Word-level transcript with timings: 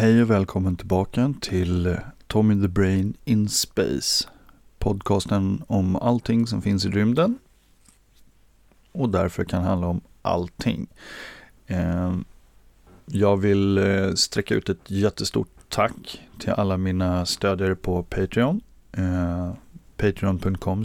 Hej 0.00 0.22
och 0.22 0.30
välkommen 0.30 0.76
tillbaka 0.76 1.34
till 1.40 1.96
Tommy 2.26 2.62
the 2.62 2.68
Brain 2.68 3.14
in 3.24 3.48
Space. 3.48 4.28
Podcasten 4.78 5.62
om 5.66 5.96
allting 5.96 6.46
som 6.46 6.62
finns 6.62 6.84
i 6.84 6.88
rymden. 6.88 7.38
Och 8.92 9.08
därför 9.08 9.44
kan 9.44 9.62
handla 9.62 9.86
om 9.86 10.00
allting. 10.22 10.86
Ehm, 11.66 12.24
jag 13.06 13.36
vill 13.36 13.78
eh, 13.78 14.12
sträcka 14.14 14.54
ut 14.54 14.68
ett 14.68 14.90
jättestort 14.90 15.48
tack 15.68 16.20
till 16.38 16.50
alla 16.50 16.76
mina 16.76 17.26
stödjare 17.26 17.74
på 17.74 18.02
Patreon. 18.02 18.60
Ehm, 18.92 19.52
Patreon.com 19.96 20.84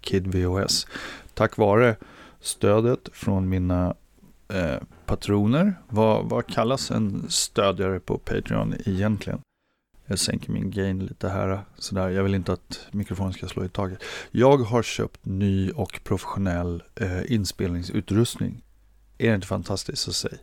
kidvos. 0.00 0.86
Tack 1.34 1.56
vare 1.56 1.96
stödet 2.40 3.08
från 3.12 3.48
mina 3.48 3.94
eh, 4.52 4.76
patroner. 5.06 5.74
Vad, 5.88 6.28
vad 6.28 6.46
kallas 6.46 6.90
en 6.90 7.30
stödjare 7.30 8.00
på 8.00 8.18
Patreon 8.18 8.74
egentligen? 8.84 9.40
Jag 10.06 10.18
sänker 10.18 10.52
min 10.52 10.70
gain 10.70 10.98
lite 11.06 11.28
här. 11.28 11.60
Sådär. 11.76 12.08
Jag 12.08 12.22
vill 12.22 12.34
inte 12.34 12.52
att 12.52 12.86
mikrofonen 12.90 13.32
ska 13.32 13.48
slå 13.48 13.64
i 13.64 13.68
taget. 13.68 14.02
Jag 14.30 14.56
har 14.56 14.82
köpt 14.82 15.26
ny 15.26 15.70
och 15.70 16.00
professionell 16.04 16.82
eh, 16.94 17.32
inspelningsutrustning. 17.32 18.62
Är 19.18 19.28
det 19.28 19.34
inte 19.34 19.46
fantastiskt 19.46 20.08
att 20.08 20.14
säga? 20.14 20.36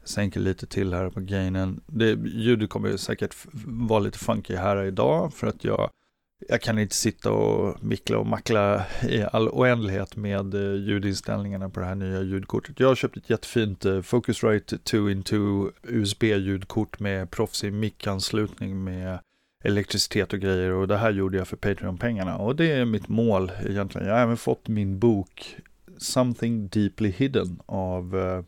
Jag 0.00 0.08
sänker 0.08 0.40
lite 0.40 0.66
till 0.66 0.94
här 0.94 1.10
på 1.10 1.20
gainen. 1.20 1.80
Det, 1.86 2.18
ljudet 2.24 2.70
kommer 2.70 2.96
säkert 2.96 3.34
vara 3.64 3.98
lite 3.98 4.18
funky 4.18 4.56
här 4.56 4.84
idag 4.84 5.34
för 5.34 5.46
att 5.46 5.64
jag 5.64 5.90
jag 6.38 6.60
kan 6.62 6.78
inte 6.78 6.94
sitta 6.94 7.32
och 7.32 7.84
mickla 7.84 8.18
och 8.18 8.26
mackla 8.26 8.86
i 9.02 9.22
all 9.32 9.48
oändlighet 9.48 10.16
med 10.16 10.54
eh, 10.54 10.74
ljudinställningarna 10.74 11.70
på 11.70 11.80
det 11.80 11.86
här 11.86 11.94
nya 11.94 12.22
ljudkortet. 12.22 12.80
Jag 12.80 12.88
har 12.88 12.94
köpt 12.94 13.16
ett 13.16 13.30
jättefint 13.30 13.84
eh, 13.84 14.00
Focusrite 14.02 14.76
2-in-2 14.76 15.70
USB-ljudkort 15.82 17.00
med 17.00 17.30
proffsig 17.30 17.72
mickanslutning 17.72 18.84
med 18.84 19.18
elektricitet 19.64 20.32
och 20.32 20.38
grejer 20.38 20.70
och 20.72 20.88
det 20.88 20.96
här 20.96 21.10
gjorde 21.10 21.38
jag 21.38 21.48
för 21.48 21.56
Patreon-pengarna 21.56 22.36
och 22.36 22.56
det 22.56 22.72
är 22.72 22.84
mitt 22.84 23.08
mål 23.08 23.52
egentligen. 23.64 24.06
Jag 24.06 24.14
har 24.14 24.22
även 24.22 24.36
fått 24.36 24.68
min 24.68 24.98
bok 24.98 25.56
Something 25.98 26.68
Deeply 26.68 27.10
Hidden 27.10 27.60
av 27.66 28.18
eh, 28.18 28.42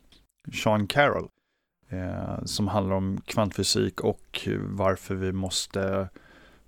Sean 0.63 0.87
Carroll 0.87 1.27
som 2.45 2.67
handlar 2.67 2.95
om 2.95 3.21
kvantfysik 3.25 4.01
och 4.01 4.47
varför 4.59 5.15
vi 5.15 5.31
måste 5.31 6.09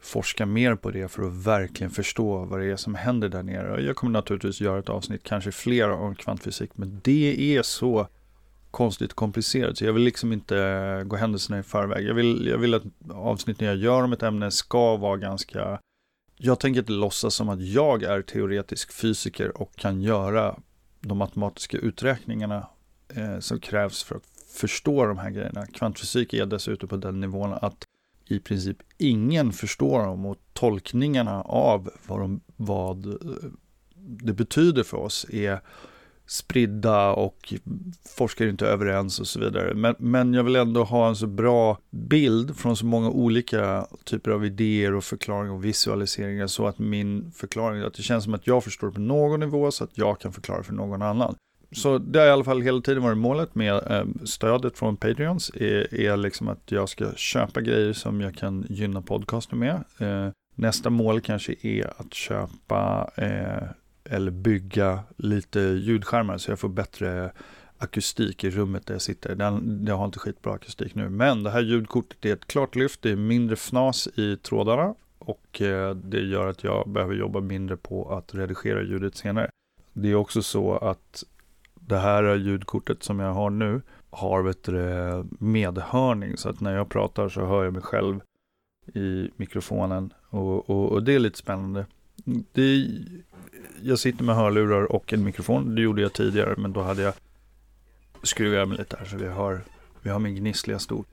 forska 0.01 0.45
mer 0.45 0.75
på 0.75 0.91
det 0.91 1.07
för 1.07 1.23
att 1.23 1.33
verkligen 1.33 1.91
förstå 1.91 2.45
vad 2.45 2.59
det 2.59 2.65
är 2.65 2.75
som 2.75 2.95
händer 2.95 3.29
där 3.29 3.43
nere. 3.43 3.81
Jag 3.81 3.95
kommer 3.95 4.11
naturligtvis 4.11 4.61
göra 4.61 4.79
ett 4.79 4.89
avsnitt, 4.89 5.23
kanske 5.23 5.51
flera 5.51 5.95
om 5.95 6.15
kvantfysik, 6.15 6.71
men 6.73 7.01
det 7.03 7.57
är 7.57 7.61
så 7.61 8.07
konstigt 8.71 9.13
komplicerat 9.13 9.77
så 9.77 9.85
jag 9.85 9.93
vill 9.93 10.03
liksom 10.03 10.33
inte 10.33 11.03
gå 11.05 11.15
händelserna 11.15 11.59
i 11.59 11.63
förväg. 11.63 12.05
Jag 12.05 12.13
vill, 12.13 12.47
jag 12.47 12.57
vill 12.57 12.73
att 12.73 12.83
avsnitten 13.09 13.67
jag 13.67 13.75
gör 13.75 14.03
om 14.03 14.13
ett 14.13 14.23
ämne 14.23 14.51
ska 14.51 14.97
vara 14.97 15.17
ganska 15.17 15.79
jag 16.43 16.59
tänker 16.59 16.79
inte 16.79 16.91
låtsas 16.91 17.35
som 17.35 17.49
att 17.49 17.61
jag 17.61 18.03
är 18.03 18.21
teoretisk 18.21 18.91
fysiker 18.93 19.61
och 19.61 19.75
kan 19.75 20.01
göra 20.01 20.59
de 20.99 21.17
matematiska 21.17 21.77
uträkningarna 21.77 22.67
eh, 23.15 23.39
som 23.39 23.59
krävs 23.59 24.03
för 24.03 24.15
att 24.15 24.23
förstå 24.55 25.05
de 25.05 25.17
här 25.17 25.29
grejerna. 25.29 25.67
Kvantfysik 25.67 26.33
är 26.33 26.45
dessutom 26.45 26.89
på 26.89 26.97
den 26.97 27.19
nivån 27.19 27.53
att 27.53 27.85
i 28.31 28.39
princip 28.39 28.77
ingen 28.97 29.51
förstår 29.51 30.05
dem 30.05 30.25
och 30.25 30.37
tolkningarna 30.53 31.41
av 31.41 31.89
vad, 32.07 32.19
de, 32.19 32.41
vad 32.55 33.05
eh, 33.05 33.15
det 33.95 34.33
betyder 34.33 34.83
för 34.83 34.97
oss 34.97 35.25
är 35.29 35.59
spridda 36.25 37.11
och 37.11 37.53
forskar 38.17 38.47
inte 38.47 38.67
överens 38.67 39.19
och 39.19 39.27
så 39.27 39.39
vidare. 39.39 39.73
Men, 39.73 39.95
men 39.99 40.33
jag 40.33 40.43
vill 40.43 40.55
ändå 40.55 40.83
ha 40.83 41.07
en 41.09 41.15
så 41.15 41.27
bra 41.27 41.77
bild 41.89 42.57
från 42.57 42.77
så 42.77 42.85
många 42.85 43.09
olika 43.09 43.87
typer 44.03 44.31
av 44.31 44.45
idéer 44.45 44.93
och 44.93 45.03
förklaringar 45.03 45.53
och 45.53 45.65
visualiseringar 45.65 46.47
så 46.47 46.67
att 46.67 46.79
min 46.79 47.31
förklaring, 47.31 47.81
att 47.81 47.93
det 47.93 48.03
känns 48.03 48.23
som 48.23 48.33
att 48.33 48.47
jag 48.47 48.63
förstår 48.63 48.91
på 48.91 48.99
någon 48.99 49.39
nivå 49.39 49.71
så 49.71 49.83
att 49.83 49.97
jag 49.97 50.19
kan 50.19 50.33
förklara 50.33 50.63
för 50.63 50.73
någon 50.73 51.01
annan 51.01 51.35
så 51.71 51.97
det 51.97 52.19
har 52.19 52.27
i 52.27 52.31
alla 52.31 52.43
fall 52.43 52.61
hela 52.61 52.81
tiden 52.81 53.03
varit 53.03 53.17
målet 53.17 53.55
med 53.55 53.73
eh, 53.91 54.05
stödet 54.23 54.77
från 54.77 54.97
Patreons 54.97 55.49
är, 55.49 55.93
är 55.95 56.17
liksom 56.17 56.47
att 56.47 56.71
jag 56.71 56.89
ska 56.89 57.13
köpa 57.15 57.61
grejer 57.61 57.93
som 57.93 58.21
jag 58.21 58.35
kan 58.35 58.65
gynna 58.69 59.01
podcasten 59.01 59.59
med. 59.59 59.83
Eh, 59.99 60.29
nästa 60.55 60.89
mål 60.89 61.21
kanske 61.21 61.55
är 61.61 61.93
att 61.97 62.13
köpa 62.13 63.11
eh, 63.15 63.67
eller 64.15 64.31
bygga 64.31 64.99
lite 65.17 65.59
ljudskärmar 65.59 66.37
så 66.37 66.51
jag 66.51 66.59
får 66.59 66.69
bättre 66.69 67.31
akustik 67.77 68.43
i 68.43 68.49
rummet 68.49 68.85
där 68.85 68.93
jag 68.93 69.01
sitter. 69.01 69.35
Den, 69.35 69.85
jag 69.87 69.97
har 69.97 70.05
inte 70.05 70.19
skitbra 70.19 70.53
akustik 70.53 70.95
nu, 70.95 71.09
men 71.09 71.43
det 71.43 71.49
här 71.49 71.61
ljudkortet 71.61 72.25
är 72.25 72.33
ett 72.33 72.47
klart 72.47 72.75
lyft. 72.75 73.01
Det 73.01 73.11
är 73.11 73.15
mindre 73.15 73.55
fnas 73.55 74.07
i 74.15 74.37
trådarna 74.37 74.95
och 75.19 75.61
eh, 75.61 75.95
det 75.95 76.19
gör 76.19 76.47
att 76.47 76.63
jag 76.63 76.89
behöver 76.89 77.15
jobba 77.15 77.39
mindre 77.39 77.77
på 77.77 78.13
att 78.13 78.35
redigera 78.35 78.81
ljudet 78.81 79.15
senare. 79.15 79.49
Det 79.93 80.11
är 80.11 80.15
också 80.15 80.41
så 80.41 80.77
att 80.77 81.23
det 81.87 81.97
här 81.97 82.35
ljudkortet 82.35 83.03
som 83.03 83.19
jag 83.19 83.33
har 83.33 83.49
nu 83.49 83.81
har 84.09 84.43
vet 84.43 84.63
du, 84.63 85.25
medhörning 85.39 86.37
så 86.37 86.49
att 86.49 86.59
när 86.59 86.75
jag 86.75 86.89
pratar 86.89 87.29
så 87.29 87.45
hör 87.45 87.63
jag 87.63 87.73
mig 87.73 87.81
själv 87.81 88.19
i 88.93 89.29
mikrofonen 89.35 90.13
och, 90.29 90.69
och, 90.69 90.91
och 90.91 91.03
det 91.03 91.15
är 91.15 91.19
lite 91.19 91.37
spännande. 91.37 91.85
Det, 92.51 92.87
jag 93.81 93.99
sitter 93.99 94.23
med 94.23 94.35
hörlurar 94.35 94.91
och 94.91 95.13
en 95.13 95.23
mikrofon, 95.23 95.75
det 95.75 95.81
gjorde 95.81 96.01
jag 96.01 96.13
tidigare 96.13 96.55
men 96.57 96.73
då 96.73 96.81
hade 96.81 97.01
jag 97.01 97.13
skruvat 98.23 98.67
mig 98.67 98.77
lite 98.77 98.97
här 98.97 99.05
så 99.05 99.17
vi 99.17 99.27
har, 99.27 99.61
vi 100.01 100.09
har 100.09 100.19
min 100.19 100.35
gnissliga 100.35 100.79
stol. 100.79 101.05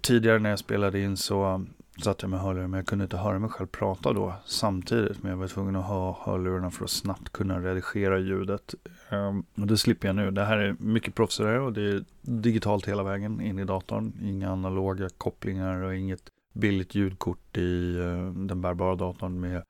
Tidigare 0.00 0.38
när 0.38 0.50
jag 0.50 0.58
spelade 0.58 1.00
in 1.00 1.16
så 1.16 1.66
satt 2.04 2.22
jag 2.22 2.30
med 2.30 2.40
hörlurar 2.40 2.66
men 2.66 2.78
jag 2.78 2.86
kunde 2.86 3.04
inte 3.04 3.16
höra 3.16 3.38
mig 3.38 3.50
själv 3.50 3.66
prata 3.66 4.12
då 4.12 4.34
samtidigt. 4.44 5.22
Men 5.22 5.30
jag 5.30 5.38
var 5.38 5.48
tvungen 5.48 5.76
att 5.76 5.84
ha 5.84 6.22
hörlurarna 6.24 6.70
för 6.70 6.84
att 6.84 6.90
snabbt 6.90 7.32
kunna 7.32 7.60
redigera 7.60 8.18
ljudet. 8.18 8.74
Um, 9.10 9.44
och 9.54 9.66
det 9.66 9.78
slipper 9.78 10.08
jag 10.08 10.16
nu. 10.16 10.30
Det 10.30 10.44
här 10.44 10.58
är 10.58 10.76
mycket 10.78 11.14
proffsigare 11.14 11.60
och 11.60 11.72
det 11.72 11.82
är 11.82 12.04
digitalt 12.22 12.88
hela 12.88 13.02
vägen 13.02 13.40
in 13.40 13.58
i 13.58 13.64
datorn. 13.64 14.12
Inga 14.22 14.50
analoga 14.50 15.08
kopplingar 15.08 15.82
och 15.82 15.94
inget 15.94 16.22
billigt 16.52 16.94
ljudkort 16.94 17.56
i 17.56 17.96
uh, 17.98 18.32
den 18.32 18.60
bärbara 18.60 18.94
datorn 18.94 19.40
med 19.40 19.62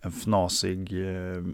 en 0.00 0.12
fnasig 0.12 0.92
uh, 0.92 1.46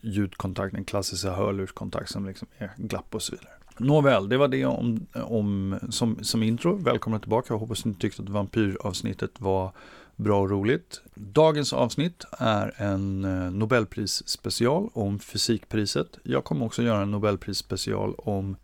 ljudkontakt, 0.00 0.74
en 0.74 0.84
klassisk 0.84 1.24
hörlurskontakt 1.24 2.10
som 2.10 2.26
liksom 2.26 2.48
är 2.58 2.70
glapp 2.76 3.14
och 3.14 3.22
så 3.22 3.36
vidare. 3.36 3.57
Nåväl, 3.78 4.28
det 4.28 4.36
var 4.36 4.48
det 4.48 4.64
om, 4.64 5.06
om, 5.14 5.78
som, 5.90 6.24
som 6.24 6.42
intro. 6.42 6.76
Välkomna 6.76 7.18
tillbaka. 7.18 7.54
Jag 7.54 7.58
hoppas 7.58 7.84
ni 7.84 7.94
tyckte 7.94 8.22
att 8.22 8.28
vampyravsnittet 8.28 9.30
var 9.38 9.72
bra 10.16 10.40
och 10.40 10.50
roligt. 10.50 11.00
Dagens 11.14 11.72
avsnitt 11.72 12.24
är 12.38 12.74
en 12.76 13.24
eh, 13.24 13.30
Nobelprisspecial 13.30 13.52
Nobelpris 13.52 14.28
special 14.28 14.90
om 14.92 15.18
fysikpriset. 15.18 16.18
Jag 16.22 16.44
kommer 16.44 16.66
också 16.66 16.82
göra 16.82 17.02
en 17.02 17.10
Nobelpris 17.10 17.58
special 17.58 18.14
om 18.14 18.56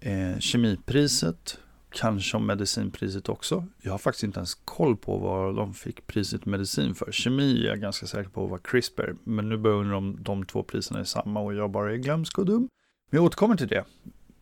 eh, 0.00 0.38
kemipriset, 0.38 1.58
kanske 1.90 2.36
om 2.36 2.46
medicinpriset 2.46 3.28
också. 3.28 3.64
Jag 3.82 3.90
har 3.90 3.98
faktiskt 3.98 4.24
inte 4.24 4.38
ens 4.38 4.54
koll 4.54 4.96
på 4.96 5.16
vad 5.16 5.56
de 5.56 5.74
fick 5.74 6.06
priset 6.06 6.46
medicin 6.46 6.94
för. 6.94 7.12
Kemi 7.12 7.64
är 7.64 7.68
jag 7.68 7.80
ganska 7.80 8.06
säker 8.06 8.30
på 8.30 8.46
var 8.46 8.58
CRISPR, 8.58 9.14
men 9.24 9.48
nu 9.48 9.56
börjar 9.56 9.76
jag 9.76 9.82
undra 9.82 9.96
om 9.96 10.18
de 10.20 10.46
två 10.46 10.62
priserna 10.62 11.00
är 11.00 11.04
samma 11.04 11.40
och 11.40 11.54
jag 11.54 11.70
bara 11.70 11.92
är 11.92 11.96
glömsk 11.96 12.38
och 12.38 12.46
dum. 12.46 12.68
Men 13.10 13.18
jag 13.18 13.24
återkommer 13.24 13.56
till 13.56 13.68
det. 13.68 13.84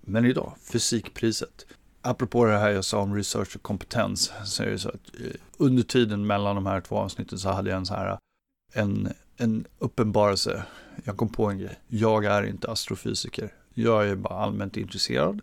Men 0.04 0.24
idag, 0.24 0.52
fysikpriset. 0.72 1.66
Apropå 2.00 2.44
det 2.44 2.58
här 2.58 2.70
jag 2.70 2.84
sa 2.84 3.00
om 3.00 3.14
research 3.14 3.56
och 3.56 3.62
kompetens 3.62 4.32
så 4.44 4.62
är 4.62 4.70
det 4.70 4.78
så 4.78 4.88
att 4.88 5.20
eh, 5.20 5.26
under 5.56 5.82
tiden 5.82 6.26
mellan 6.26 6.54
de 6.54 6.66
här 6.66 6.80
två 6.80 6.96
avsnitten 6.96 7.38
så 7.38 7.48
hade 7.48 7.70
jag 7.70 7.76
en 7.76 7.86
så 7.86 7.94
här 7.94 8.18
en, 8.72 9.08
en 9.36 9.64
uppenbarelse. 9.78 10.62
Jag 11.04 11.16
kom 11.16 11.28
på 11.28 11.46
en 11.46 11.58
grej. 11.58 11.80
Jag 11.88 12.24
är 12.24 12.42
inte 12.42 12.70
astrofysiker. 12.70 13.54
Jag 13.74 14.08
är 14.08 14.16
bara 14.16 14.34
allmänt 14.34 14.76
intresserad. 14.76 15.40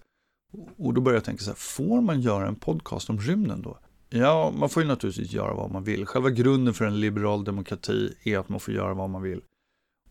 Och 0.78 0.94
då 0.94 1.02
började 1.02 1.18
jag 1.18 1.24
tänka 1.24 1.44
så 1.44 1.50
här, 1.50 1.58
får 1.58 2.02
man 2.02 2.22
göra 2.22 2.48
en 2.48 2.56
podcast 2.56 3.10
om 3.10 3.20
rymden 3.20 3.62
då? 3.62 3.78
Ja, 4.10 4.54
man 4.58 4.70
får 4.70 4.84
ju 4.84 4.88
naturligtvis 4.88 5.32
göra 5.32 5.54
vad 5.54 5.72
man 5.72 5.84
vill. 5.84 6.06
Själva 6.06 6.30
grunden 6.30 6.74
för 6.74 6.86
en 6.86 7.00
liberal 7.00 7.44
demokrati 7.44 8.14
är 8.24 8.38
att 8.38 8.50
man 8.50 8.60
får 8.60 8.74
göra 8.74 8.94
vad 8.94 9.10
man 9.10 9.22
vill. 9.22 9.42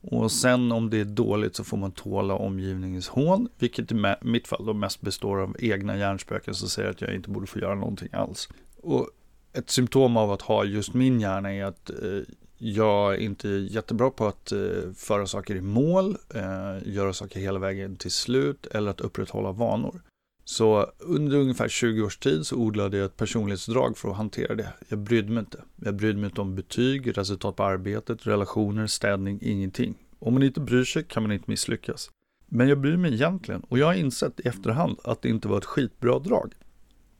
Och 0.00 0.32
sen 0.32 0.72
om 0.72 0.90
det 0.90 1.00
är 1.00 1.04
dåligt 1.04 1.56
så 1.56 1.64
får 1.64 1.76
man 1.76 1.92
tåla 1.92 2.34
omgivningens 2.34 3.08
hån, 3.08 3.48
vilket 3.58 3.92
i 3.92 4.14
mitt 4.20 4.48
fall 4.48 4.66
då 4.66 4.74
mest 4.74 5.00
består 5.00 5.40
av 5.40 5.56
egna 5.58 5.96
hjärnspöken 5.96 6.54
som 6.54 6.68
säger 6.68 6.90
att 6.90 7.00
jag 7.00 7.14
inte 7.14 7.30
borde 7.30 7.46
få 7.46 7.58
göra 7.58 7.74
någonting 7.74 8.08
alls. 8.12 8.48
Och 8.82 9.10
ett 9.52 9.70
symptom 9.70 10.16
av 10.16 10.32
att 10.32 10.42
ha 10.42 10.64
just 10.64 10.94
min 10.94 11.20
hjärna 11.20 11.54
är 11.54 11.64
att 11.64 11.90
eh, 11.90 12.20
jag 12.58 13.18
inte 13.18 13.48
är 13.48 13.58
jättebra 13.58 14.10
på 14.10 14.26
att 14.26 14.52
eh, 14.52 14.92
föra 14.96 15.26
saker 15.26 15.54
i 15.54 15.60
mål, 15.60 16.16
eh, 16.34 16.92
göra 16.94 17.12
saker 17.12 17.40
hela 17.40 17.58
vägen 17.58 17.96
till 17.96 18.10
slut 18.10 18.66
eller 18.66 18.90
att 18.90 19.00
upprätthålla 19.00 19.52
vanor. 19.52 20.00
Så 20.48 20.92
under 20.98 21.36
ungefär 21.36 21.68
20 21.68 22.02
års 22.02 22.18
tid 22.18 22.46
så 22.46 22.56
odlade 22.56 22.96
jag 22.96 23.06
ett 23.06 23.16
personlighetsdrag 23.16 23.98
för 23.98 24.10
att 24.10 24.16
hantera 24.16 24.54
det. 24.54 24.72
Jag 24.88 24.98
brydde 24.98 25.32
mig 25.32 25.40
inte. 25.40 25.64
Jag 25.76 25.96
brydde 25.96 26.18
mig 26.18 26.28
inte 26.28 26.40
om 26.40 26.54
betyg, 26.54 27.18
resultat 27.18 27.56
på 27.56 27.64
arbetet, 27.64 28.26
relationer, 28.26 28.86
städning, 28.86 29.38
ingenting. 29.42 29.94
Om 30.18 30.34
man 30.34 30.42
inte 30.42 30.60
bryr 30.60 30.84
sig 30.84 31.04
kan 31.04 31.22
man 31.22 31.32
inte 31.32 31.50
misslyckas. 31.50 32.10
Men 32.46 32.68
jag 32.68 32.80
bryr 32.80 32.96
mig 32.96 33.14
egentligen 33.14 33.60
och 33.60 33.78
jag 33.78 33.86
har 33.86 33.94
insett 33.94 34.40
i 34.40 34.48
efterhand 34.48 34.98
att 35.04 35.22
det 35.22 35.28
inte 35.28 35.48
var 35.48 35.58
ett 35.58 35.64
skitbra 35.64 36.18
drag. 36.18 36.52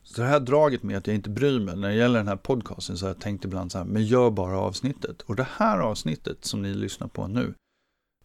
Så 0.03 0.21
det 0.21 0.27
här 0.27 0.39
draget 0.39 0.83
med 0.83 0.97
att 0.97 1.07
jag 1.07 1.15
inte 1.15 1.29
bryr 1.29 1.59
mig 1.59 1.75
när 1.75 1.89
det 1.89 1.95
gäller 1.95 2.19
den 2.19 2.27
här 2.27 2.35
podcasten 2.35 2.97
så 2.97 3.05
har 3.05 3.09
jag 3.09 3.21
tänkt 3.21 3.45
ibland 3.45 3.71
så 3.71 3.77
här, 3.77 3.85
men 3.85 4.05
gör 4.05 4.31
bara 4.31 4.59
avsnittet. 4.59 5.21
Och 5.21 5.35
det 5.35 5.47
här 5.57 5.79
avsnittet 5.79 6.45
som 6.45 6.61
ni 6.61 6.73
lyssnar 6.73 7.07
på 7.07 7.27
nu, 7.27 7.53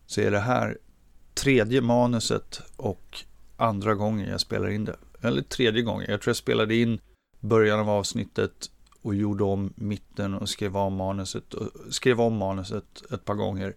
så 0.06 0.20
är 0.20 0.30
det 0.30 0.40
här 0.40 0.78
tredje 1.34 1.80
manuset 1.80 2.62
och 2.76 3.24
andra 3.56 3.94
gången 3.94 4.28
jag 4.28 4.40
spelar 4.40 4.70
in 4.70 4.84
det. 4.84 4.96
Eller 5.20 5.42
tredje 5.42 5.82
gången, 5.82 6.06
jag 6.10 6.20
tror 6.20 6.30
jag 6.30 6.36
spelade 6.36 6.74
in 6.74 7.00
början 7.40 7.80
av 7.80 7.90
avsnittet 7.90 8.70
och 9.02 9.14
gjorde 9.14 9.44
om 9.44 9.72
mitten 9.76 10.34
och 10.34 10.48
skrev 10.48 10.76
om 10.76 10.94
manuset, 10.94 11.54
och 11.54 11.70
skrev 11.90 12.20
om 12.20 12.36
manuset 12.36 13.12
ett 13.12 13.24
par 13.24 13.34
gånger. 13.34 13.74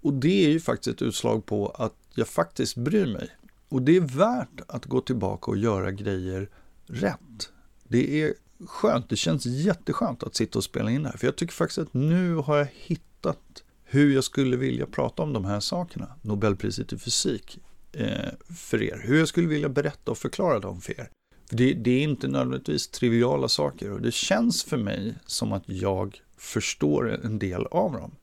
Och 0.00 0.14
det 0.14 0.46
är 0.46 0.50
ju 0.50 0.60
faktiskt 0.60 0.96
ett 0.96 1.02
utslag 1.02 1.46
på 1.46 1.68
att 1.68 1.94
jag 2.14 2.28
faktiskt 2.28 2.76
bryr 2.76 3.06
mig. 3.06 3.30
Och 3.68 3.82
det 3.82 3.96
är 3.96 4.00
värt 4.00 4.60
att 4.66 4.84
gå 4.84 5.00
tillbaka 5.00 5.50
och 5.50 5.56
göra 5.56 5.90
grejer 5.90 6.48
rätt. 6.86 7.52
Det 7.84 8.22
är 8.22 8.34
skönt, 8.66 9.08
det 9.08 9.16
känns 9.16 9.46
jätteskönt 9.46 10.22
att 10.22 10.34
sitta 10.34 10.58
och 10.58 10.64
spela 10.64 10.90
in 10.90 11.02
det 11.02 11.08
här. 11.08 11.16
För 11.16 11.26
jag 11.26 11.36
tycker 11.36 11.54
faktiskt 11.54 11.78
att 11.78 11.94
nu 11.94 12.34
har 12.34 12.56
jag 12.56 12.68
hittat 12.72 13.62
hur 13.84 14.14
jag 14.14 14.24
skulle 14.24 14.56
vilja 14.56 14.86
prata 14.86 15.22
om 15.22 15.32
de 15.32 15.44
här 15.44 15.60
sakerna. 15.60 16.08
Nobelpriset 16.22 16.92
i 16.92 16.98
fysik 16.98 17.60
Eh, 17.92 18.28
för 18.54 18.82
er. 18.82 19.00
Hur 19.04 19.18
jag 19.18 19.28
skulle 19.28 19.48
vilja 19.48 19.68
berätta 19.68 20.10
och 20.10 20.18
förklara 20.18 20.58
dem 20.58 20.80
för 20.80 21.00
er. 21.00 21.10
För 21.48 21.56
det, 21.56 21.72
det, 21.72 21.90
är 21.90 22.02
inte 22.02 22.28
nödvändigtvis 22.28 22.88
triviala 22.88 23.48
saker 23.48 23.92
och 23.92 24.00
det 24.00 24.14
känns 24.14 24.64
för 24.64 24.76
mig 24.76 25.14
som 25.26 25.52
att 25.52 25.62
jag 25.66 26.22
förstår 26.36 27.24
en 27.24 27.38
del 27.38 27.66
av 27.66 27.92
dem. 27.92 28.16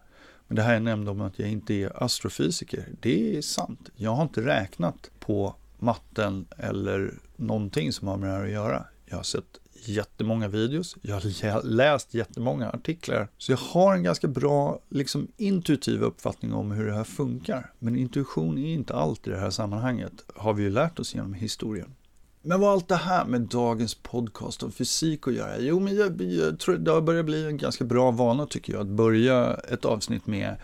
Men 0.48 0.56
det 0.56 0.62
här 0.62 0.74
jag 0.74 0.81
nämnde 0.81 1.12
om 1.12 1.21
att 1.21 1.39
jag 1.39 1.50
inte 1.50 1.74
är 1.74 2.04
astrofysiker, 2.04 2.88
det 3.01 3.38
är 3.38 3.42
sant. 3.42 3.89
Jag 3.95 4.12
har 4.12 4.24
inte 4.24 4.45
räknat 4.45 5.12
på 5.19 5.56
matten 5.80 6.48
eller 6.57 7.13
någonting 7.36 7.94
som 7.94 8.07
har 8.07 8.18
med 8.18 8.30
det 8.30 8.36
här 8.36 8.44
att 8.44 8.51
göra. 8.51 8.86
Jag 9.06 9.16
har 9.16 9.24
sett 9.24 9.60
jättemånga 9.88 10.48
videos, 10.48 10.98
jag 11.02 11.16
har 11.16 11.64
läst 11.64 12.14
jättemånga 12.14 12.70
artiklar. 12.70 13.28
Så 13.38 13.52
jag 13.52 13.58
har 13.58 13.94
en 13.94 14.04
ganska 14.04 14.28
bra 14.28 14.80
liksom, 14.90 15.28
intuitiv 15.38 16.04
uppfattning 16.04 16.54
om 16.54 16.72
hur 16.72 16.86
det 16.86 16.94
här 16.94 17.04
funkar. 17.04 17.72
Men 17.80 17.96
intuition 17.96 18.58
är 18.58 18.74
inte 18.74 18.94
allt 18.94 19.28
i 19.28 19.30
det 19.30 19.40
här 19.40 19.50
sammanhanget, 19.50 20.14
har 20.36 20.54
vi 20.54 20.64
ju 20.64 20.70
lärt 20.70 21.00
oss 21.00 21.16
genom 21.16 21.34
historien. 21.34 21.96
Men 22.42 22.60
vad 22.60 22.70
har 22.70 22.74
allt 22.74 22.88
det 22.88 22.96
här 22.96 23.26
med 23.26 23.42
dagens 23.42 23.96
podcast 23.96 24.64
om 24.64 24.72
fysik 24.72 25.28
att 25.28 25.34
göra? 25.34 25.60
Jo, 25.60 25.80
men 25.80 25.96
jag, 25.96 26.22
jag 26.22 26.60
tror 26.60 26.78
det 26.78 26.92
har 26.92 27.02
börjat 27.02 27.26
bli 27.26 27.46
en 27.46 27.58
ganska 27.58 27.84
bra 27.84 28.12
vana 28.12 28.46
tycker 28.46 28.74
jag, 28.74 28.81
att 28.81 28.88
börja 28.88 29.54
ett 29.54 29.86
avsnitt 29.86 30.28
med 30.28 30.56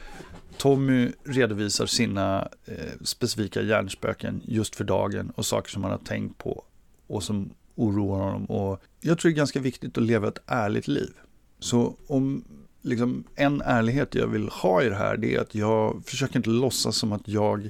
Tommy 0.57 1.11
redovisar 1.23 1.85
sina 1.85 2.49
eh, 2.65 2.75
specifika 3.01 3.61
hjärnspöken 3.61 4.41
just 4.45 4.75
för 4.75 4.83
dagen 4.83 5.31
och 5.35 5.45
saker 5.45 5.71
som 5.71 5.83
han 5.83 5.91
har 5.91 5.99
tänkt 5.99 6.37
på 6.37 6.63
och 7.07 7.23
som 7.23 7.49
oroar 7.75 8.19
honom. 8.19 8.45
Och 8.45 8.81
jag 8.99 9.19
tror 9.19 9.29
det 9.29 9.33
är 9.33 9.37
ganska 9.37 9.59
viktigt 9.59 9.97
att 9.97 10.03
leva 10.03 10.27
ett 10.27 10.39
ärligt 10.45 10.87
liv. 10.87 11.13
Så 11.59 11.95
om 12.07 12.43
liksom, 12.81 13.23
en 13.35 13.61
ärlighet 13.61 14.15
jag 14.15 14.27
vill 14.27 14.49
ha 14.49 14.83
i 14.83 14.89
det 14.89 14.95
här, 14.95 15.17
det 15.17 15.35
är 15.35 15.41
att 15.41 15.55
jag 15.55 16.03
försöker 16.05 16.37
inte 16.37 16.49
låtsas 16.49 16.95
som 16.97 17.11
att 17.11 17.27
jag 17.27 17.69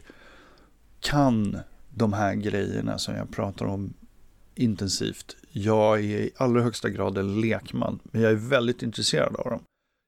kan 0.99 1.57
de 1.89 2.13
här 2.13 2.35
grejerna 2.35 2.97
som 2.97 3.15
jag 3.15 3.31
pratar 3.31 3.65
om 3.65 3.93
intensivt. 4.55 5.35
Jag 5.51 5.99
är 5.99 6.03
i 6.03 6.31
allra 6.37 6.61
högsta 6.61 6.89
grad 6.89 7.17
en 7.17 7.41
lekman, 7.41 7.99
men 8.03 8.21
jag 8.21 8.31
är 8.31 8.35
väldigt 8.35 8.83
intresserad 8.83 9.35
av 9.35 9.49
dem. 9.51 9.59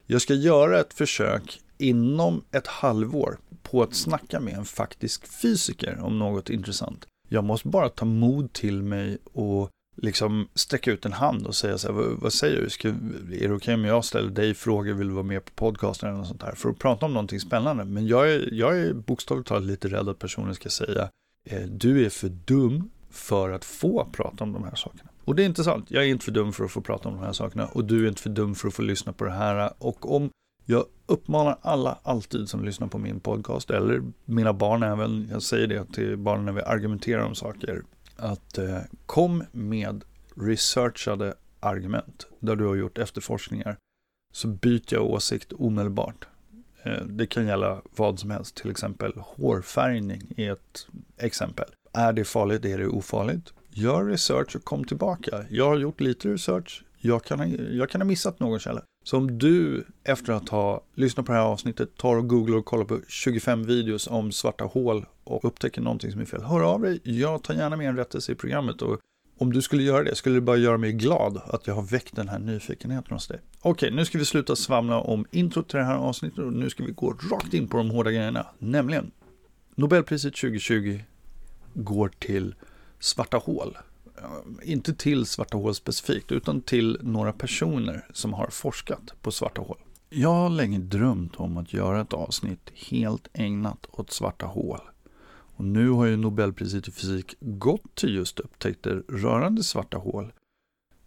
Jag 0.05 0.21
ska 0.21 0.33
göra 0.33 0.79
ett 0.79 0.93
försök 0.93 1.61
inom 1.77 2.41
ett 2.51 2.67
halvår 2.67 3.37
på 3.61 3.83
att 3.83 3.93
snacka 3.93 4.39
med 4.39 4.53
en 4.53 4.65
faktisk 4.65 5.27
fysiker 5.27 5.99
om 6.01 6.19
något 6.19 6.49
intressant. 6.49 7.07
Jag 7.29 7.43
måste 7.43 7.67
bara 7.67 7.89
ta 7.89 8.05
mod 8.05 8.53
till 8.53 8.83
mig 8.83 9.17
och 9.23 9.69
liksom 9.97 10.47
sträcka 10.55 10.91
ut 10.91 11.05
en 11.05 11.13
hand 11.13 11.47
och 11.47 11.55
säga 11.55 11.77
så 11.77 11.87
här, 11.87 11.93
vad, 11.93 12.19
vad 12.19 12.33
säger 12.33 12.61
du? 12.61 12.69
Ska, 12.69 12.87
är 12.87 12.93
det 12.93 13.35
okej 13.37 13.51
okay 13.53 13.73
om 13.73 13.85
jag 13.85 14.05
ställer 14.05 14.29
dig 14.29 14.53
frågor, 14.53 14.93
vill 14.93 15.07
du 15.07 15.13
vara 15.13 15.23
med 15.23 15.45
på 15.45 15.51
podcasten 15.55 16.09
eller 16.09 16.17
något 16.17 16.27
sånt 16.27 16.41
där? 16.41 16.51
För 16.55 16.69
att 16.69 16.79
prata 16.79 17.05
om 17.05 17.13
någonting 17.13 17.39
spännande. 17.39 17.85
Men 17.85 18.07
jag 18.07 18.31
är, 18.33 18.53
jag 18.53 18.79
är 18.79 18.93
bokstavligt 18.93 19.49
talat 19.49 19.63
lite 19.63 19.87
rädd 19.87 20.09
att 20.09 20.19
personen 20.19 20.55
ska 20.55 20.69
säga, 20.69 21.09
eh, 21.43 21.61
du 21.61 22.05
är 22.05 22.09
för 22.09 22.29
dum 22.29 22.89
för 23.09 23.49
att 23.49 23.65
få 23.65 24.07
prata 24.11 24.43
om 24.43 24.53
de 24.53 24.63
här 24.63 24.75
sakerna. 24.75 25.09
Och 25.25 25.35
det 25.35 25.43
är 25.43 25.45
inte 25.45 25.63
sant, 25.63 25.85
jag 25.89 26.03
är 26.03 26.07
inte 26.07 26.25
för 26.25 26.31
dum 26.31 26.53
för 26.53 26.63
att 26.63 26.71
få 26.71 26.81
prata 26.81 27.09
om 27.09 27.15
de 27.15 27.23
här 27.23 27.33
sakerna 27.33 27.65
och 27.65 27.85
du 27.85 28.03
är 28.05 28.09
inte 28.09 28.21
för 28.21 28.29
dum 28.29 28.55
för 28.55 28.67
att 28.67 28.73
få 28.73 28.81
lyssna 28.81 29.13
på 29.13 29.25
det 29.25 29.31
här. 29.31 29.73
Och 29.77 30.15
om 30.15 30.29
jag 30.65 30.85
uppmanar 31.05 31.57
alla 31.61 31.97
alltid 32.03 32.49
som 32.49 32.65
lyssnar 32.65 32.87
på 32.87 32.97
min 32.97 33.19
podcast, 33.19 33.69
eller 33.69 34.01
mina 34.25 34.53
barn 34.53 34.83
även, 34.83 35.27
jag 35.31 35.41
säger 35.41 35.67
det 35.67 35.93
till 35.93 36.17
barnen 36.17 36.45
när 36.45 36.51
vi 36.51 36.61
argumenterar 36.61 37.23
om 37.23 37.35
saker, 37.35 37.83
att 38.17 38.57
eh, 38.57 38.79
kom 39.05 39.43
med 39.51 40.03
researchade 40.35 41.33
argument 41.59 42.27
där 42.39 42.55
du 42.55 42.65
har 42.65 42.75
gjort 42.75 42.97
efterforskningar 42.97 43.77
så 44.33 44.47
byter 44.47 44.93
jag 44.93 45.05
åsikt 45.05 45.53
omedelbart. 45.53 46.27
Eh, 46.83 47.03
det 47.05 47.27
kan 47.27 47.47
gälla 47.47 47.81
vad 47.95 48.19
som 48.19 48.31
helst, 48.31 48.55
till 48.55 48.71
exempel 48.71 49.13
hårfärgning 49.15 50.33
är 50.37 50.51
ett 50.51 50.87
exempel. 51.17 51.65
Är 51.93 52.13
det 52.13 52.23
farligt? 52.23 52.65
Är 52.65 52.77
det 52.77 52.87
ofarligt? 52.87 53.53
Gör 53.69 54.05
research 54.05 54.55
och 54.55 54.63
kom 54.63 54.83
tillbaka. 54.83 55.45
Jag 55.49 55.65
har 55.65 55.77
gjort 55.77 56.01
lite 56.01 56.29
research. 56.29 56.83
Jag 56.99 57.23
kan, 57.23 57.39
ha, 57.39 57.45
jag 57.47 57.89
kan 57.89 58.01
ha 58.01 58.05
missat 58.05 58.39
någon 58.39 58.59
källa. 58.59 58.81
Så 59.07 59.17
om 59.17 59.37
du 59.37 59.85
efter 60.03 60.33
att 60.33 60.49
ha 60.49 60.81
lyssnat 60.95 61.25
på 61.25 61.31
det 61.31 61.37
här 61.37 61.45
avsnittet 61.45 61.97
tar 61.97 62.15
och 62.15 62.27
googlar 62.27 62.57
och 62.57 62.65
kollar 62.65 62.85
på 62.85 62.99
25 63.07 63.63
videos 63.63 64.07
om 64.07 64.31
svarta 64.31 64.63
hål 64.63 65.05
och 65.23 65.45
upptäcker 65.45 65.81
någonting 65.81 66.11
som 66.11 66.21
är 66.21 66.25
fel, 66.25 66.41
hör 66.43 66.61
av 66.61 66.81
dig. 66.81 66.99
Jag 67.03 67.43
tar 67.43 67.53
gärna 67.53 67.75
med 67.75 67.89
en 67.89 67.97
rättelse 67.97 68.31
i 68.31 68.35
programmet 68.35 68.81
och 68.81 68.99
om 69.37 69.53
du 69.53 69.61
skulle 69.61 69.83
göra 69.83 70.03
det 70.03 70.15
skulle 70.15 70.35
det 70.35 70.41
bara 70.41 70.57
göra 70.57 70.77
mig 70.77 70.93
glad 70.93 71.41
att 71.45 71.67
jag 71.67 71.75
har 71.75 71.81
väckt 71.81 72.15
den 72.15 72.27
här 72.27 72.39
nyfikenheten 72.39 73.13
hos 73.13 73.27
dig. 73.27 73.39
Okej, 73.59 73.91
nu 73.91 74.05
ska 74.05 74.17
vi 74.17 74.25
sluta 74.25 74.55
svamla 74.55 74.99
om 74.99 75.25
intro 75.31 75.63
till 75.63 75.77
det 75.77 75.85
här 75.85 75.97
avsnittet 75.97 76.39
och 76.39 76.53
nu 76.53 76.69
ska 76.69 76.83
vi 76.83 76.91
gå 76.91 77.11
rakt 77.31 77.53
in 77.53 77.67
på 77.67 77.77
de 77.77 77.89
hårda 77.89 78.11
grejerna, 78.11 78.47
nämligen 78.59 79.11
Nobelpriset 79.75 80.35
2020 80.35 80.99
går 81.73 82.11
till 82.19 82.55
svarta 82.99 83.37
hål. 83.37 83.77
Eh, 84.17 84.71
inte 84.71 84.93
till 84.93 85.25
svarta 85.25 85.57
hål 85.57 85.75
specifikt, 85.75 86.31
utan 86.31 86.61
till 86.61 86.99
några 87.01 87.33
personer 87.33 88.05
som 88.13 88.33
har 88.33 88.47
forskat 88.47 89.13
på 89.21 89.31
svarta 89.31 89.61
hål. 89.61 89.77
Jag 90.09 90.33
har 90.33 90.49
länge 90.49 90.79
drömt 90.79 91.35
om 91.35 91.57
att 91.57 91.73
göra 91.73 92.01
ett 92.01 92.13
avsnitt 92.13 92.71
helt 92.75 93.27
ägnat 93.33 93.87
åt 93.91 94.11
svarta 94.11 94.45
hål. 94.45 94.79
Och 95.57 95.65
nu 95.65 95.89
har 95.89 96.05
ju 96.05 96.17
Nobelpriset 96.17 96.87
i 96.87 96.91
fysik 96.91 97.35
gått 97.39 97.95
till 97.95 98.15
just 98.15 98.39
upptäckter 98.39 99.03
rörande 99.07 99.63
svarta 99.63 99.97
hål. 99.97 100.33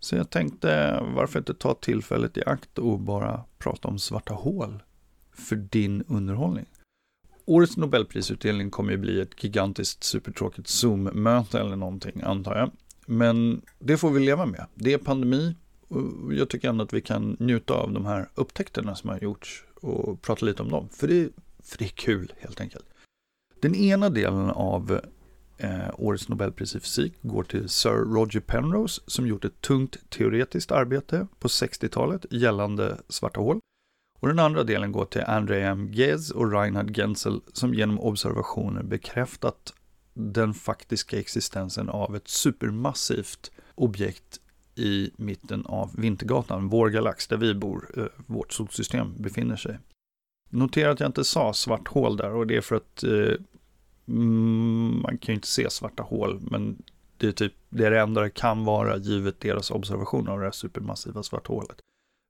Så 0.01 0.17
jag 0.17 0.31
tänkte, 0.31 1.01
varför 1.15 1.39
inte 1.39 1.55
ta 1.55 1.75
tillfället 1.75 2.37
i 2.37 2.45
akt 2.45 2.79
och 2.79 2.99
bara 2.99 3.45
prata 3.59 3.89
om 3.89 3.99
svarta 3.99 4.35
hål 4.35 4.83
för 5.33 5.57
din 5.57 6.05
underhållning? 6.09 6.67
Årets 7.45 7.77
Nobelprisutdelning 7.77 8.71
kommer 8.71 8.93
ju 8.93 8.99
bli 8.99 9.21
ett 9.21 9.45
gigantiskt 9.45 10.05
supertråkigt 10.05 10.69
Zoom-möte 10.69 11.61
eller 11.61 11.77
någonting, 11.77 12.23
antar 12.23 12.57
jag. 12.57 12.71
Men 13.07 13.63
det 13.79 13.97
får 13.97 14.11
vi 14.11 14.21
leva 14.21 14.47
med. 14.47 14.67
Det 14.75 14.93
är 14.93 14.99
pandemi 14.99 15.55
och 15.89 16.35
jag 16.35 16.49
tycker 16.49 16.69
ändå 16.69 16.85
att 16.85 16.93
vi 16.93 17.01
kan 17.01 17.37
njuta 17.41 17.75
av 17.75 17.93
de 17.93 18.07
här 18.07 18.29
upptäckterna 18.35 18.95
som 18.95 19.11
har 19.11 19.19
gjorts 19.19 19.65
och 19.75 20.23
prata 20.23 20.47
lite 20.47 20.63
om 20.63 20.71
dem. 20.71 20.89
För 20.93 21.09
det, 21.09 21.29
för 21.63 21.79
det 21.79 21.85
är 21.85 21.89
kul 21.89 22.33
helt 22.39 22.61
enkelt. 22.61 22.85
Den 23.61 23.75
ena 23.75 24.11
delen 24.11 24.51
av 24.51 25.01
eh, 25.59 25.91
årets 25.95 26.29
Nobelpris 26.29 26.75
i 26.75 26.81
fysik 26.81 27.15
går 27.23 27.43
till 27.43 27.69
Sir 27.69 27.91
Roger 27.91 28.41
Penrose 28.41 29.03
som 29.07 29.27
gjort 29.27 29.45
ett 29.45 29.61
tungt 29.61 30.11
teoretiskt 30.11 30.73
arbete 30.73 31.27
på 31.39 31.49
60-talet 31.49 32.27
gällande 32.31 32.97
svarta 33.09 33.41
hål. 33.41 33.61
Och 34.21 34.29
den 34.29 34.39
andra 34.39 34.65
delen 34.65 34.93
går 34.93 35.05
till 35.05 35.23
André 35.23 35.63
M. 35.63 35.89
Ghez 35.93 36.31
och 36.31 36.53
Reinhard 36.53 36.97
Genzel 36.97 37.41
som 37.53 37.75
genom 37.75 38.01
observationer 38.01 38.83
bekräftat 38.83 39.73
den 40.21 40.55
faktiska 40.55 41.19
existensen 41.19 41.89
av 41.89 42.17
ett 42.17 42.29
supermassivt 42.29 43.51
objekt 43.75 44.41
i 44.75 45.11
mitten 45.17 45.67
av 45.67 45.91
Vintergatan, 45.97 46.69
vår 46.69 46.89
galax 46.89 47.29
där 47.29 47.37
vi 47.37 47.55
bor, 47.55 47.91
eh, 47.97 48.05
vårt 48.27 48.53
solsystem 48.53 49.15
befinner 49.17 49.57
sig. 49.57 49.79
Notera 50.51 50.91
att 50.91 51.01
jag 51.01 51.09
inte 51.09 51.25
sa 51.25 51.53
svart 51.53 51.89
hål 51.89 52.17
där 52.17 52.31
och 52.31 52.47
det 52.47 52.57
är 52.57 52.61
för 52.61 52.77
att 52.77 53.03
eh, 53.03 53.35
mm, 54.09 55.03
man 55.03 55.19
kan 55.19 55.33
ju 55.33 55.35
inte 55.35 55.49
se 55.49 55.71
svarta 55.71 56.03
hål, 56.03 56.41
men 56.51 56.83
det 57.17 57.27
är 57.27 57.33
typ 57.33 57.53
det, 57.69 57.87
är 57.87 57.91
det 57.91 58.01
enda 58.01 58.21
det 58.21 58.31
kan 58.31 58.65
vara 58.65 58.97
givet 58.97 59.41
deras 59.41 59.71
observation 59.71 60.29
av 60.29 60.39
det 60.39 60.45
här 60.45 60.53
supermassiva 60.53 61.23
svarta 61.23 61.53
hålet. 61.53 61.81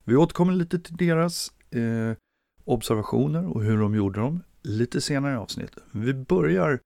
Vi 0.04 0.16
återkommer 0.16 0.52
lite 0.52 0.78
till 0.78 0.96
deras 0.96 1.52
eh, 1.70 2.16
observationer 2.64 3.46
och 3.46 3.62
hur 3.62 3.78
de 3.78 3.94
gjorde 3.94 4.20
dem 4.20 4.42
lite 4.62 5.00
senare 5.00 5.32
i 5.32 5.36
avsnittet. 5.36 5.82
Vi 5.92 6.14
börjar 6.14 6.80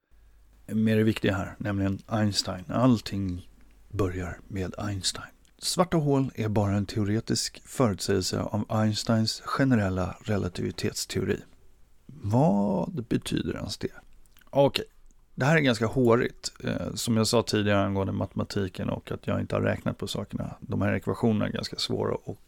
med 0.66 0.98
det 0.98 1.04
viktiga 1.04 1.34
här, 1.34 1.54
nämligen 1.58 1.98
Einstein. 2.06 2.64
Allting 2.68 3.48
börjar 3.88 4.38
med 4.48 4.74
Einstein. 4.78 5.26
Svarta 5.58 5.96
hål 5.96 6.30
är 6.34 6.48
bara 6.48 6.72
en 6.72 6.86
teoretisk 6.86 7.62
förutsägelse 7.64 8.40
av 8.40 8.64
Einsteins 8.68 9.40
generella 9.40 10.16
relativitetsteori. 10.20 11.40
Vad 12.06 13.04
betyder 13.04 13.56
ens 13.56 13.78
det? 13.78 13.88
Okej, 14.50 14.84
Det 15.34 15.44
här 15.44 15.56
är 15.56 15.60
ganska 15.60 15.86
hårigt. 15.86 16.52
Eh, 16.64 16.94
som 16.94 17.16
jag 17.16 17.26
sa 17.26 17.42
tidigare 17.42 17.84
angående 17.84 18.12
matematiken 18.12 18.90
och 18.90 19.12
att 19.12 19.26
jag 19.26 19.40
inte 19.40 19.54
har 19.54 19.62
räknat 19.62 19.98
på 19.98 20.06
sakerna. 20.06 20.56
De 20.60 20.82
här 20.82 20.92
ekvationerna 20.94 21.46
är 21.46 21.52
ganska 21.52 21.76
svåra 21.76 22.14
och 22.14 22.40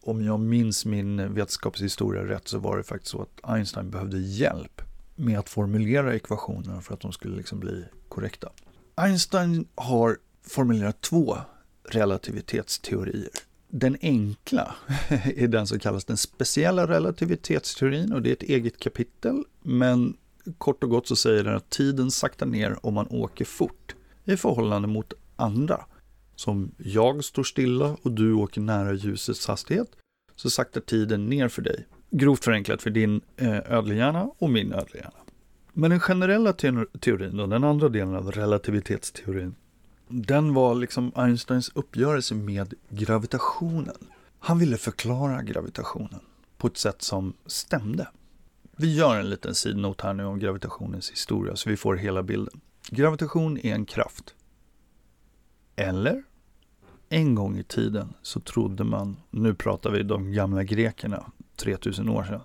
om 0.00 0.24
jag 0.24 0.40
minns 0.40 0.84
min 0.84 1.34
vetenskapshistoria 1.34 2.22
rätt 2.24 2.48
så 2.48 2.58
var 2.58 2.76
det 2.76 2.82
faktiskt 2.82 3.10
så 3.10 3.22
att 3.22 3.40
Einstein 3.42 3.90
behövde 3.90 4.18
hjälp 4.18 4.82
med 5.14 5.38
att 5.38 5.48
formulera 5.48 6.14
ekvationerna 6.14 6.80
för 6.80 6.94
att 6.94 7.00
de 7.00 7.12
skulle 7.12 7.36
liksom 7.36 7.60
bli 7.60 7.84
korrekta. 8.08 8.48
Einstein 8.94 9.68
har 9.74 10.18
formulerat 10.46 11.00
två 11.00 11.36
relativitetsteorier. 11.90 13.28
Den 13.68 13.96
enkla 14.00 14.74
är 15.24 15.48
den 15.48 15.66
som 15.66 15.78
kallas 15.78 16.04
den 16.04 16.16
speciella 16.16 16.88
relativitetsteorin 16.88 18.12
och 18.12 18.22
det 18.22 18.28
är 18.30 18.32
ett 18.32 18.42
eget 18.42 18.78
kapitel. 18.78 19.44
Men 19.62 20.16
kort 20.58 20.84
och 20.84 20.90
gott 20.90 21.08
så 21.08 21.16
säger 21.16 21.44
den 21.44 21.56
att 21.56 21.70
tiden 21.70 22.10
saktar 22.10 22.46
ner 22.46 22.86
om 22.86 22.94
man 22.94 23.06
åker 23.10 23.44
fort 23.44 23.94
i 24.24 24.36
förhållande 24.36 24.88
mot 24.88 25.12
andra. 25.36 25.84
Som 26.36 26.70
jag 26.78 27.24
står 27.24 27.42
stilla 27.44 27.96
och 28.02 28.12
du 28.12 28.32
åker 28.32 28.60
nära 28.60 28.92
ljusets 28.92 29.46
hastighet 29.46 29.88
så 30.36 30.50
saktar 30.50 30.80
tiden 30.80 31.26
ner 31.26 31.48
för 31.48 31.62
dig. 31.62 31.86
Grovt 32.16 32.44
förenklat 32.44 32.82
för 32.82 32.90
din 32.90 33.20
eh, 33.36 33.72
ödlehjärna 33.72 34.30
och 34.38 34.50
min 34.50 34.72
ödlehjärna. 34.72 35.18
Men 35.72 35.90
den 35.90 36.00
generella 36.00 36.52
teorin 37.00 37.36
då, 37.36 37.46
den 37.46 37.64
andra 37.64 37.88
delen 37.88 38.14
av 38.14 38.32
relativitetsteorin 38.32 39.54
den 40.08 40.54
var 40.54 40.74
liksom 40.74 41.12
Einsteins 41.14 41.70
uppgörelse 41.74 42.34
med 42.34 42.74
gravitationen. 42.88 43.96
Han 44.38 44.58
ville 44.58 44.76
förklara 44.76 45.42
gravitationen 45.42 46.20
på 46.56 46.66
ett 46.66 46.76
sätt 46.76 47.02
som 47.02 47.32
stämde. 47.46 48.08
Vi 48.76 48.96
gör 48.96 49.16
en 49.16 49.30
liten 49.30 49.54
sidnot 49.54 50.00
här 50.00 50.14
nu 50.14 50.24
om 50.24 50.38
gravitationens 50.38 51.10
historia 51.10 51.56
så 51.56 51.70
vi 51.70 51.76
får 51.76 51.96
hela 51.96 52.22
bilden. 52.22 52.60
Gravitation 52.90 53.58
är 53.58 53.74
en 53.74 53.84
kraft. 53.86 54.34
Eller? 55.76 56.22
En 57.08 57.34
gång 57.34 57.58
i 57.58 57.64
tiden 57.64 58.14
så 58.22 58.40
trodde 58.40 58.84
man, 58.84 59.16
nu 59.30 59.54
pratar 59.54 59.90
vi 59.90 60.02
de 60.02 60.32
gamla 60.32 60.64
grekerna, 60.64 61.32
3000 61.56 62.08
år 62.08 62.22
sedan. 62.24 62.40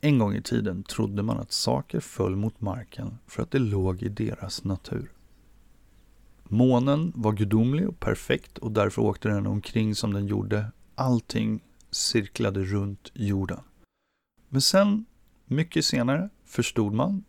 En 0.00 0.18
gång 0.18 0.34
i 0.34 0.42
tiden 0.42 0.82
trodde 0.82 1.22
man 1.22 1.38
att 1.38 1.52
saker 1.52 2.00
föll 2.00 2.36
mot 2.36 2.60
marken 2.60 3.18
för 3.26 3.42
att 3.42 3.50
det 3.50 3.58
låg 3.58 4.02
i 4.02 4.08
deras 4.08 4.64
natur. 4.64 5.12
Månen 6.44 7.12
var 7.16 7.32
gudomlig 7.32 7.88
och 7.88 8.00
perfekt 8.00 8.58
och 8.58 8.72
därför 8.72 9.02
åkte 9.02 9.28
den 9.28 9.46
omkring 9.46 9.94
som 9.94 10.12
den 10.12 10.26
gjorde. 10.26 10.72
Allting 10.94 11.60
cirklade 11.90 12.64
runt 12.64 13.10
jorden. 13.14 13.60
Men 14.48 14.60
sen, 14.60 15.04
mycket 15.44 15.84
senare, 15.84 16.28
förstod 16.44 16.92
man, 16.92 17.24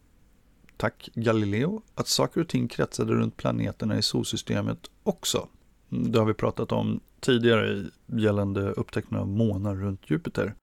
tack 0.78 1.10
Galileo, 1.14 1.82
att 1.96 2.08
saker 2.08 2.42
och 2.42 2.48
ting 2.48 2.68
kretsade 2.68 3.14
runt 3.14 3.38
planeterna 3.38 3.98
i 3.98 4.02
solsystemet 4.02 4.90
också. 5.04 5.48
Det 5.90 6.20
har 6.20 6.26
vi 6.26 6.34
pratat 6.34 6.72
om 6.72 7.00
tidigare 7.20 7.86
gällande 8.06 8.72
upptäckten 8.72 9.18
av 9.18 9.28
månar 9.28 9.76
runt 9.76 10.10
Jupiter. 10.10 10.56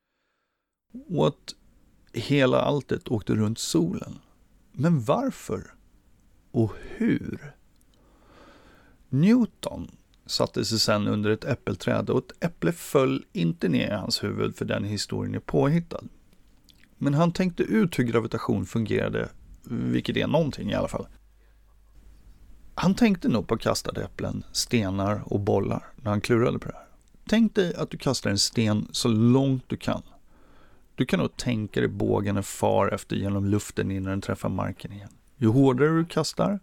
Och 1.09 1.26
att 1.26 1.55
hela 2.12 2.61
alltet 2.61 3.09
åkte 3.09 3.35
runt 3.35 3.59
solen. 3.59 4.19
Men 4.73 5.00
varför? 5.00 5.75
Och 6.50 6.73
hur? 6.97 7.55
Newton 9.09 9.90
satte 10.26 10.64
sig 10.64 10.78
sedan 10.78 11.09
under 11.09 11.31
ett 11.31 11.45
äppelträd 11.45 12.11
och 12.11 12.19
ett 12.19 12.45
äpple 12.45 12.73
föll 12.73 13.25
inte 13.33 13.69
ner 13.69 13.88
i 13.88 13.95
hans 13.95 14.25
huvud 14.25 14.57
för 14.57 14.64
den 14.64 14.85
historien 14.85 15.35
är 15.35 15.40
påhittad. 15.40 16.05
Men 16.99 17.14
han 17.14 17.33
tänkte 17.33 17.62
ut 17.62 17.99
hur 17.99 18.05
gravitation 18.05 18.66
fungerade, 18.66 19.28
vilket 19.64 20.16
är 20.16 20.26
någonting 20.26 20.71
i 20.71 20.75
alla 20.75 20.88
fall. 20.88 21.07
Han 22.75 22.95
tänkte 22.95 23.28
nog 23.28 23.49
på 23.49 23.57
kastade 23.57 24.05
äpplen, 24.05 24.45
stenar 24.52 25.23
och 25.33 25.40
bollar 25.40 25.85
när 25.97 26.11
han 26.11 26.21
klurade 26.21 26.59
på 26.59 26.69
det 26.69 26.75
här. 26.75 26.87
Tänk 27.28 27.55
dig 27.55 27.75
att 27.75 27.90
du 27.90 27.99
kastar 27.99 28.31
en 28.31 28.38
sten 28.38 28.88
så 28.93 29.09
långt 29.09 29.64
du 29.66 29.76
kan. 29.76 30.02
Du 30.97 31.07
kan 31.07 31.21
nog 31.21 31.37
tänka 31.37 31.81
dig 31.81 31.88
bågen 31.88 32.43
far 32.43 32.88
efter 32.88 33.17
genom 33.17 33.45
luften 33.45 33.91
innan 33.91 34.11
den 34.11 34.21
träffar 34.21 34.49
marken 34.49 34.93
igen. 34.93 35.09
Ju 35.37 35.49
hårdare 35.49 35.97
du 35.97 36.05
kastar, 36.05 36.61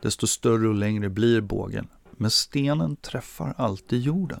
desto 0.00 0.26
större 0.26 0.68
och 0.68 0.74
längre 0.74 1.08
blir 1.08 1.40
bågen. 1.40 1.88
Men 2.12 2.30
stenen 2.30 2.96
träffar 2.96 3.54
alltid 3.56 4.00
jorden. 4.00 4.40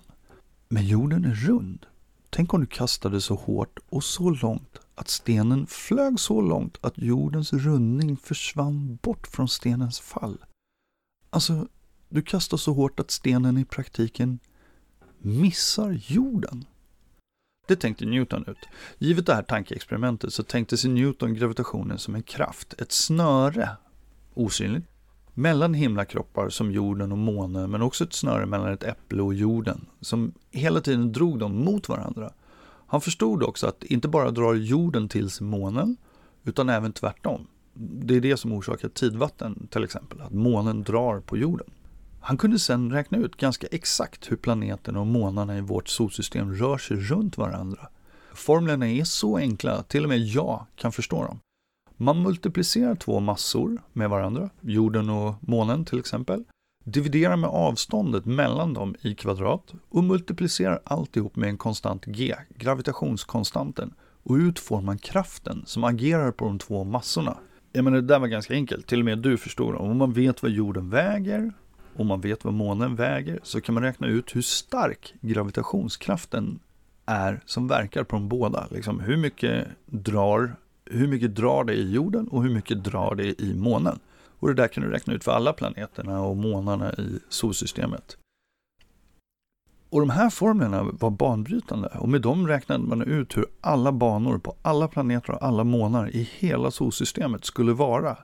Men 0.68 0.86
jorden 0.86 1.24
är 1.24 1.34
rund. 1.34 1.86
Tänk 2.30 2.54
om 2.54 2.60
du 2.60 2.66
kastade 2.66 3.20
så 3.20 3.34
hårt 3.34 3.78
och 3.88 4.04
så 4.04 4.30
långt 4.30 4.78
att 4.94 5.08
stenen 5.08 5.66
flög 5.66 6.20
så 6.20 6.40
långt 6.40 6.78
att 6.80 6.98
jordens 6.98 7.52
rundning 7.52 8.16
försvann 8.16 8.98
bort 9.02 9.26
från 9.26 9.48
stenens 9.48 10.00
fall. 10.00 10.44
Alltså, 11.30 11.68
du 12.08 12.22
kastar 12.22 12.56
så 12.56 12.72
hårt 12.72 13.00
att 13.00 13.10
stenen 13.10 13.58
i 13.58 13.64
praktiken 13.64 14.38
missar 15.18 16.00
jorden. 16.06 16.64
Det 17.66 17.76
tänkte 17.76 18.06
Newton 18.06 18.44
ut. 18.46 18.58
Givet 18.98 19.26
det 19.26 19.34
här 19.34 19.42
tankeexperimentet 19.42 20.32
så 20.32 20.42
tänkte 20.42 20.76
sig 20.76 20.90
Newton 20.90 21.34
gravitationen 21.34 21.98
som 21.98 22.14
en 22.14 22.22
kraft, 22.22 22.74
ett 22.78 22.92
snöre, 22.92 23.68
osynligt, 24.34 24.86
mellan 25.34 25.74
himlakroppar 25.74 26.48
som 26.48 26.72
jorden 26.72 27.12
och 27.12 27.18
månen, 27.18 27.70
men 27.70 27.82
också 27.82 28.04
ett 28.04 28.12
snöre 28.12 28.46
mellan 28.46 28.72
ett 28.72 28.84
äpple 28.84 29.22
och 29.22 29.34
jorden, 29.34 29.86
som 30.00 30.32
hela 30.50 30.80
tiden 30.80 31.12
drog 31.12 31.38
dem 31.38 31.64
mot 31.64 31.88
varandra. 31.88 32.32
Han 32.86 33.00
förstod 33.00 33.42
också 33.42 33.66
att 33.66 33.84
inte 33.84 34.08
bara 34.08 34.30
drar 34.30 34.54
jorden 34.54 35.08
till 35.08 35.30
sig 35.30 35.46
månen, 35.46 35.96
utan 36.44 36.68
även 36.68 36.92
tvärtom. 36.92 37.46
Det 37.74 38.16
är 38.16 38.20
det 38.20 38.36
som 38.36 38.52
orsakar 38.52 38.88
tidvatten 38.88 39.68
till 39.70 39.84
exempel, 39.84 40.20
att 40.20 40.32
månen 40.32 40.82
drar 40.82 41.20
på 41.20 41.36
jorden. 41.36 41.66
Han 42.26 42.36
kunde 42.36 42.58
sedan 42.58 42.92
räkna 42.92 43.18
ut 43.18 43.36
ganska 43.36 43.66
exakt 43.66 44.32
hur 44.32 44.36
planeterna 44.36 45.00
och 45.00 45.06
månarna 45.06 45.58
i 45.58 45.60
vårt 45.60 45.88
solsystem 45.88 46.54
rör 46.54 46.78
sig 46.78 46.96
runt 46.96 47.38
varandra. 47.38 47.88
Formlerna 48.34 48.88
är 48.88 49.04
så 49.04 49.36
enkla 49.36 49.72
att 49.72 49.88
till 49.88 50.02
och 50.02 50.08
med 50.08 50.18
jag 50.18 50.66
kan 50.76 50.92
förstå 50.92 51.24
dem. 51.24 51.40
Man 51.96 52.22
multiplicerar 52.22 52.94
två 52.94 53.20
massor 53.20 53.82
med 53.92 54.10
varandra, 54.10 54.50
jorden 54.60 55.10
och 55.10 55.34
månen 55.40 55.84
till 55.84 55.98
exempel, 55.98 56.44
dividerar 56.84 57.36
med 57.36 57.50
avståndet 57.50 58.24
mellan 58.24 58.74
dem 58.74 58.94
i 59.00 59.14
kvadrat 59.14 59.74
och 59.88 60.04
multiplicerar 60.04 60.80
alltihop 60.84 61.36
med 61.36 61.48
en 61.48 61.58
konstant 61.58 62.04
g, 62.04 62.34
gravitationskonstanten, 62.58 63.94
och 64.22 64.34
ut 64.34 64.58
får 64.58 64.80
man 64.80 64.98
kraften 64.98 65.62
som 65.66 65.84
agerar 65.84 66.32
på 66.32 66.44
de 66.44 66.58
två 66.58 66.84
massorna. 66.84 67.38
Jag 67.72 67.84
menar, 67.84 67.96
det 67.96 68.06
där 68.06 68.18
var 68.18 68.26
ganska 68.26 68.54
enkelt, 68.54 68.86
till 68.86 68.98
och 68.98 69.04
med 69.04 69.18
du 69.18 69.36
förstår. 69.36 69.74
Om 69.74 69.98
man 69.98 70.12
vet 70.12 70.42
vad 70.42 70.52
jorden 70.52 70.90
väger, 70.90 71.52
och 71.96 72.06
man 72.06 72.20
vet 72.20 72.44
vad 72.44 72.54
månen 72.54 72.96
väger, 72.96 73.40
så 73.42 73.60
kan 73.60 73.74
man 73.74 73.82
räkna 73.82 74.06
ut 74.06 74.36
hur 74.36 74.42
stark 74.42 75.14
gravitationskraften 75.20 76.58
är 77.06 77.40
som 77.46 77.68
verkar 77.68 78.04
på 78.04 78.16
de 78.16 78.28
båda. 78.28 78.66
Liksom, 78.70 79.00
hur 79.00 79.16
mycket 79.16 79.66
drar 79.86 80.56
hur 80.90 81.08
mycket 81.08 81.34
drar 81.34 81.64
det 81.64 81.74
i 81.74 81.92
jorden 81.92 82.28
och 82.28 82.42
hur 82.42 82.54
mycket 82.54 82.84
drar 82.84 83.14
det 83.14 83.42
i 83.42 83.54
månen. 83.54 83.98
Och 84.38 84.48
det 84.48 84.54
där 84.54 84.68
kan 84.68 84.82
du 84.82 84.90
räkna 84.90 85.14
ut 85.14 85.24
för 85.24 85.32
alla 85.32 85.52
planeterna 85.52 86.20
och 86.20 86.36
månarna 86.36 86.92
i 86.92 87.18
solsystemet. 87.28 88.16
Och 89.90 90.00
de 90.00 90.10
här 90.10 90.30
formlerna 90.30 90.82
var 90.82 91.10
banbrytande 91.10 91.88
och 91.88 92.08
med 92.08 92.22
dem 92.22 92.48
räknade 92.48 92.84
man 92.84 93.02
ut 93.02 93.36
hur 93.36 93.46
alla 93.60 93.92
banor 93.92 94.38
på 94.38 94.56
alla 94.62 94.88
planeter 94.88 95.32
och 95.32 95.42
alla 95.42 95.64
månar 95.64 96.16
i 96.16 96.30
hela 96.38 96.70
solsystemet 96.70 97.44
skulle 97.44 97.72
vara. 97.72 98.16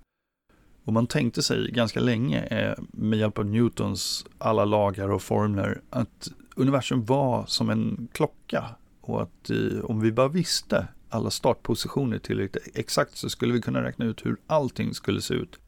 Och 0.84 0.92
man 0.92 1.06
tänkte 1.06 1.42
sig 1.42 1.70
ganska 1.70 2.00
länge 2.00 2.42
eh, 2.42 2.84
med 2.92 3.18
hjälp 3.18 3.38
av 3.38 3.46
Newtons 3.46 4.26
alla 4.38 4.64
lagar 4.64 5.08
och 5.08 5.22
formler 5.22 5.80
att 5.90 6.28
universum 6.56 7.04
var 7.04 7.46
som 7.46 7.70
en 7.70 8.08
klocka 8.12 8.64
och 9.00 9.22
att 9.22 9.50
eh, 9.50 9.84
om 9.84 10.00
vi 10.00 10.12
bara 10.12 10.28
visste 10.28 10.88
alla 11.08 11.30
startpositioner 11.30 12.18
tillräckligt 12.18 12.68
exakt 12.76 13.16
så 13.16 13.28
skulle 13.28 13.52
vi 13.52 13.60
kunna 13.60 13.82
räkna 13.82 14.04
ut 14.04 14.26
hur 14.26 14.36
allting 14.46 14.94
skulle 14.94 15.22
se 15.22 15.34
ut 15.34 15.58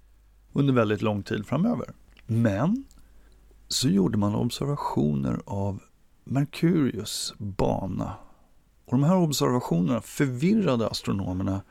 under 0.53 0.75
väldigt 0.75 1.03
lång 1.03 1.23
tid 1.23 1.47
framöver. 1.47 1.87
Men 2.27 2.85
så 3.69 3.89
gjorde 3.89 4.19
man 4.19 4.35
observationer 4.35 5.41
av 5.45 5.83
Merkurius 6.25 7.35
bana. 7.39 8.15
Och 8.85 8.93
de 8.93 9.05
här 9.05 9.17
observationerna 9.17 10.01
förvirrade 10.01 10.89
astronomerna 10.89 11.63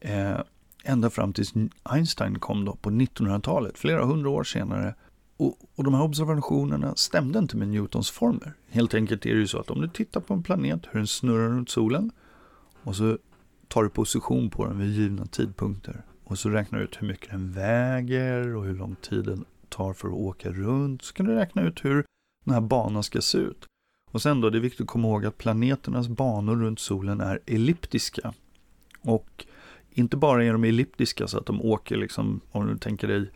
eh, 0.00 0.40
ända 0.86 1.10
fram 1.10 1.32
tills 1.32 1.54
Einstein 1.82 2.38
kom 2.38 2.64
då 2.64 2.76
på 2.76 2.90
1900-talet, 2.90 3.78
flera 3.78 4.04
hundra 4.04 4.30
år 4.30 4.44
senare. 4.44 4.94
Och, 5.36 5.58
och 5.74 5.84
de 5.84 5.94
här 5.94 6.02
observationerna 6.02 6.94
stämde 6.96 7.38
inte 7.38 7.56
med 7.56 7.68
Newtons 7.68 8.10
formler. 8.10 8.52
Helt 8.68 8.94
enkelt 8.94 9.26
är 9.26 9.34
det 9.34 9.40
ju 9.40 9.46
så 9.46 9.58
att 9.58 9.70
om 9.70 9.80
du 9.80 9.88
tittar 9.88 10.20
på 10.20 10.34
en 10.34 10.42
planet, 10.42 10.80
hur 10.90 10.98
den 10.98 11.06
snurrar 11.06 11.48
runt 11.48 11.70
solen, 11.70 12.10
och 12.82 12.96
så 12.96 13.18
tar 13.68 13.82
du 13.82 13.90
position 13.90 14.50
på 14.50 14.66
den 14.66 14.78
vid 14.78 14.92
givna 14.92 15.26
tidpunkter. 15.26 16.02
Och 16.24 16.38
så 16.38 16.48
räknar 16.48 16.78
du 16.78 16.84
ut 16.84 17.02
hur 17.02 17.08
mycket 17.08 17.30
den 17.30 17.52
väger 17.52 18.54
och 18.54 18.64
hur 18.64 18.74
lång 18.74 18.96
tid 18.96 19.24
den 19.24 19.44
tar 19.68 19.92
för 19.92 20.08
att 20.08 20.14
åka 20.14 20.50
runt. 20.50 21.02
Så 21.02 21.14
kan 21.14 21.26
du 21.26 21.34
räkna 21.34 21.62
ut 21.62 21.84
hur 21.84 22.04
den 22.44 22.54
här 22.54 22.60
banan 22.60 23.02
ska 23.02 23.20
se 23.20 23.38
ut. 23.38 23.64
Och 24.12 24.22
sen 24.22 24.40
då, 24.40 24.50
det 24.50 24.58
är 24.58 24.60
viktigt 24.60 24.80
att 24.80 24.86
komma 24.86 25.08
ihåg 25.08 25.26
att 25.26 25.38
planeternas 25.38 26.08
banor 26.08 26.56
runt 26.56 26.80
solen 26.80 27.20
är 27.20 27.40
elliptiska. 27.46 28.34
Och 29.00 29.46
inte 29.98 30.16
bara 30.16 30.44
är 30.44 30.52
de 30.52 30.64
elliptiska 30.64 31.28
så 31.28 31.38
att 31.38 31.46
de 31.46 31.62
åker 31.62 31.96
liksom, 31.96 32.40
om 32.50 32.66
du 32.66 32.78
tänker 32.78 33.08
dig 33.08 33.30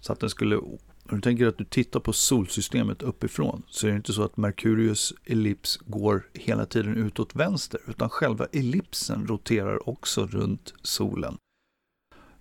så 0.00 0.12
att 0.12 0.20
den 0.20 0.30
skulle 0.30 0.56
om 0.56 1.16
du 1.16 1.20
tänker 1.20 1.46
att 1.46 1.58
du 1.58 1.64
tittar 1.64 2.00
på 2.00 2.12
solsystemet 2.12 3.02
uppifrån 3.02 3.62
så 3.68 3.86
är 3.86 3.90
det 3.90 3.96
inte 3.96 4.12
så 4.12 4.22
att 4.22 4.36
Merkurius 4.36 5.14
ellips 5.24 5.76
går 5.76 6.26
hela 6.32 6.66
tiden 6.66 6.96
utåt 6.96 7.34
vänster 7.34 7.80
utan 7.86 8.10
själva 8.10 8.46
ellipsen 8.52 9.26
roterar 9.26 9.88
också 9.88 10.26
runt 10.26 10.74
solen. 10.82 11.36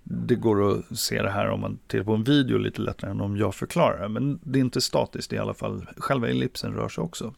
Det 0.03 0.35
går 0.35 0.71
att 0.71 0.99
se 0.99 1.21
det 1.21 1.29
här 1.29 1.49
om 1.49 1.61
man 1.61 1.79
tittar 1.87 2.03
på 2.03 2.13
en 2.13 2.23
video 2.23 2.57
lite 2.57 2.81
lättare 2.81 3.11
än 3.11 3.21
om 3.21 3.37
jag 3.37 3.55
förklarar 3.55 4.07
men 4.07 4.39
det 4.43 4.59
är 4.59 4.61
inte 4.61 4.81
statiskt 4.81 5.33
i 5.33 5.37
alla 5.37 5.53
fall. 5.53 5.85
Själva 5.97 6.29
ellipsen 6.29 6.73
rör 6.73 6.89
sig 6.89 7.01
också. 7.01 7.33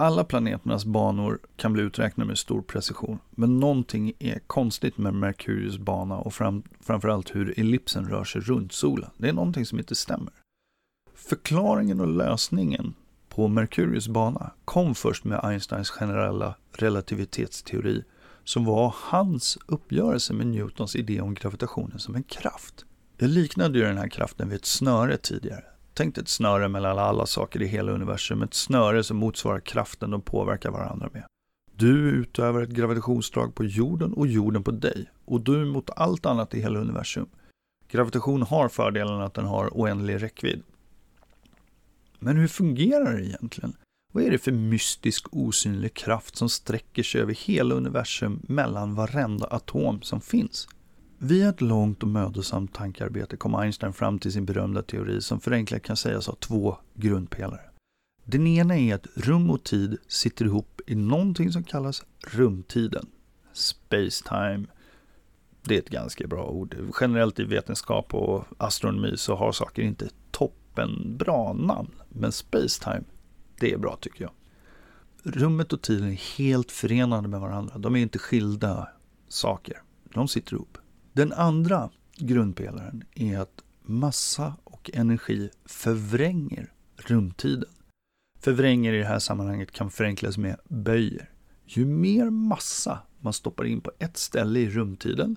Alla 0.00 0.24
planeternas 0.24 0.84
banor 0.84 1.38
kan 1.56 1.72
bli 1.72 1.82
uträknade 1.82 2.28
med 2.28 2.38
stor 2.38 2.62
precision, 2.62 3.18
men 3.30 3.60
någonting 3.60 4.12
är 4.18 4.38
konstigt 4.46 4.98
med 4.98 5.14
Merkurius 5.14 5.78
bana 5.78 6.16
och 6.16 6.34
fram, 6.34 6.62
framförallt 6.80 7.34
hur 7.34 7.60
ellipsen 7.60 8.08
rör 8.08 8.24
sig 8.24 8.40
runt 8.40 8.72
solen. 8.72 9.10
Det 9.16 9.28
är 9.28 9.32
någonting 9.32 9.66
som 9.66 9.78
inte 9.78 9.94
stämmer. 9.94 10.32
Förklaringen 11.14 12.00
och 12.00 12.08
lösningen 12.08 12.94
på 13.28 13.48
Merkurius 13.48 14.08
bana 14.08 14.50
kom 14.64 14.94
först 14.94 15.24
med 15.24 15.44
Einsteins 15.44 15.90
generella 15.90 16.54
relativitetsteori 16.72 18.04
som 18.44 18.64
var 18.64 18.94
hans 18.96 19.58
uppgörelse 19.66 20.32
med 20.32 20.46
Newtons 20.46 20.96
idé 20.96 21.20
om 21.20 21.34
gravitationen 21.34 21.98
som 21.98 22.14
en 22.14 22.22
kraft. 22.22 22.84
Det 23.16 23.26
liknade 23.26 23.78
ju 23.78 23.84
den 23.84 23.98
här 23.98 24.08
kraften 24.08 24.48
vid 24.48 24.56
ett 24.56 24.66
snöre 24.66 25.16
tidigare. 25.16 25.64
Tänk 25.98 26.18
ett 26.18 26.28
snöre 26.28 26.68
mellan 26.68 26.98
alla 26.98 27.26
saker 27.26 27.62
i 27.62 27.66
hela 27.66 27.92
universum, 27.92 28.42
ett 28.42 28.54
snöre 28.54 29.04
som 29.04 29.16
motsvarar 29.16 29.60
kraften 29.60 30.10
de 30.10 30.22
påverkar 30.22 30.70
varandra 30.70 31.08
med. 31.12 31.24
Du 31.76 32.10
utövar 32.10 32.62
ett 32.62 32.70
gravitationsdrag 32.70 33.54
på 33.54 33.64
jorden 33.64 34.12
och 34.12 34.26
jorden 34.26 34.64
på 34.64 34.70
dig 34.70 35.10
och 35.24 35.40
du 35.40 35.64
mot 35.64 35.90
allt 35.96 36.26
annat 36.26 36.54
i 36.54 36.60
hela 36.60 36.78
universum. 36.78 37.26
Gravitation 37.90 38.42
har 38.42 38.68
fördelen 38.68 39.20
att 39.20 39.34
den 39.34 39.44
har 39.44 39.68
oändlig 39.72 40.22
räckvidd. 40.22 40.62
Men 42.18 42.36
hur 42.36 42.48
fungerar 42.48 43.12
det 43.16 43.26
egentligen? 43.26 43.72
Vad 44.12 44.24
är 44.24 44.30
det 44.30 44.38
för 44.38 44.52
mystisk 44.52 45.26
osynlig 45.30 45.94
kraft 45.94 46.36
som 46.36 46.48
sträcker 46.48 47.02
sig 47.02 47.20
över 47.20 47.34
hela 47.34 47.74
universum 47.74 48.42
mellan 48.48 48.94
varenda 48.94 49.46
atom 49.46 50.02
som 50.02 50.20
finns? 50.20 50.68
Via 51.20 51.48
ett 51.48 51.60
långt 51.60 52.02
och 52.02 52.08
mödosamt 52.08 52.74
tankearbete 52.74 53.36
kom 53.36 53.54
Einstein 53.54 53.92
fram 53.92 54.18
till 54.18 54.32
sin 54.32 54.44
berömda 54.44 54.82
teori 54.82 55.20
som 55.20 55.40
förenklat 55.40 55.82
kan 55.82 55.96
sägas 55.96 56.26
ha 56.26 56.34
två 56.34 56.76
grundpelare. 56.94 57.60
Den 58.24 58.46
ena 58.46 58.78
är 58.78 58.94
att 58.94 59.06
rum 59.14 59.50
och 59.50 59.64
tid 59.64 59.96
sitter 60.08 60.44
ihop 60.44 60.80
i 60.86 60.94
någonting 60.94 61.52
som 61.52 61.64
kallas 61.64 62.04
rumtiden. 62.26 63.06
Spacetime, 63.52 64.66
Det 65.62 65.74
är 65.74 65.78
ett 65.78 65.90
ganska 65.90 66.26
bra 66.26 66.44
ord. 66.44 66.76
Generellt 67.00 67.38
i 67.40 67.44
vetenskap 67.44 68.14
och 68.14 68.44
astronomi 68.58 69.16
så 69.16 69.34
har 69.34 69.52
saker 69.52 69.82
inte 69.82 70.08
toppen 70.30 71.16
bra 71.16 71.52
namn. 71.52 71.90
Men 72.08 72.32
Spacetime, 72.32 73.04
det 73.60 73.72
är 73.72 73.78
bra 73.78 73.98
tycker 74.00 74.22
jag. 74.22 74.32
Rummet 75.22 75.72
och 75.72 75.82
tiden 75.82 76.08
är 76.08 76.38
helt 76.38 76.72
förenade 76.72 77.28
med 77.28 77.40
varandra. 77.40 77.78
De 77.78 77.96
är 77.96 78.00
inte 78.00 78.18
skilda 78.18 78.88
saker. 79.28 79.82
De 80.14 80.28
sitter 80.28 80.54
ihop. 80.54 80.78
Den 81.18 81.32
andra 81.32 81.90
grundpelaren 82.16 83.04
är 83.14 83.38
att 83.38 83.64
massa 83.82 84.56
och 84.64 84.90
energi 84.94 85.50
förvränger 85.64 86.72
rumtiden. 86.96 87.68
Förvränger 88.40 88.92
i 88.92 88.98
det 88.98 89.04
här 89.04 89.18
sammanhanget 89.18 89.70
kan 89.70 89.90
förenklas 89.90 90.38
med 90.38 90.56
böjer. 90.68 91.30
Ju 91.64 91.84
mer 91.84 92.30
massa 92.30 92.98
man 93.20 93.32
stoppar 93.32 93.64
in 93.64 93.80
på 93.80 93.92
ett 93.98 94.16
ställe 94.16 94.60
i 94.60 94.70
rumtiden, 94.70 95.36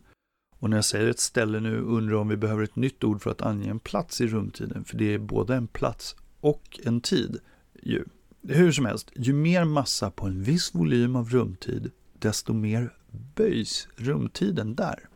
och 0.60 0.70
när 0.70 0.78
jag 0.78 0.86
säger 0.86 1.10
ett 1.10 1.20
ställe 1.20 1.60
nu 1.60 1.82
undrar 1.82 2.14
jag 2.14 2.22
om 2.22 2.28
vi 2.28 2.38
behöver 2.38 2.64
ett 2.64 2.76
nytt 2.76 3.04
ord 3.04 3.22
för 3.22 3.32
att 3.32 3.42
ange 3.42 3.70
en 3.70 3.80
plats 3.80 4.22
i 4.22 4.28
rumtiden, 4.28 4.84
för 4.84 4.98
det 4.98 5.14
är 5.14 5.20
både 5.20 5.56
en 5.56 5.68
plats 5.68 6.16
och 6.40 6.80
en 6.84 7.02
tid. 7.02 7.38
Ju. 7.84 8.06
Hur 8.48 8.72
som 8.72 8.86
helst, 8.86 9.12
ju 9.16 9.34
mer 9.34 9.66
massa 9.66 10.12
på 10.12 10.26
en 10.26 10.44
viss 10.44 10.76
volym 10.76 11.16
av 11.16 11.30
rumtid, 11.30 11.92
desto 12.14 12.54
mer 12.54 12.94
böjs 13.36 13.88
rumtiden 13.96 14.76
där. 14.76 15.08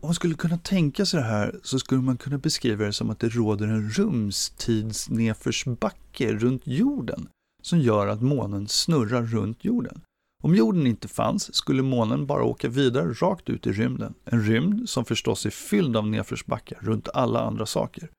Om 0.00 0.08
man 0.08 0.14
skulle 0.14 0.34
kunna 0.34 0.58
tänka 0.58 1.06
sig 1.06 1.20
det 1.20 1.26
här 1.26 1.60
så 1.62 1.78
skulle 1.78 2.02
man 2.02 2.16
kunna 2.16 2.38
beskriva 2.38 2.84
det 2.84 2.92
som 2.92 3.10
att 3.10 3.18
det 3.18 3.28
råder 3.28 3.66
en 3.66 3.90
rumstidsnedförsbacke 3.90 6.32
runt 6.32 6.66
jorden 6.66 7.28
som 7.62 7.78
gör 7.78 8.06
att 8.06 8.22
månen 8.22 8.68
snurrar 8.68 9.22
runt 9.22 9.64
jorden. 9.64 10.00
Om 10.42 10.54
jorden 10.54 10.86
inte 10.86 11.08
fanns 11.08 11.54
skulle 11.54 11.82
månen 11.82 12.26
bara 12.26 12.44
åka 12.44 12.68
vidare 12.68 13.12
rakt 13.12 13.50
ut 13.50 13.66
i 13.66 13.72
rymden. 13.72 14.14
En 14.24 14.42
rymd 14.42 14.88
som 14.88 15.04
förstås 15.04 15.46
är 15.46 15.50
fylld 15.50 15.96
av 15.96 16.06
nedförsbackar 16.06 16.78
runt 16.80 17.08
alla 17.14 17.40
andra 17.40 17.66
saker. 17.66 18.10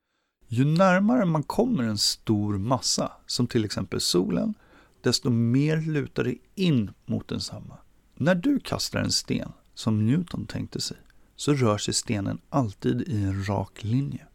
Ju 0.47 0.65
närmare 0.65 1.25
man 1.25 1.43
kommer 1.43 1.83
en 1.83 1.97
stor 1.97 2.57
massa, 2.57 3.11
som 3.25 3.47
till 3.47 3.65
exempel 3.65 4.01
solen, 4.01 4.53
desto 5.01 5.29
mer 5.29 5.81
lutar 5.81 6.23
det 6.23 6.35
in 6.55 6.91
mot 7.05 7.27
densamma. 7.27 7.77
När 8.15 8.35
du 8.35 8.59
kastar 8.59 8.99
en 8.99 9.11
sten, 9.11 9.51
som 9.73 10.05
Newton 10.05 10.45
tänkte 10.45 10.81
sig, 10.81 10.97
så 11.39 11.53
rör 11.53 11.77
sig 11.77 11.93
stenen 11.93 12.41
alltid 12.49 13.01
i 13.01 13.23
en 13.23 13.45
rak 13.45 13.83
linje. 13.83 14.25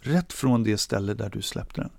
Rätt 0.00 0.32
från 0.32 0.64
det 0.64 0.78
ställe 0.78 1.14
där 1.14 1.30
du 1.30 1.42
släppte 1.42 1.80
den. 1.80 1.90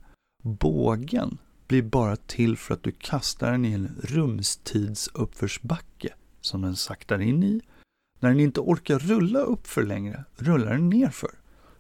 Bågen 0.44 1.38
blir 1.68 1.82
bara 1.82 2.16
till 2.16 2.58
för 2.58 2.74
att 2.74 2.84
du 2.84 2.92
kastar 2.92 3.52
den 3.52 3.66
i 3.66 3.72
en 3.72 4.02
rumstidsuppförsbacke 4.04 6.14
som 6.42 6.62
den 6.62 6.76
saktar 6.76 7.22
in 7.22 7.44
i. 7.44 7.62
När 8.20 8.30
den 8.30 8.40
inte 8.40 8.60
orkar 8.60 9.00
rulla 9.00 9.40
upp 9.40 9.68
för 9.68 9.84
längre 9.84 10.24
rullar 10.36 10.72
den 10.72 10.90
nerför. 10.90 11.32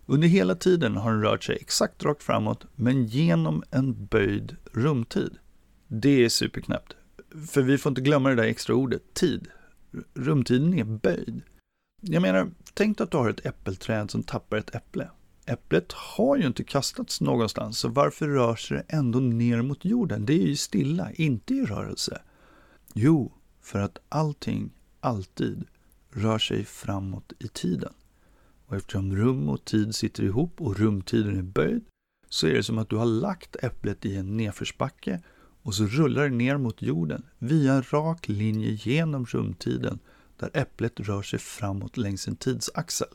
Under 0.05 0.27
hela 0.27 0.55
tiden 0.55 0.95
har 0.95 1.11
den 1.11 1.21
rört 1.21 1.43
sig 1.43 1.57
exakt 1.61 2.03
rakt 2.03 2.23
framåt 2.23 2.65
men 2.75 3.05
genom 3.05 3.63
en 3.71 4.05
böjd 4.05 4.55
rumtid. 4.71 5.37
Det 5.87 6.25
är 6.25 6.29
superknäppt. 6.29 6.95
För 7.49 7.61
vi 7.61 7.77
får 7.77 7.89
inte 7.89 8.01
glömma 8.01 8.29
det 8.29 8.35
där 8.35 8.43
extra 8.43 8.75
ordet, 8.75 9.13
tid. 9.13 9.47
Rumtiden 10.13 10.73
är 10.73 10.83
böjd. 10.83 11.41
Jag 12.01 12.21
menar, 12.21 12.51
tänk 12.73 13.01
att 13.01 13.11
du 13.11 13.17
har 13.17 13.29
ett 13.29 13.45
äppelträd 13.45 14.11
som 14.11 14.23
tappar 14.23 14.57
ett 14.57 14.75
äpple. 14.75 15.09
Äpplet 15.45 15.91
har 15.91 16.37
ju 16.37 16.47
inte 16.47 16.63
kastats 16.63 17.21
någonstans, 17.21 17.79
så 17.79 17.87
varför 17.87 18.27
rör 18.27 18.55
sig 18.55 18.77
det 18.77 18.95
ändå 18.95 19.19
ner 19.19 19.61
mot 19.61 19.85
jorden? 19.85 20.25
Det 20.25 20.33
är 20.33 20.47
ju 20.47 20.55
stilla, 20.55 21.11
inte 21.11 21.53
i 21.53 21.65
rörelse. 21.65 22.21
Jo, 22.93 23.33
för 23.61 23.79
att 23.79 23.97
allting 24.09 24.71
alltid 24.99 25.65
rör 26.11 26.39
sig 26.39 26.65
framåt 26.65 27.33
i 27.39 27.47
tiden. 27.47 27.93
Och 28.65 28.75
eftersom 28.75 29.15
rum 29.15 29.49
och 29.49 29.65
tid 29.65 29.95
sitter 29.95 30.23
ihop 30.23 30.61
och 30.61 30.79
rumtiden 30.79 31.37
är 31.37 31.43
böjd, 31.43 31.85
så 32.29 32.47
är 32.47 32.53
det 32.53 32.63
som 32.63 32.77
att 32.77 32.89
du 32.89 32.95
har 32.95 33.05
lagt 33.05 33.55
äpplet 33.55 34.05
i 34.05 34.15
en 34.15 34.37
nedförsbacke 34.37 35.21
och 35.63 35.75
så 35.75 35.85
rullar 35.85 36.23
det 36.23 36.35
ner 36.35 36.57
mot 36.57 36.81
jorden 36.81 37.25
via 37.37 37.73
en 37.73 37.83
rak 37.83 38.27
linje 38.27 38.71
genom 38.71 39.25
rumtiden 39.25 39.99
där 40.39 40.49
äpplet 40.53 40.99
rör 40.99 41.21
sig 41.21 41.39
framåt 41.39 41.97
längs 41.97 42.27
en 42.27 42.35
tidsaxel. 42.35 43.07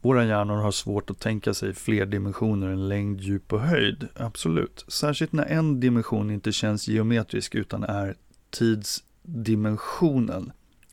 Våra 0.00 0.24
hjärnor 0.24 0.56
har 0.56 0.70
svårt 0.70 1.10
att 1.10 1.20
tänka 1.20 1.54
sig 1.54 1.74
fler 1.74 2.06
dimensioner 2.06 2.68
än 2.68 2.88
längd, 2.88 3.20
djup 3.20 3.52
och 3.52 3.60
höjd, 3.60 4.08
absolut. 4.14 4.84
Särskilt 4.88 5.32
när 5.32 5.44
en 5.44 5.80
dimension 5.80 6.30
inte 6.30 6.52
känns 6.52 6.88
geometrisk 6.88 7.54
utan 7.54 7.84
är 7.84 8.14
tidsdimensionen. 8.50 10.52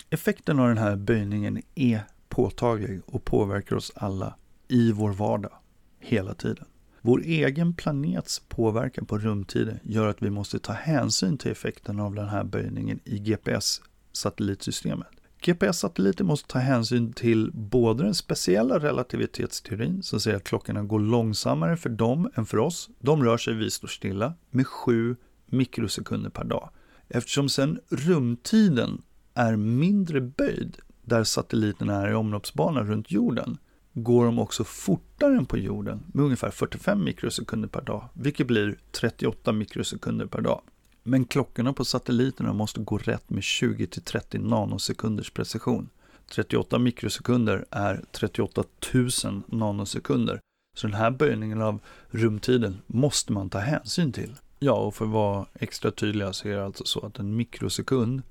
Effekten 0.09 0.59
av 0.59 0.67
den 0.67 0.77
här 0.77 0.95
böjningen 0.95 1.61
är 1.75 2.01
påtaglig 2.29 3.01
och 3.05 3.25
påverkar 3.25 3.75
oss 3.75 3.91
alla 3.95 4.35
i 4.67 4.91
vår 4.91 5.11
vardag, 5.11 5.53
hela 5.99 6.33
tiden. 6.33 6.65
Vår 7.01 7.21
egen 7.21 7.73
planets 7.73 8.39
påverkan 8.39 9.05
på 9.05 9.17
rumtiden 9.17 9.79
gör 9.83 10.07
att 10.07 10.21
vi 10.21 10.29
måste 10.29 10.59
ta 10.59 10.73
hänsyn 10.73 11.37
till 11.37 11.51
effekten 11.51 11.99
av 11.99 12.15
den 12.15 12.29
här 12.29 12.43
böjningen 12.43 12.99
i 13.03 13.19
GPS-satellitsystemet. 13.19 15.14
GPS-satelliter 15.45 16.23
måste 16.23 16.47
ta 16.47 16.59
hänsyn 16.59 17.13
till 17.13 17.51
både 17.53 18.03
den 18.03 18.15
speciella 18.15 18.79
relativitetsteorin 18.79 20.03
som 20.03 20.19
säger 20.19 20.37
att 20.37 20.43
klockorna 20.43 20.83
går 20.83 20.99
långsammare 20.99 21.77
för 21.77 21.89
dem 21.89 22.29
än 22.35 22.45
för 22.45 22.57
oss. 22.57 22.89
De 22.99 23.23
rör 23.23 23.37
sig, 23.37 23.53
vi 23.53 23.71
står 23.71 23.87
stilla, 23.87 24.33
med 24.49 24.67
7 24.67 25.15
mikrosekunder 25.45 26.29
per 26.29 26.43
dag. 26.43 26.69
Eftersom 27.09 27.49
sen 27.49 27.79
rumtiden 27.89 29.01
är 29.33 29.55
mindre 29.55 30.21
böjd 30.21 30.77
där 31.01 31.23
satelliterna 31.23 32.01
är 32.01 32.11
i 32.11 32.13
omloppsbana 32.13 32.83
runt 32.83 33.11
jorden 33.11 33.57
går 33.93 34.25
de 34.25 34.39
också 34.39 34.63
fortare 34.63 35.37
än 35.37 35.45
på 35.45 35.57
jorden 35.57 36.03
med 36.13 36.25
ungefär 36.25 36.51
45 36.51 37.03
mikrosekunder 37.03 37.67
per 37.67 37.81
dag, 37.81 38.09
vilket 38.13 38.47
blir 38.47 38.77
38 38.91 39.51
mikrosekunder 39.51 40.25
per 40.25 40.41
dag. 40.41 40.61
Men 41.07 41.25
klockorna 41.25 41.73
på 41.73 41.85
satelliterna 41.85 42.53
måste 42.53 42.79
gå 42.79 42.97
rätt 42.97 43.29
med 43.29 43.41
20-30 43.41 44.37
nanosekunders 44.49 45.31
precision. 45.31 45.89
38 46.31 46.79
mikrosekunder 46.79 47.65
är 47.69 48.03
38 48.11 48.63
000 48.93 49.41
nanosekunder. 49.47 50.39
Så 50.77 50.87
den 50.87 50.95
här 50.95 51.11
böjningen 51.11 51.61
av 51.61 51.79
rumtiden 52.09 52.81
måste 52.87 53.33
man 53.33 53.49
ta 53.49 53.59
hänsyn 53.59 54.11
till. 54.11 54.35
Ja, 54.59 54.73
och 54.73 54.95
för 54.95 55.05
att 55.05 55.11
vara 55.11 55.45
extra 55.53 55.91
tydliga 55.91 56.33
så 56.33 56.47
är 56.47 56.55
det 56.55 56.65
alltså 56.65 56.85
så 56.85 57.05
att 57.05 57.19
en 57.19 57.35
mikrosekund 57.35 58.21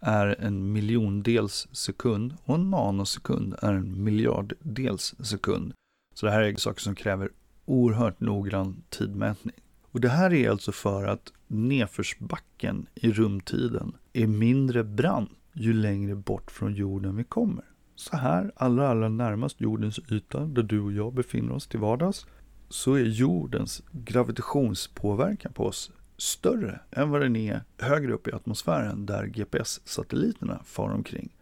är 0.00 0.36
en 0.38 0.72
miljondels 0.72 1.68
sekund 1.72 2.36
och 2.44 2.54
en 2.54 2.70
nanosekund 2.70 3.54
är 3.62 3.72
en 3.72 4.04
miljarddels 4.04 5.14
sekund. 5.22 5.72
Så 6.14 6.26
det 6.26 6.32
här 6.32 6.40
är 6.40 6.56
saker 6.56 6.80
som 6.80 6.94
kräver 6.94 7.30
oerhört 7.64 8.20
noggrann 8.20 8.82
tidmätning. 8.88 9.56
Och 9.92 10.00
det 10.00 10.08
här 10.08 10.32
är 10.32 10.50
alltså 10.50 10.72
för 10.72 11.04
att 11.04 11.32
nedförsbacken 11.46 12.86
i 12.94 13.12
rumtiden 13.12 13.96
är 14.12 14.26
mindre 14.26 14.84
brant 14.84 15.30
ju 15.52 15.72
längre 15.72 16.14
bort 16.14 16.50
från 16.50 16.74
jorden 16.74 17.16
vi 17.16 17.24
kommer. 17.24 17.64
Så 17.94 18.16
här, 18.16 18.52
allra, 18.56 18.88
allra 18.88 19.08
närmast 19.08 19.60
jordens 19.60 20.00
yta, 20.10 20.46
där 20.46 20.62
du 20.62 20.80
och 20.80 20.92
jag 20.92 21.14
befinner 21.14 21.52
oss 21.52 21.66
till 21.66 21.80
vardags, 21.80 22.26
så 22.68 22.94
är 22.94 23.04
jordens 23.04 23.82
gravitationspåverkan 23.92 25.52
på 25.52 25.66
oss 25.66 25.92
större 26.16 26.80
än 26.90 27.10
vad 27.10 27.20
den 27.20 27.36
är 27.36 27.64
högre 27.78 28.12
upp 28.12 28.28
i 28.28 28.32
atmosfären 28.32 29.06
där 29.06 29.26
GPS-satelliterna 29.26 30.62
far 30.64 30.90
omkring. 30.90 31.36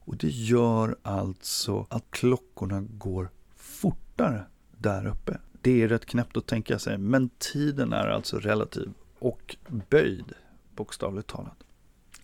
Och 0.00 0.16
det 0.16 0.28
gör 0.28 0.96
alltså 1.02 1.86
att 1.90 2.10
klockorna 2.10 2.80
går 2.80 3.30
fortare 3.56 4.44
där 4.78 5.06
uppe. 5.06 5.38
Det 5.66 5.82
är 5.82 5.88
rätt 5.88 6.06
knäppt 6.06 6.36
att 6.36 6.46
tänka 6.46 6.78
sig, 6.78 6.98
men 6.98 7.30
tiden 7.38 7.92
är 7.92 8.08
alltså 8.08 8.38
relativ 8.38 8.92
och 9.18 9.56
böjd, 9.90 10.32
bokstavligt 10.76 11.28
talat. 11.28 11.64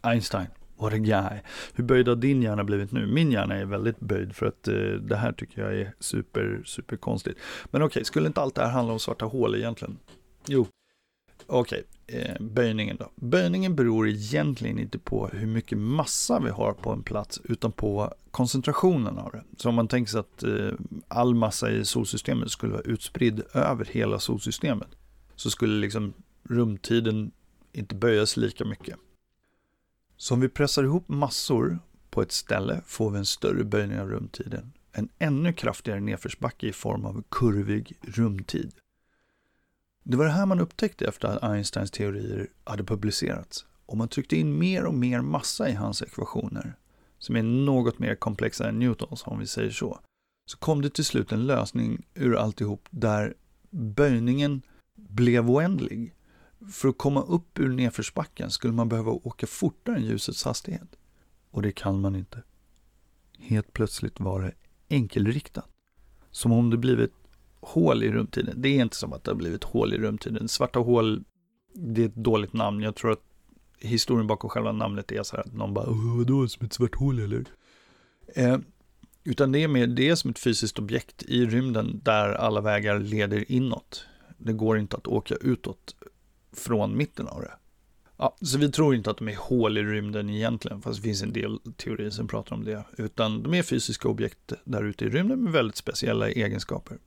Einstein, 0.00 0.46
what 0.76 0.92
a 0.92 0.96
guy. 0.96 1.40
Hur 1.74 1.84
böjd 1.84 2.08
har 2.08 2.16
din 2.16 2.42
hjärna 2.42 2.64
blivit 2.64 2.92
nu? 2.92 3.06
Min 3.06 3.32
hjärna 3.32 3.54
är 3.54 3.64
väldigt 3.64 4.00
böjd 4.00 4.36
för 4.36 4.46
att 4.46 4.68
eh, 4.68 4.74
det 4.74 5.16
här 5.16 5.32
tycker 5.32 5.62
jag 5.62 5.74
är 5.74 5.94
super, 5.98 6.62
super 6.64 6.96
konstigt. 6.96 7.36
Men 7.64 7.82
okej, 7.82 7.86
okay, 7.86 8.04
skulle 8.04 8.26
inte 8.26 8.40
allt 8.40 8.54
det 8.54 8.62
här 8.62 8.70
handla 8.70 8.92
om 8.92 9.00
svarta 9.00 9.24
hål 9.24 9.54
egentligen? 9.54 9.98
Jo, 10.46 10.66
okej, 11.46 11.78
okay, 11.78 11.82
Eh, 12.12 12.36
böjningen 12.40 12.96
då. 12.96 13.10
Böjningen 13.14 13.76
beror 13.76 14.08
egentligen 14.08 14.78
inte 14.78 14.98
på 14.98 15.28
hur 15.28 15.46
mycket 15.46 15.78
massa 15.78 16.40
vi 16.40 16.50
har 16.50 16.72
på 16.72 16.90
en 16.90 17.02
plats, 17.02 17.40
utan 17.44 17.72
på 17.72 18.14
koncentrationen 18.30 19.18
av 19.18 19.32
det. 19.32 19.44
Så 19.56 19.68
om 19.68 19.74
man 19.74 19.88
tänker 19.88 20.10
sig 20.10 20.20
att 20.20 20.42
eh, 20.42 20.72
all 21.08 21.34
massa 21.34 21.70
i 21.70 21.84
solsystemet 21.84 22.50
skulle 22.50 22.72
vara 22.72 22.82
utspridd 22.82 23.42
över 23.54 23.84
hela 23.84 24.18
solsystemet, 24.18 24.88
så 25.36 25.50
skulle 25.50 25.80
liksom 25.80 26.12
rumtiden 26.42 27.30
inte 27.72 27.94
böjas 27.94 28.36
lika 28.36 28.64
mycket. 28.64 28.96
Så 30.16 30.34
om 30.34 30.40
vi 30.40 30.48
pressar 30.48 30.82
ihop 30.82 31.08
massor 31.08 31.78
på 32.10 32.22
ett 32.22 32.32
ställe 32.32 32.82
får 32.86 33.10
vi 33.10 33.18
en 33.18 33.26
större 33.26 33.64
böjning 33.64 34.00
av 34.00 34.08
rumtiden. 34.08 34.72
En 34.92 35.08
ännu 35.18 35.52
kraftigare 35.52 36.00
nedförsbacke 36.00 36.66
i 36.66 36.72
form 36.72 37.04
av 37.04 37.22
kurvig 37.28 37.98
rumtid. 38.02 38.72
Det 40.02 40.16
var 40.16 40.24
det 40.24 40.30
här 40.30 40.46
man 40.46 40.60
upptäckte 40.60 41.06
efter 41.06 41.28
att 41.28 41.42
Einsteins 41.42 41.90
teorier 41.90 42.48
hade 42.64 42.84
publicerats. 42.84 43.66
Om 43.86 43.98
man 43.98 44.08
tryckte 44.08 44.36
in 44.36 44.58
mer 44.58 44.84
och 44.84 44.94
mer 44.94 45.20
massa 45.20 45.68
i 45.68 45.72
hans 45.72 46.02
ekvationer, 46.02 46.76
som 47.18 47.36
är 47.36 47.42
något 47.42 47.98
mer 47.98 48.14
komplexa 48.14 48.68
än 48.68 48.78
Newtons 48.78 49.22
om 49.26 49.38
vi 49.38 49.46
säger 49.46 49.70
så, 49.70 50.00
så 50.50 50.58
kom 50.58 50.82
det 50.82 50.90
till 50.90 51.04
slut 51.04 51.32
en 51.32 51.46
lösning 51.46 52.06
ur 52.14 52.36
alltihop 52.36 52.88
där 52.90 53.34
böjningen 53.70 54.62
blev 54.96 55.50
oändlig. 55.50 56.14
För 56.72 56.88
att 56.88 56.98
komma 56.98 57.22
upp 57.22 57.58
ur 57.58 57.68
nedförsbacken 57.68 58.50
skulle 58.50 58.72
man 58.72 58.88
behöva 58.88 59.10
åka 59.10 59.46
fortare 59.46 59.96
än 59.96 60.04
ljusets 60.04 60.44
hastighet. 60.44 60.96
Och 61.50 61.62
det 61.62 61.72
kan 61.72 62.00
man 62.00 62.16
inte. 62.16 62.42
Helt 63.38 63.72
plötsligt 63.72 64.20
var 64.20 64.42
det 64.42 64.52
enkelriktat. 64.88 65.68
Som 66.30 66.52
om 66.52 66.70
det 66.70 66.76
blivit 66.76 67.12
hål 67.62 68.02
i 68.02 68.12
rumtiden. 68.12 68.62
Det 68.62 68.68
är 68.68 68.82
inte 68.82 68.96
som 68.96 69.12
att 69.12 69.24
det 69.24 69.30
har 69.30 69.36
blivit 69.36 69.64
hål 69.64 69.94
i 69.94 69.98
rumtiden. 69.98 70.48
Svarta 70.48 70.78
hål, 70.78 71.24
det 71.74 72.02
är 72.02 72.06
ett 72.06 72.14
dåligt 72.14 72.52
namn. 72.52 72.82
Jag 72.82 72.94
tror 72.94 73.12
att 73.12 73.22
historien 73.78 74.26
bakom 74.26 74.50
själva 74.50 74.72
namnet 74.72 75.12
är 75.12 75.22
så 75.22 75.36
här 75.36 75.42
att 75.42 75.54
någon 75.54 75.74
bara, 75.74 75.86
vadå, 76.16 76.48
som 76.48 76.66
ett 76.66 76.72
svart 76.72 76.94
hål 76.94 77.18
eller? 77.18 77.44
Eh, 78.34 78.58
utan 79.24 79.52
det 79.52 79.62
är 79.62 79.68
mer, 79.68 79.86
det 79.86 80.08
är 80.08 80.14
som 80.14 80.30
ett 80.30 80.38
fysiskt 80.38 80.78
objekt 80.78 81.22
i 81.22 81.46
rymden 81.46 82.00
där 82.04 82.32
alla 82.32 82.60
vägar 82.60 82.98
leder 82.98 83.52
inåt. 83.52 84.06
Det 84.38 84.52
går 84.52 84.78
inte 84.78 84.96
att 84.96 85.06
åka 85.06 85.34
utåt 85.34 85.96
från 86.52 86.96
mitten 86.96 87.28
av 87.28 87.40
det. 87.40 87.52
Ja, 88.16 88.36
så 88.40 88.58
vi 88.58 88.70
tror 88.72 88.94
inte 88.94 89.10
att 89.10 89.16
de 89.16 89.28
är 89.28 89.36
hål 89.36 89.78
i 89.78 89.82
rymden 89.82 90.30
egentligen, 90.30 90.82
fast 90.82 90.96
det 90.96 91.02
finns 91.02 91.22
en 91.22 91.32
del 91.32 91.58
teorier 91.76 92.10
som 92.10 92.28
pratar 92.28 92.56
om 92.56 92.64
det. 92.64 92.84
Utan 92.96 93.42
de 93.42 93.54
är 93.54 93.62
fysiska 93.62 94.08
objekt 94.08 94.52
där 94.64 94.84
ute 94.84 95.04
i 95.04 95.08
rymden 95.08 95.44
med 95.44 95.52
väldigt 95.52 95.76
speciella 95.76 96.30
egenskaper. 96.30 96.98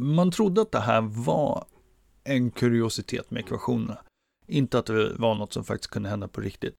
Man 0.00 0.30
trodde 0.30 0.60
att 0.60 0.72
det 0.72 0.80
här 0.80 1.00
var 1.00 1.64
en 2.24 2.50
kuriositet 2.50 3.30
med 3.30 3.40
ekvationerna. 3.40 3.98
Inte 4.46 4.78
att 4.78 4.86
det 4.86 5.12
var 5.14 5.34
något 5.34 5.52
som 5.52 5.64
faktiskt 5.64 5.90
kunde 5.90 6.08
hända 6.08 6.28
på 6.28 6.40
riktigt. 6.40 6.74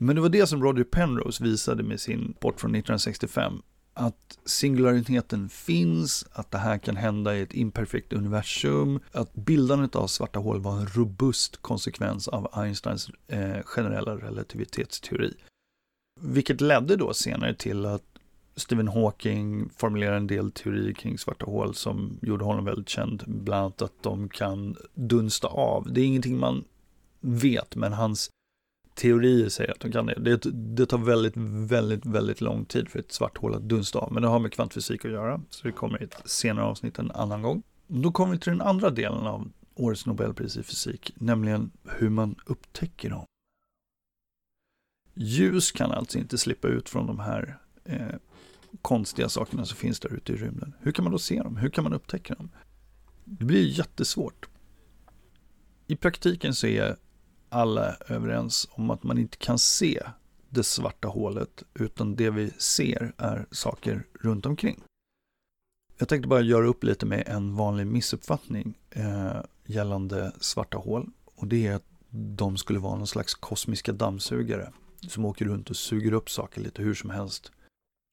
Men 0.00 0.16
det 0.16 0.22
var 0.22 0.28
det 0.28 0.46
som 0.46 0.62
Roger 0.62 0.84
Penrose 0.84 1.44
visade 1.44 1.82
med 1.82 2.00
sin 2.00 2.28
rapport 2.28 2.60
från 2.60 2.70
1965. 2.70 3.62
Att 3.94 4.38
singulariteten 4.44 5.48
finns, 5.48 6.26
att 6.32 6.50
det 6.50 6.58
här 6.58 6.78
kan 6.78 6.96
hända 6.96 7.36
i 7.36 7.42
ett 7.42 7.54
imperfekt 7.54 8.12
universum, 8.12 9.00
att 9.12 9.34
bildandet 9.34 9.96
av 9.96 10.06
svarta 10.06 10.38
hål 10.38 10.60
var 10.60 10.76
en 10.76 10.86
robust 10.86 11.56
konsekvens 11.56 12.28
av 12.28 12.48
Einsteins 12.52 13.10
eh, 13.28 13.62
generella 13.64 14.16
relativitetsteori. 14.16 15.34
Vilket 16.20 16.60
ledde 16.60 16.96
då 16.96 17.14
senare 17.14 17.54
till 17.54 17.86
att 17.86 18.11
Stephen 18.56 18.88
Hawking 18.88 19.70
formulerade 19.76 20.16
en 20.16 20.26
del 20.26 20.52
teorier 20.52 20.92
kring 20.92 21.18
svarta 21.18 21.46
hål 21.46 21.74
som 21.74 22.18
gjorde 22.22 22.44
honom 22.44 22.64
väldigt 22.64 22.88
känd. 22.88 23.24
Bland 23.26 23.60
annat 23.60 23.82
att 23.82 24.02
de 24.02 24.28
kan 24.28 24.76
dunsta 24.94 25.48
av. 25.48 25.92
Det 25.92 26.00
är 26.00 26.04
ingenting 26.04 26.38
man 26.38 26.64
vet, 27.20 27.76
men 27.76 27.92
hans 27.92 28.30
teorier 28.94 29.48
säger 29.48 29.70
att 29.70 29.80
de 29.80 29.92
kan 29.92 30.06
det. 30.06 30.14
det. 30.14 30.50
Det 30.52 30.86
tar 30.86 30.98
väldigt, 30.98 31.36
väldigt, 31.70 32.06
väldigt 32.06 32.40
lång 32.40 32.64
tid 32.64 32.88
för 32.88 32.98
ett 32.98 33.12
svart 33.12 33.38
hål 33.38 33.54
att 33.54 33.62
dunsta 33.62 33.98
av. 33.98 34.12
Men 34.12 34.22
det 34.22 34.28
har 34.28 34.38
med 34.38 34.52
kvantfysik 34.52 35.04
att 35.04 35.10
göra, 35.10 35.40
så 35.50 35.66
det 35.66 35.72
kommer 35.72 36.02
i 36.02 36.04
ett 36.04 36.22
senare 36.24 36.64
avsnitt 36.64 36.98
en 36.98 37.10
annan 37.10 37.42
gång. 37.42 37.62
Då 37.86 38.12
kommer 38.12 38.32
vi 38.32 38.38
till 38.38 38.52
den 38.52 38.60
andra 38.60 38.90
delen 38.90 39.26
av 39.26 39.50
årets 39.74 40.06
Nobelpris 40.06 40.56
i 40.56 40.62
fysik, 40.62 41.12
nämligen 41.16 41.70
hur 41.84 42.08
man 42.08 42.34
upptäcker 42.46 43.10
dem. 43.10 43.24
Ljus 45.14 45.72
kan 45.72 45.90
alltså 45.90 46.18
inte 46.18 46.38
slippa 46.38 46.68
ut 46.68 46.88
från 46.88 47.06
de 47.06 47.18
här 47.18 47.58
eh, 47.84 48.06
konstiga 48.82 49.28
sakerna 49.28 49.64
som 49.64 49.76
finns 49.76 50.00
där 50.00 50.14
ute 50.14 50.32
i 50.32 50.36
rymden. 50.36 50.74
Hur 50.80 50.92
kan 50.92 51.04
man 51.04 51.12
då 51.12 51.18
se 51.18 51.42
dem? 51.42 51.56
Hur 51.56 51.70
kan 51.70 51.84
man 51.84 51.92
upptäcka 51.92 52.34
dem? 52.34 52.50
Det 53.24 53.44
blir 53.44 53.78
jättesvårt. 53.78 54.48
I 55.86 55.96
praktiken 55.96 56.54
så 56.54 56.66
är 56.66 56.96
alla 57.48 57.96
överens 58.08 58.68
om 58.70 58.90
att 58.90 59.02
man 59.02 59.18
inte 59.18 59.36
kan 59.36 59.58
se 59.58 60.02
det 60.48 60.64
svarta 60.64 61.08
hålet, 61.08 61.62
utan 61.74 62.16
det 62.16 62.30
vi 62.30 62.50
ser 62.50 63.12
är 63.18 63.46
saker 63.50 64.06
runt 64.20 64.46
omkring. 64.46 64.82
Jag 65.98 66.08
tänkte 66.08 66.28
bara 66.28 66.40
göra 66.40 66.66
upp 66.66 66.84
lite 66.84 67.06
med 67.06 67.24
en 67.26 67.56
vanlig 67.56 67.86
missuppfattning 67.86 68.78
eh, 68.90 69.40
gällande 69.66 70.32
svarta 70.40 70.78
hål. 70.78 71.10
Och 71.34 71.46
det 71.46 71.66
är 71.66 71.74
att 71.74 71.86
de 72.10 72.56
skulle 72.56 72.78
vara 72.78 72.96
någon 72.96 73.06
slags 73.06 73.34
kosmiska 73.34 73.92
dammsugare 73.92 74.72
som 75.08 75.24
åker 75.24 75.44
runt 75.44 75.70
och 75.70 75.76
suger 75.76 76.12
upp 76.12 76.30
saker 76.30 76.60
lite 76.60 76.82
hur 76.82 76.94
som 76.94 77.10
helst 77.10 77.52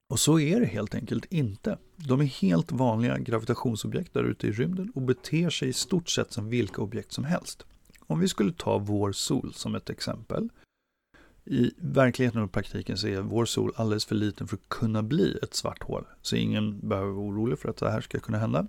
och 0.10 0.20
så 0.20 0.40
är 0.40 0.60
det 0.60 0.66
helt 0.66 0.96
enkelt 0.96 1.26
inte. 1.26 1.78
De 1.96 2.22
är 2.22 2.26
helt 2.26 2.72
vanliga 2.72 3.18
gravitationsobjekt 3.18 4.14
där 4.14 4.24
ute 4.24 4.48
i 4.48 4.52
rymden 4.52 4.92
och 4.96 5.02
beter 5.02 5.50
sig 5.50 5.70
i 5.70 5.74
stort 5.74 6.10
sett 6.10 6.32
som 6.32 6.50
vilka 6.50 6.82
objekt 6.82 7.12
som 7.12 7.24
helst. 7.24 7.66
Om 8.00 8.20
vi 8.20 8.28
skulle 8.28 8.54
ta 8.54 8.78
vår 8.78 9.12
sol 9.12 9.54
som 9.54 9.76
ett 9.76 9.90
exempel. 9.90 10.50
I 11.46 11.72
verkligheten 11.78 12.42
och 12.42 12.52
praktiken 12.52 12.98
så 12.98 13.08
är 13.08 13.22
vår 13.22 13.46
sol 13.46 13.72
alldeles 13.76 14.06
för 14.06 14.16
liten 14.16 14.48
för 14.48 14.56
att 14.56 14.70
kunna 14.70 15.04
bli 15.04 15.40
ett 15.44 15.54
svart 15.54 15.84
hål. 15.84 16.06
Så 16.22 16.36
ingen 16.36 16.90
behöver 16.90 17.12
vara 17.12 17.26
orolig 17.26 17.60
för 17.60 17.70
att 17.70 17.78
det 17.78 17.92
här 17.92 18.02
ska 18.02 18.20
kunna 18.20 18.38
hända. 18.38 18.68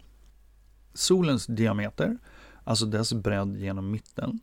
Solens 0.95 1.47
diameter, 1.47 2.19
alltså 2.65 2.87
dess 2.87 3.13
bredd 3.13 3.57
genom 3.57 3.91
mitten, 3.91 4.41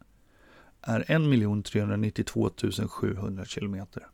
är 0.81 0.99
1 1.07 1.65
392 1.65 2.49
700 2.89 3.45
kilometer 3.45 4.07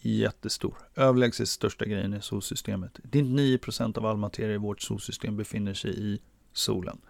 jättestor. 0.00 0.74
Överlägset 0.94 1.48
största 1.48 1.84
grejen 1.84 2.14
i 2.14 2.20
solsystemet. 2.20 3.00
Det 3.02 3.18
är 3.18 3.22
9% 3.22 3.98
av 3.98 4.06
all 4.06 4.16
materia 4.16 4.54
i 4.54 4.58
vårt 4.58 4.80
solsystem 4.80 5.36
befinner 5.36 5.74
sig 5.74 6.14
i 6.14 6.20
solen. 6.52 7.00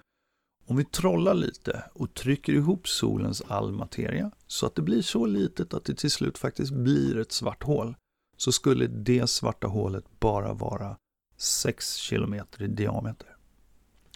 Om 0.66 0.76
vi 0.76 0.84
trollar 0.84 1.34
lite 1.34 1.84
och 1.92 2.14
trycker 2.14 2.52
ihop 2.52 2.88
solens 2.88 3.42
all 3.46 3.72
materia 3.72 4.30
så 4.46 4.66
att 4.66 4.74
det 4.74 4.82
blir 4.82 5.02
så 5.02 5.26
litet 5.26 5.74
att 5.74 5.84
det 5.84 5.94
till 5.94 6.10
slut 6.10 6.38
faktiskt 6.38 6.72
blir 6.72 7.18
ett 7.18 7.32
svart 7.32 7.62
hål 7.62 7.94
så 8.36 8.52
skulle 8.52 8.86
det 8.86 9.30
svarta 9.30 9.66
hålet 9.66 10.04
bara 10.20 10.54
vara 10.54 10.96
6 11.36 12.08
km 12.08 12.34
i 12.58 12.66
diameter. 12.66 13.36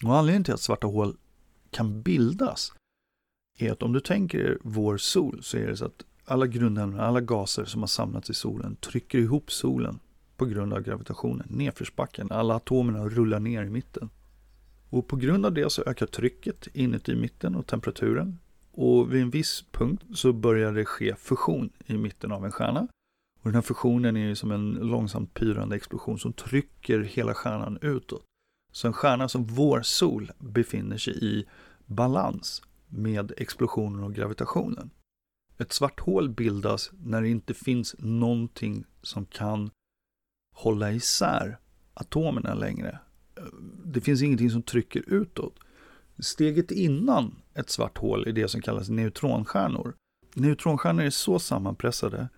Och 0.04 0.16
anledningen 0.16 0.44
till 0.44 0.54
att 0.54 0.60
svarta 0.60 0.86
hål 0.86 1.16
kan 1.70 2.02
bildas 2.02 2.72
är 3.58 3.72
att 3.72 3.82
om 3.82 3.92
du 3.92 4.00
tänker 4.00 4.58
vår 4.62 4.96
sol 4.96 5.42
så 5.42 5.56
är 5.56 5.66
det 5.66 5.76
så 5.76 5.84
att 5.84 6.04
alla 6.24 6.46
grundämnen, 6.46 7.00
alla 7.00 7.20
gaser 7.20 7.64
som 7.64 7.82
har 7.82 7.86
samlats 7.86 8.30
i 8.30 8.34
solen 8.34 8.76
trycker 8.76 9.18
ihop 9.18 9.52
solen 9.52 9.98
på 10.36 10.44
grund 10.46 10.72
av 10.72 10.82
gravitationen, 10.82 11.46
nedförsbacken. 11.50 12.30
Alla 12.30 12.54
atomerna 12.54 13.04
rullar 13.08 13.40
ner 13.40 13.62
i 13.62 13.70
mitten. 13.70 14.10
Och 14.90 15.08
på 15.08 15.16
grund 15.16 15.46
av 15.46 15.52
det 15.52 15.72
så 15.72 15.82
ökar 15.86 16.06
trycket 16.06 16.66
inuti 16.72 17.14
mitten 17.14 17.54
och 17.54 17.66
temperaturen. 17.66 18.38
Och 18.72 19.14
vid 19.14 19.22
en 19.22 19.30
viss 19.30 19.64
punkt 19.70 20.02
så 20.14 20.32
börjar 20.32 20.72
det 20.72 20.84
ske 20.84 21.14
fusion 21.16 21.70
i 21.86 21.98
mitten 21.98 22.32
av 22.32 22.44
en 22.44 22.52
stjärna. 22.52 22.88
Och 23.40 23.44
den 23.50 23.54
här 23.54 23.62
fusionen 23.62 24.16
är 24.16 24.26
ju 24.26 24.36
som 24.36 24.50
en 24.50 24.70
långsamt 24.70 25.34
pyrande 25.34 25.76
explosion 25.76 26.18
som 26.18 26.32
trycker 26.32 27.00
hela 27.00 27.34
stjärnan 27.34 27.78
utåt. 27.82 28.22
Så 28.72 28.86
en 28.86 28.92
stjärna 28.92 29.28
som 29.28 29.44
vår 29.44 29.82
sol 29.82 30.32
befinner 30.38 30.96
sig 30.96 31.24
i 31.24 31.44
balans 31.86 32.62
med 32.88 33.32
explosionen 33.36 34.04
och 34.04 34.14
gravitationen. 34.14 34.90
Ett 35.58 35.72
svart 35.72 36.00
hål 36.00 36.28
bildas 36.28 36.90
när 37.04 37.22
det 37.22 37.28
inte 37.28 37.54
finns 37.54 37.96
någonting 37.98 38.84
som 39.02 39.26
kan 39.26 39.70
hålla 40.54 40.92
isär 40.92 41.58
atomerna 41.94 42.54
längre. 42.54 42.98
Det 43.84 44.00
finns 44.00 44.22
ingenting 44.22 44.50
som 44.50 44.62
trycker 44.62 45.04
utåt. 45.06 45.54
Steget 46.18 46.70
innan 46.70 47.34
ett 47.54 47.70
svart 47.70 47.98
hål 47.98 48.28
är 48.28 48.32
det 48.32 48.48
som 48.48 48.60
kallas 48.60 48.88
neutronstjärnor. 48.88 49.94
Neutronstjärnor 50.34 51.04
är 51.04 51.10
så 51.10 51.38
sammanpressade 51.38 52.28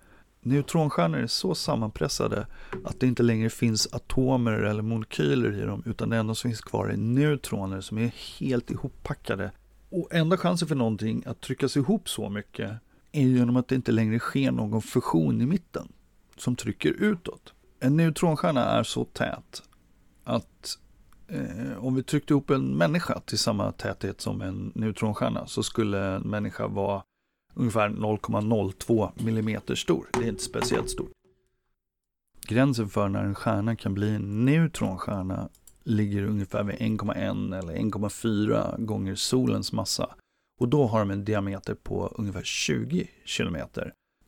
Neutronstjärnor 0.46 1.18
är 1.18 1.26
så 1.26 1.54
sammanpressade 1.54 2.46
att 2.84 3.00
det 3.00 3.06
inte 3.06 3.22
längre 3.22 3.50
finns 3.50 3.88
atomer 3.92 4.52
eller 4.52 4.82
molekyler 4.82 5.52
i 5.52 5.60
dem 5.60 5.82
utan 5.86 6.10
det 6.10 6.16
enda 6.16 6.34
som 6.34 6.50
finns 6.50 6.60
kvar 6.60 6.88
är 6.88 6.96
neutroner 6.96 7.80
som 7.80 7.98
är 7.98 8.12
helt 8.40 8.70
ihoppackade. 8.70 9.50
Och 9.90 10.14
enda 10.14 10.36
chansen 10.36 10.68
för 10.68 10.74
någonting 10.74 11.22
att 11.26 11.40
tryckas 11.40 11.76
ihop 11.76 12.08
så 12.08 12.28
mycket 12.28 12.72
är 13.16 13.26
genom 13.26 13.56
att 13.56 13.68
det 13.68 13.74
inte 13.74 13.92
längre 13.92 14.18
sker 14.18 14.50
någon 14.52 14.82
fusion 14.82 15.40
i 15.40 15.46
mitten 15.46 15.88
som 16.36 16.56
trycker 16.56 16.90
utåt. 16.90 17.52
En 17.80 17.96
neutronstjärna 17.96 18.64
är 18.64 18.82
så 18.82 19.04
tät 19.04 19.62
att 20.24 20.78
eh, 21.28 21.78
om 21.84 21.94
vi 21.94 22.02
tryckte 22.02 22.32
ihop 22.32 22.50
en 22.50 22.76
människa 22.76 23.20
till 23.20 23.38
samma 23.38 23.72
täthet 23.72 24.20
som 24.20 24.40
en 24.40 24.72
neutronstjärna 24.74 25.46
så 25.46 25.62
skulle 25.62 26.14
en 26.14 26.22
människa 26.22 26.66
vara 26.66 27.02
ungefär 27.54 27.88
0,02 27.88 29.10
mm 29.28 29.60
stor. 29.76 30.06
Det 30.12 30.24
är 30.24 30.28
inte 30.28 30.42
speciellt 30.42 30.90
stort. 30.90 31.10
Gränsen 32.48 32.88
för 32.88 33.08
när 33.08 33.24
en 33.24 33.34
stjärna 33.34 33.76
kan 33.76 33.94
bli 33.94 34.14
en 34.14 34.44
neutronstjärna 34.44 35.48
ligger 35.84 36.22
ungefär 36.22 36.64
vid 36.64 36.76
1,1 36.76 37.58
eller 37.58 37.74
1,4 37.74 38.84
gånger 38.84 39.14
solens 39.14 39.72
massa. 39.72 40.14
Och 40.58 40.68
då 40.68 40.86
har 40.86 40.98
de 40.98 41.10
en 41.10 41.24
diameter 41.24 41.74
på 41.74 42.06
ungefär 42.06 42.42
20 42.42 43.10
km. 43.36 43.56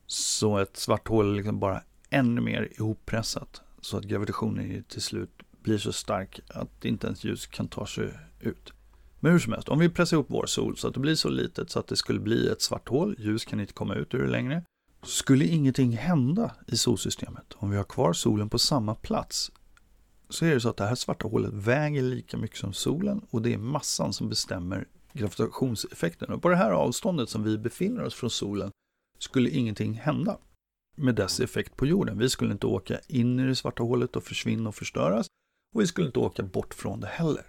Så 0.06 0.58
ett 0.58 0.76
svart 0.76 1.08
hål 1.08 1.30
är 1.30 1.36
liksom 1.36 1.60
bara 1.60 1.82
ännu 2.10 2.40
mer 2.40 2.68
ihoppressat. 2.76 3.62
Så 3.80 3.96
att 3.96 4.04
gravitationen 4.04 4.84
till 4.88 5.02
slut 5.02 5.30
blir 5.62 5.78
så 5.78 5.92
stark 5.92 6.40
att 6.48 6.84
inte 6.84 7.06
ens 7.06 7.24
ljus 7.24 7.46
kan 7.46 7.68
ta 7.68 7.86
sig 7.86 8.10
ut. 8.40 8.72
Men 9.20 9.32
hur 9.32 9.38
som 9.38 9.52
helst, 9.52 9.68
om 9.68 9.78
vi 9.78 9.88
pressar 9.88 10.16
ihop 10.16 10.26
vår 10.30 10.46
sol 10.46 10.76
så 10.76 10.88
att 10.88 10.94
det 10.94 11.00
blir 11.00 11.14
så 11.14 11.28
litet 11.28 11.70
så 11.70 11.78
att 11.78 11.86
det 11.86 11.96
skulle 11.96 12.20
bli 12.20 12.48
ett 12.48 12.62
svart 12.62 12.88
hål, 12.88 13.16
ljus 13.18 13.44
kan 13.44 13.60
inte 13.60 13.72
komma 13.72 13.94
ut 13.94 14.14
ur 14.14 14.22
det 14.22 14.30
längre. 14.30 14.62
Skulle 15.02 15.44
ingenting 15.44 15.96
hända 15.96 16.54
i 16.66 16.76
solsystemet, 16.76 17.54
om 17.56 17.70
vi 17.70 17.76
har 17.76 17.84
kvar 17.84 18.12
solen 18.12 18.50
på 18.50 18.58
samma 18.58 18.94
plats, 18.94 19.50
så 20.28 20.44
är 20.44 20.54
det 20.54 20.60
så 20.60 20.68
att 20.68 20.76
det 20.76 20.86
här 20.86 20.94
svarta 20.94 21.28
hålet 21.28 21.52
väger 21.52 22.02
lika 22.02 22.36
mycket 22.36 22.58
som 22.58 22.72
solen 22.72 23.20
och 23.30 23.42
det 23.42 23.54
är 23.54 23.58
massan 23.58 24.12
som 24.12 24.28
bestämmer 24.28 24.86
gravitationseffekten. 25.18 26.32
Och 26.32 26.42
på 26.42 26.48
det 26.48 26.56
här 26.56 26.70
avståndet 26.70 27.28
som 27.28 27.42
vi 27.42 27.58
befinner 27.58 28.02
oss 28.02 28.14
från 28.14 28.30
solen 28.30 28.70
skulle 29.18 29.50
ingenting 29.50 29.94
hända 29.94 30.38
med 30.96 31.14
dess 31.14 31.40
effekt 31.40 31.76
på 31.76 31.86
jorden. 31.86 32.18
Vi 32.18 32.30
skulle 32.30 32.52
inte 32.52 32.66
åka 32.66 32.98
in 33.06 33.40
i 33.40 33.46
det 33.46 33.56
svarta 33.56 33.82
hålet 33.82 34.16
och 34.16 34.24
försvinna 34.24 34.68
och 34.68 34.74
förstöras 34.74 35.26
och 35.74 35.80
vi 35.80 35.86
skulle 35.86 36.06
inte 36.06 36.18
åka 36.18 36.42
bort 36.42 36.74
från 36.74 37.00
det 37.00 37.06
heller. 37.06 37.46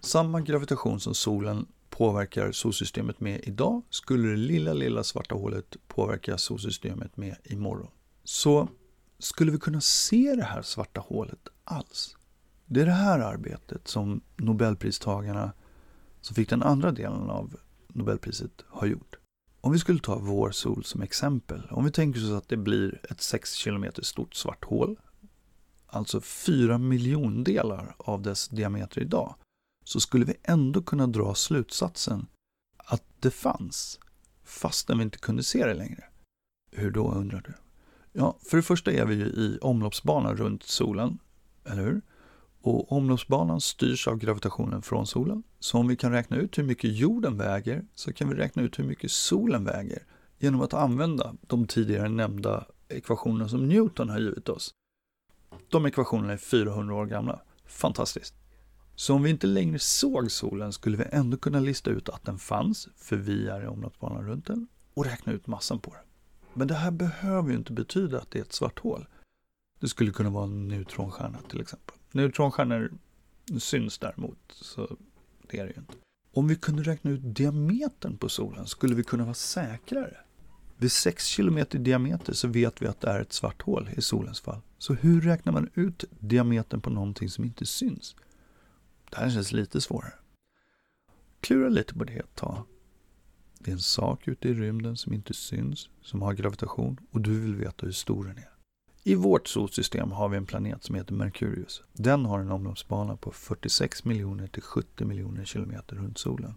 Samma 0.00 0.40
gravitation 0.40 1.00
som 1.00 1.14
solen 1.14 1.66
påverkar 1.90 2.52
solsystemet 2.52 3.20
med 3.20 3.40
idag 3.44 3.82
skulle 3.90 4.28
det 4.28 4.36
lilla, 4.36 4.72
lilla 4.72 5.04
svarta 5.04 5.34
hålet 5.34 5.76
påverka 5.88 6.38
solsystemet 6.38 7.16
med 7.16 7.36
imorgon. 7.44 7.90
Så 8.24 8.68
skulle 9.18 9.52
vi 9.52 9.58
kunna 9.58 9.80
se 9.80 10.34
det 10.36 10.44
här 10.44 10.62
svarta 10.62 11.00
hålet 11.00 11.48
alls? 11.64 12.16
Det 12.66 12.80
är 12.80 12.86
det 12.86 12.92
här 12.92 13.18
arbetet 13.18 13.88
som 13.88 14.20
Nobelpristagarna 14.36 15.52
som 16.20 16.34
fick 16.34 16.48
den 16.48 16.62
andra 16.62 16.92
delen 16.92 17.30
av 17.30 17.56
Nobelpriset 17.88 18.64
har 18.68 18.86
gjort. 18.86 19.16
Om 19.60 19.72
vi 19.72 19.78
skulle 19.78 20.00
ta 20.00 20.18
vår 20.18 20.50
sol 20.50 20.84
som 20.84 21.02
exempel. 21.02 21.68
Om 21.70 21.84
vi 21.84 21.90
tänker 21.90 22.24
oss 22.24 22.42
att 22.42 22.48
det 22.48 22.56
blir 22.56 23.00
ett 23.10 23.20
6 23.20 23.64
km 23.64 23.84
stort 24.02 24.34
svart 24.34 24.64
hål. 24.64 24.96
Alltså 25.86 26.20
4 26.20 26.78
miljondelar 26.78 27.94
av 27.98 28.22
dess 28.22 28.48
diameter 28.48 29.00
idag 29.00 29.34
så 29.84 30.00
skulle 30.00 30.24
vi 30.24 30.34
ändå 30.42 30.82
kunna 30.82 31.06
dra 31.06 31.34
slutsatsen 31.34 32.26
att 32.76 33.04
det 33.20 33.30
fanns, 33.30 34.00
fastän 34.44 34.98
vi 34.98 35.04
inte 35.04 35.18
kunde 35.18 35.42
se 35.42 35.66
det 35.66 35.74
längre. 35.74 36.04
Hur 36.70 36.90
då 36.90 37.12
undrar 37.12 37.40
du? 37.40 37.54
Ja, 38.12 38.38
för 38.42 38.56
det 38.56 38.62
första 38.62 38.92
är 38.92 39.06
vi 39.06 39.14
ju 39.14 39.26
i 39.26 39.58
omloppsbanan 39.60 40.36
runt 40.36 40.62
solen, 40.62 41.18
eller 41.64 41.82
hur? 41.82 42.02
Och 42.60 42.92
omloppsbanan 42.92 43.60
styrs 43.60 44.08
av 44.08 44.16
gravitationen 44.16 44.82
från 44.82 45.06
solen. 45.06 45.42
Så 45.60 45.78
om 45.78 45.88
vi 45.88 45.96
kan 45.96 46.12
räkna 46.12 46.36
ut 46.36 46.58
hur 46.58 46.62
mycket 46.62 46.96
jorden 46.96 47.36
väger 47.36 47.84
så 47.94 48.12
kan 48.12 48.28
vi 48.28 48.34
räkna 48.34 48.62
ut 48.62 48.78
hur 48.78 48.84
mycket 48.84 49.10
solen 49.10 49.64
väger 49.64 50.02
genom 50.38 50.60
att 50.60 50.74
använda 50.74 51.34
de 51.40 51.66
tidigare 51.66 52.08
nämnda 52.08 52.66
ekvationerna 52.88 53.48
som 53.48 53.68
Newton 53.68 54.08
har 54.08 54.18
givit 54.18 54.48
oss. 54.48 54.74
De 55.68 55.86
ekvationerna 55.86 56.32
är 56.32 56.36
400 56.36 56.94
år 56.94 57.06
gamla. 57.06 57.40
Fantastiskt. 57.66 58.34
Så 58.94 59.14
om 59.14 59.22
vi 59.22 59.30
inte 59.30 59.46
längre 59.46 59.78
såg 59.78 60.30
solen 60.30 60.72
skulle 60.72 60.96
vi 60.96 61.04
ändå 61.10 61.36
kunna 61.36 61.60
lista 61.60 61.90
ut 61.90 62.08
att 62.08 62.24
den 62.24 62.38
fanns, 62.38 62.88
för 62.96 63.16
vi 63.16 63.48
är 63.48 63.62
i 63.62 63.66
omloppsbanan 63.66 64.26
runt 64.26 64.46
den, 64.46 64.68
och 64.94 65.04
räkna 65.04 65.32
ut 65.32 65.46
massan 65.46 65.78
på 65.78 65.90
den. 65.90 66.04
Men 66.54 66.68
det 66.68 66.74
här 66.74 66.90
behöver 66.90 67.50
ju 67.50 67.56
inte 67.56 67.72
betyda 67.72 68.18
att 68.18 68.30
det 68.30 68.38
är 68.38 68.42
ett 68.42 68.52
svart 68.52 68.78
hål. 68.78 69.06
Det 69.80 69.88
skulle 69.88 70.10
kunna 70.10 70.30
vara 70.30 70.44
en 70.44 70.68
neutronstjärna 70.68 71.38
till 71.48 71.60
exempel. 71.60 71.96
Neutronstjärnor 72.12 72.92
syns 73.58 73.98
däremot, 73.98 74.38
så 74.48 74.96
det 75.50 75.58
är 75.58 75.64
det 75.64 75.70
ju 75.70 75.80
inte. 75.80 75.94
Om 76.32 76.48
vi 76.48 76.56
kunde 76.56 76.82
räkna 76.82 77.10
ut 77.10 77.20
diametern 77.22 78.16
på 78.16 78.28
solen 78.28 78.66
skulle 78.66 78.94
vi 78.94 79.04
kunna 79.04 79.24
vara 79.24 79.34
säkrare. 79.34 80.16
Vid 80.76 80.92
6 80.92 81.36
km 81.36 81.58
i 81.58 81.78
diameter 81.78 82.32
så 82.32 82.48
vet 82.48 82.82
vi 82.82 82.86
att 82.86 83.00
det 83.00 83.10
är 83.10 83.20
ett 83.20 83.32
svart 83.32 83.62
hål 83.62 83.90
i 83.96 84.02
solens 84.02 84.40
fall. 84.40 84.60
Så 84.78 84.94
hur 84.94 85.20
räknar 85.20 85.52
man 85.52 85.70
ut 85.74 86.04
diametern 86.20 86.80
på 86.80 86.90
någonting 86.90 87.28
som 87.28 87.44
inte 87.44 87.66
syns? 87.66 88.16
Det 89.10 89.16
här 89.16 89.30
känns 89.30 89.52
lite 89.52 89.80
svårare. 89.80 90.12
Klura 91.40 91.68
lite 91.68 91.94
på 91.94 92.04
det 92.04 92.12
ett 92.12 92.34
tag. 92.34 92.64
Det 93.58 93.70
är 93.70 93.72
en 93.72 93.80
sak 93.80 94.28
ute 94.28 94.48
i 94.48 94.54
rymden 94.54 94.96
som 94.96 95.12
inte 95.12 95.34
syns, 95.34 95.88
som 96.02 96.22
har 96.22 96.32
gravitation 96.32 97.00
och 97.10 97.20
du 97.20 97.40
vill 97.40 97.54
veta 97.54 97.86
hur 97.86 97.92
stor 97.92 98.24
den 98.24 98.38
är. 98.38 98.49
I 99.10 99.14
vårt 99.14 99.48
solsystem 99.48 100.12
har 100.12 100.28
vi 100.28 100.36
en 100.36 100.46
planet 100.46 100.84
som 100.84 100.94
heter 100.94 101.14
Merkurius. 101.14 101.82
Den 101.92 102.24
har 102.24 102.38
en 102.38 102.50
omloppsbana 102.50 103.16
på 103.16 103.30
46 103.30 104.04
miljoner 104.04 104.46
till 104.46 104.62
70 104.62 105.04
miljoner 105.04 105.44
kilometer 105.44 105.96
runt 105.96 106.18
solen. 106.18 106.54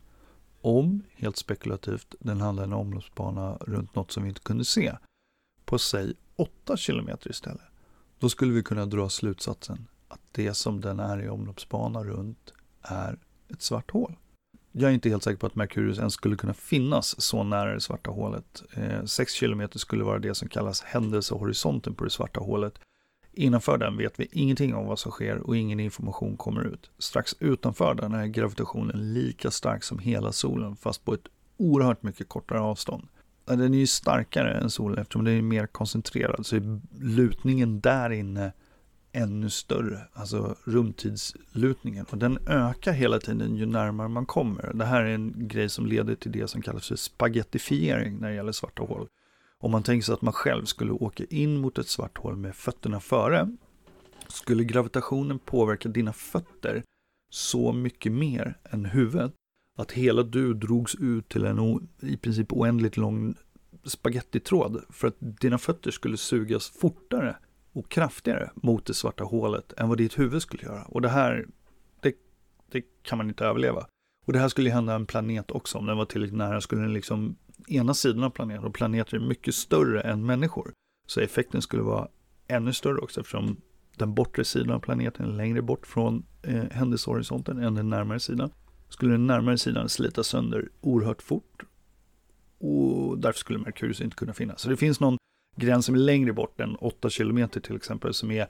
Om, 0.62 1.04
helt 1.16 1.38
spekulativt, 1.38 2.16
den 2.20 2.42
hade 2.42 2.64
en 2.64 2.74
omloppsbana 2.74 3.58
runt 3.62 3.96
något 3.96 4.12
som 4.12 4.24
vi 4.24 4.30
inte 4.30 4.42
kunde 4.42 4.66
se, 4.66 4.96
på 5.66 5.80
säg 5.80 6.14
8 6.36 6.78
kilometer 6.78 7.30
istället, 7.30 7.62
då 8.20 8.30
skulle 8.30 8.54
vi 8.54 8.64
kunna 8.64 8.86
dra 8.86 9.10
slutsatsen 9.10 9.88
att 10.08 10.22
det 10.32 10.54
som 10.54 10.82
den 10.82 11.00
är 11.00 11.24
i 11.24 11.30
omloppsbana 11.30 12.04
runt 12.04 12.54
är 12.82 13.20
ett 13.50 13.62
svart 13.62 13.92
hål. 13.92 14.16
Jag 14.76 14.90
är 14.90 14.94
inte 14.94 15.10
helt 15.10 15.24
säker 15.24 15.38
på 15.38 15.48
att 15.48 15.56
Merkurius 15.56 15.98
ens 15.98 16.14
skulle 16.14 16.36
kunna 16.36 16.54
finnas 16.54 17.22
så 17.22 17.44
nära 17.44 17.74
det 17.74 17.82
svarta 17.82 18.12
hålet. 18.12 18.64
6 19.06 19.42
eh, 19.42 19.48
km 19.48 19.68
skulle 19.76 20.04
vara 20.04 20.20
det 20.20 20.36
som 20.36 20.50
kallas 20.50 20.82
händelsehorisonten 20.82 21.96
på 21.96 22.04
det 22.04 22.10
svarta 22.10 22.40
hålet. 22.40 22.80
Innanför 23.34 23.78
den 23.78 23.98
vet 23.98 24.20
vi 24.20 24.28
ingenting 24.32 24.76
om 24.76 24.86
vad 24.86 25.00
som 25.00 25.12
sker 25.12 25.38
och 25.38 25.58
ingen 25.58 25.80
information 25.80 26.38
kommer 26.38 26.64
ut. 26.64 26.92
Strax 26.98 27.36
utanför 27.40 27.94
den 27.96 28.14
är 28.14 28.26
gravitationen 28.26 29.14
lika 29.14 29.52
stark 29.52 29.84
som 29.84 30.00
hela 30.00 30.32
solen 30.32 30.76
fast 30.76 31.06
på 31.06 31.14
ett 31.14 31.28
oerhört 31.58 32.04
mycket 32.04 32.30
kortare 32.30 32.60
avstånd. 32.60 33.08
Den 33.46 33.74
är 33.74 33.78
ju 33.78 33.88
starkare 33.88 34.54
än 34.54 34.70
solen 34.70 34.98
eftersom 34.98 35.24
den 35.24 35.38
är 35.38 35.42
mer 35.42 35.68
koncentrerad 35.68 36.46
så 36.46 36.56
är 36.56 36.80
lutningen 37.00 37.80
där 37.80 38.10
inne 38.10 38.52
ännu 39.14 39.50
större, 39.50 40.08
alltså 40.14 40.56
rumtidslutningen. 40.64 42.06
Och 42.10 42.18
den 42.18 42.38
ökar 42.48 42.92
hela 42.92 43.20
tiden 43.20 43.56
ju 43.56 43.66
närmare 43.66 44.08
man 44.08 44.26
kommer. 44.26 44.72
Det 44.74 44.86
här 44.86 45.02
är 45.02 45.16
en 45.16 45.48
grej 45.48 45.70
som 45.70 45.86
leder 45.86 46.16
till 46.16 46.32
det 46.32 46.48
som 46.48 46.62
kallas 46.62 46.88
för 46.88 46.96
spagettifiering 46.96 48.18
när 48.18 48.30
det 48.30 48.36
gäller 48.36 48.52
svarta 48.52 48.84
hål. 48.84 49.08
Om 49.60 49.72
man 49.72 49.84
tänker 49.84 50.06
sig 50.06 50.14
att 50.14 50.22
man 50.22 50.34
själv 50.34 50.66
skulle 50.66 50.92
åka 50.92 51.24
in 51.30 51.58
mot 51.58 51.78
ett 51.78 51.88
svart 51.88 52.18
hål 52.18 52.36
med 52.36 52.56
fötterna 52.56 53.00
före, 53.00 53.50
skulle 54.28 54.64
gravitationen 54.64 55.40
påverka 55.40 55.90
dina 55.90 56.14
fötter 56.14 56.84
så 57.30 57.74
mycket 57.74 58.12
mer 58.12 58.58
än 58.64 58.86
huvudet 58.86 59.34
att 59.78 59.92
hela 59.92 60.24
du 60.24 60.54
drogs 60.54 60.96
ut 60.96 61.30
till 61.30 61.46
en 61.46 61.88
i 62.02 62.18
princip 62.18 62.54
oändligt 62.54 62.98
lång 62.98 63.36
spagettitråd 63.84 64.84
för 64.90 65.08
att 65.08 65.16
dina 65.20 65.58
fötter 65.58 65.92
skulle 65.92 66.18
sugas 66.18 66.70
fortare 66.70 67.38
och 67.74 67.90
kraftigare 67.90 68.50
mot 68.56 68.86
det 68.86 68.94
svarta 68.94 69.24
hålet 69.24 69.74
än 69.78 69.90
vad 69.90 69.98
ditt 69.98 70.20
huvud 70.20 70.42
skulle 70.42 70.64
göra. 70.64 70.84
Och 70.84 71.02
det 71.02 71.10
här, 71.10 71.48
det, 72.02 72.16
det 72.72 72.82
kan 73.04 73.18
man 73.18 73.30
inte 73.30 73.46
överleva. 73.46 73.88
Och 74.26 74.34
det 74.34 74.40
här 74.40 74.48
skulle 74.48 74.70
hända 74.70 74.96
en 74.96 75.06
planet 75.06 75.52
också, 75.52 75.78
om 75.78 75.86
den 75.86 75.98
var 75.98 76.06
tillräckligt 76.06 76.38
nära 76.38 76.62
skulle 76.62 76.82
den 76.82 76.94
liksom, 76.94 77.36
ena 77.68 77.94
sidan 77.94 78.24
av 78.24 78.30
planeten, 78.30 78.64
och 78.66 78.74
planeter 78.74 79.18
är 79.18 79.22
mycket 79.22 79.56
större 79.56 80.02
än 80.02 80.26
människor, 80.26 80.74
Så 81.08 81.20
effekten 81.20 81.62
skulle 81.62 81.84
vara 81.84 82.08
ännu 82.48 82.74
större 82.74 82.98
också 82.98 83.20
eftersom 83.20 83.58
den 83.98 84.14
bortre 84.14 84.46
sidan 84.46 84.72
av 84.72 84.80
planeten 84.80 85.26
är 85.26 85.34
längre 85.34 85.62
bort 85.62 85.88
från 85.88 86.26
eh, 86.42 86.64
händelsehorisonten 86.72 87.64
än 87.64 87.76
den 87.76 87.90
närmare 87.90 88.20
sidan. 88.20 88.52
Skulle 88.90 89.12
den 89.12 89.28
närmare 89.28 89.58
sidan 89.58 89.90
slita 89.90 90.24
sönder 90.24 90.70
oerhört 90.82 91.22
fort 91.22 91.64
och 92.60 93.18
därför 93.18 93.40
skulle 93.40 93.60
Merkurius 93.60 94.02
inte 94.02 94.16
kunna 94.16 94.34
finnas. 94.34 94.62
Så 94.62 94.70
det 94.70 94.78
finns 94.78 95.00
någon 95.00 95.18
gräns 95.56 95.86
som 95.86 95.96
är 95.96 96.00
längre 96.00 96.34
bort 96.34 96.60
än 96.60 96.76
8 96.76 97.10
km 97.10 97.50
till 97.50 97.76
exempel 97.76 98.14
som 98.14 98.32
är 98.32 98.48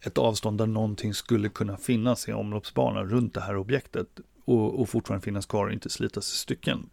ett 0.00 0.18
avstånd 0.18 0.58
där 0.58 0.66
någonting 0.66 1.14
skulle 1.14 1.48
kunna 1.48 1.76
finnas 1.76 2.28
i 2.28 2.32
omloppsbanan 2.32 3.08
runt 3.08 3.34
det 3.34 3.40
här 3.40 3.56
objektet 3.56 4.20
och, 4.44 4.80
och 4.80 4.88
fortfarande 4.88 5.24
finnas 5.24 5.46
kvar 5.46 5.66
och 5.66 5.72
inte 5.72 5.90
slitas 5.90 6.32
i 6.32 6.36
stycken. 6.36 6.90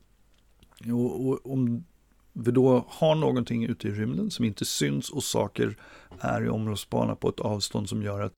Och, 0.85 1.27
och, 1.27 1.51
om 1.51 1.83
vi 2.33 2.51
då 2.51 2.85
har 2.89 3.15
någonting 3.15 3.65
ute 3.65 3.87
i 3.87 3.91
rymden 3.91 4.31
som 4.31 4.45
inte 4.45 4.65
syns 4.65 5.09
och 5.09 5.23
saker 5.23 5.75
är 6.19 6.43
i 6.43 6.49
omloppsbana 6.49 7.15
på 7.15 7.29
ett 7.29 7.39
avstånd 7.39 7.89
som 7.89 8.03
gör 8.03 8.21
att, 8.21 8.33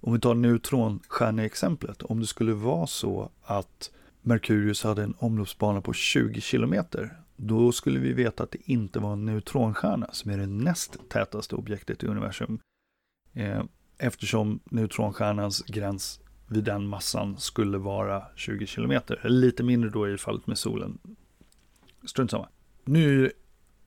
om 0.00 0.12
vi 0.12 0.20
tar 0.20 0.34
neutronstjärneexemplet, 0.34 2.02
om 2.02 2.20
det 2.20 2.26
skulle 2.26 2.52
vara 2.52 2.86
så 2.86 3.30
att 3.42 3.90
Merkurius 4.22 4.84
hade 4.84 5.02
en 5.02 5.14
omloppsbana 5.18 5.80
på 5.80 5.92
20 5.92 6.40
kilometer, 6.40 7.18
då 7.36 7.72
skulle 7.72 8.00
vi 8.00 8.12
veta 8.12 8.42
att 8.42 8.50
det 8.50 8.70
inte 8.70 8.98
var 8.98 9.12
en 9.12 9.24
neutronstjärna 9.24 10.08
som 10.12 10.30
är 10.30 10.38
det 10.38 10.46
näst 10.46 11.08
tätaste 11.08 11.54
objektet 11.54 12.02
i 12.02 12.06
universum. 12.06 12.58
Eh, 13.32 13.62
eftersom 13.98 14.60
neutronstjärnans 14.64 15.62
gräns 15.62 16.20
vid 16.48 16.64
den 16.64 16.86
massan 16.86 17.38
skulle 17.38 17.78
vara 17.78 18.22
20 18.36 18.66
kilometer. 18.66 19.20
Lite 19.24 19.62
mindre 19.62 19.90
då 19.90 20.08
i 20.08 20.18
fallet 20.18 20.46
med 20.46 20.58
solen. 20.58 20.98
Strunt 22.04 22.30
samma. 22.30 22.48
Nu 22.84 23.24
är 23.24 23.32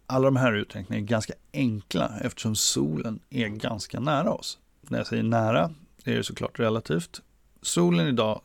alla 0.05 0.25
de 0.25 0.36
här 0.36 0.53
uträkningarna 0.53 1.05
ganska 1.05 1.33
enkla 1.53 2.12
eftersom 2.21 2.55
solen 2.55 3.19
är 3.29 3.47
ganska 3.47 3.99
nära 3.99 4.31
oss. 4.31 4.60
När 4.81 4.97
jag 4.97 5.07
säger 5.07 5.23
nära 5.23 5.73
är 6.03 6.15
det 6.15 6.23
såklart 6.23 6.60
relativt. 6.60 7.21
Solen 7.62 8.07
idag 8.07 8.41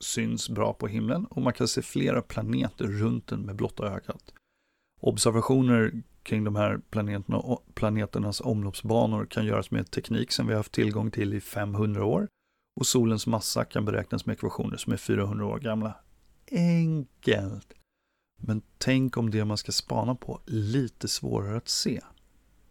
syns 0.00 0.48
bra 0.48 0.72
på 0.72 0.86
himlen 0.86 1.26
och 1.26 1.42
man 1.42 1.52
kan 1.52 1.68
se 1.68 1.82
flera 1.82 2.22
planeter 2.22 2.84
runt 2.84 3.26
den 3.26 3.40
med 3.40 3.56
blotta 3.56 3.86
ögat. 3.86 4.32
Observationer 5.00 6.02
kring 6.22 6.44
de 6.44 6.56
här 6.56 6.80
planeterna 6.90 7.38
och 7.38 7.66
planeternas 7.74 8.40
omloppsbanor 8.40 9.26
kan 9.26 9.46
göras 9.46 9.70
med 9.70 9.90
teknik 9.90 10.32
som 10.32 10.46
vi 10.46 10.52
har 10.52 10.58
haft 10.58 10.72
tillgång 10.72 11.10
till 11.10 11.34
i 11.34 11.40
500 11.40 12.04
år 12.04 12.28
och 12.80 12.86
solens 12.86 13.26
massa 13.26 13.64
kan 13.64 13.84
beräknas 13.84 14.26
med 14.26 14.32
ekvationer 14.32 14.76
som 14.76 14.92
är 14.92 14.96
400 14.96 15.46
år 15.46 15.58
gamla. 15.58 15.94
Enkelt! 16.50 17.72
Men 18.36 18.62
tänk 18.78 19.16
om 19.16 19.30
det 19.30 19.44
man 19.44 19.56
ska 19.56 19.72
spana 19.72 20.14
på 20.14 20.40
lite 20.46 21.08
svårare 21.08 21.56
att 21.56 21.68
se. 21.68 22.00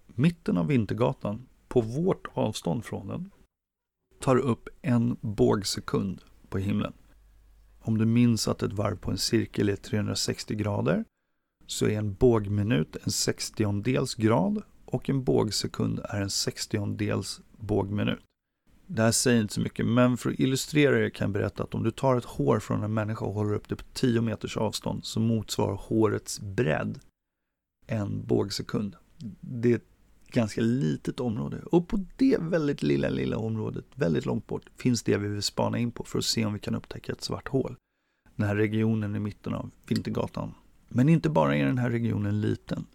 Mitten 0.07 0.57
av 0.57 0.67
Vintergatan, 0.67 1.47
på 1.67 1.81
vårt 1.81 2.27
avstånd 2.33 2.85
från 2.85 3.07
den, 3.07 3.31
tar 4.19 4.37
upp 4.37 4.69
en 4.81 5.17
bågsekund 5.21 6.21
på 6.49 6.57
himlen. 6.57 6.93
Om 7.89 7.97
du 7.97 8.05
minns 8.05 8.47
att 8.47 8.63
ett 8.63 8.73
varv 8.73 8.95
på 8.95 9.11
en 9.11 9.17
cirkel 9.17 9.69
är 9.69 9.75
360 9.75 10.55
grader 10.55 11.05
så 11.67 11.85
är 11.85 11.97
en 11.97 12.13
bågminut 12.13 12.97
en 13.03 13.11
sextiondels 13.11 14.15
grad 14.15 14.63
och 14.85 15.09
en 15.09 15.23
bågsekund 15.23 15.99
är 16.03 16.21
en 16.21 16.29
sextiondels 16.29 17.41
bågminut. 17.57 18.19
Det 18.87 19.01
här 19.01 19.11
säger 19.11 19.41
inte 19.41 19.53
så 19.53 19.61
mycket, 19.61 19.85
men 19.85 20.17
för 20.17 20.29
att 20.29 20.39
illustrera 20.39 20.99
det 20.99 21.09
kan 21.09 21.25
jag 21.25 21.33
berätta 21.33 21.63
att 21.63 21.75
om 21.75 21.83
du 21.83 21.91
tar 21.91 22.17
ett 22.17 22.25
hår 22.25 22.59
från 22.59 22.83
en 22.83 22.93
människa 22.93 23.25
och 23.25 23.33
håller 23.33 23.53
upp 23.53 23.69
det 23.69 23.75
på 23.75 23.83
10 23.93 24.21
meters 24.21 24.57
avstånd 24.57 25.05
så 25.05 25.19
motsvarar 25.19 25.75
hårets 25.75 26.39
bredd 26.39 26.99
en 27.87 28.25
bågsekund. 28.25 28.95
Det 29.41 29.71
är 29.71 29.75
ett 29.75 29.88
ganska 30.31 30.61
litet 30.61 31.19
område 31.19 31.61
och 31.65 31.87
på 31.87 32.05
det 32.17 32.37
väldigt 32.39 32.83
lilla, 32.83 33.09
lilla 33.09 33.37
området, 33.37 33.85
väldigt 33.95 34.25
långt 34.25 34.47
bort, 34.47 34.69
finns 34.75 35.03
det 35.03 35.17
vi 35.17 35.27
vill 35.27 35.43
spana 35.43 35.77
in 35.77 35.91
på 35.91 36.03
för 36.03 36.19
att 36.19 36.25
se 36.25 36.45
om 36.45 36.53
vi 36.53 36.59
kan 36.59 36.75
upptäcka 36.75 37.11
ett 37.11 37.21
svart 37.21 37.47
hål. 37.47 37.75
Den 38.35 38.47
här 38.47 38.55
regionen 38.55 39.15
i 39.15 39.19
mitten 39.19 39.53
av 39.53 39.71
Vintergatan. 39.87 40.53
Men 40.87 41.09
inte 41.09 41.29
bara 41.29 41.55
är 41.55 41.65
den 41.65 41.77
här 41.77 41.89
regionen 41.89 42.41
liten. 42.41 42.85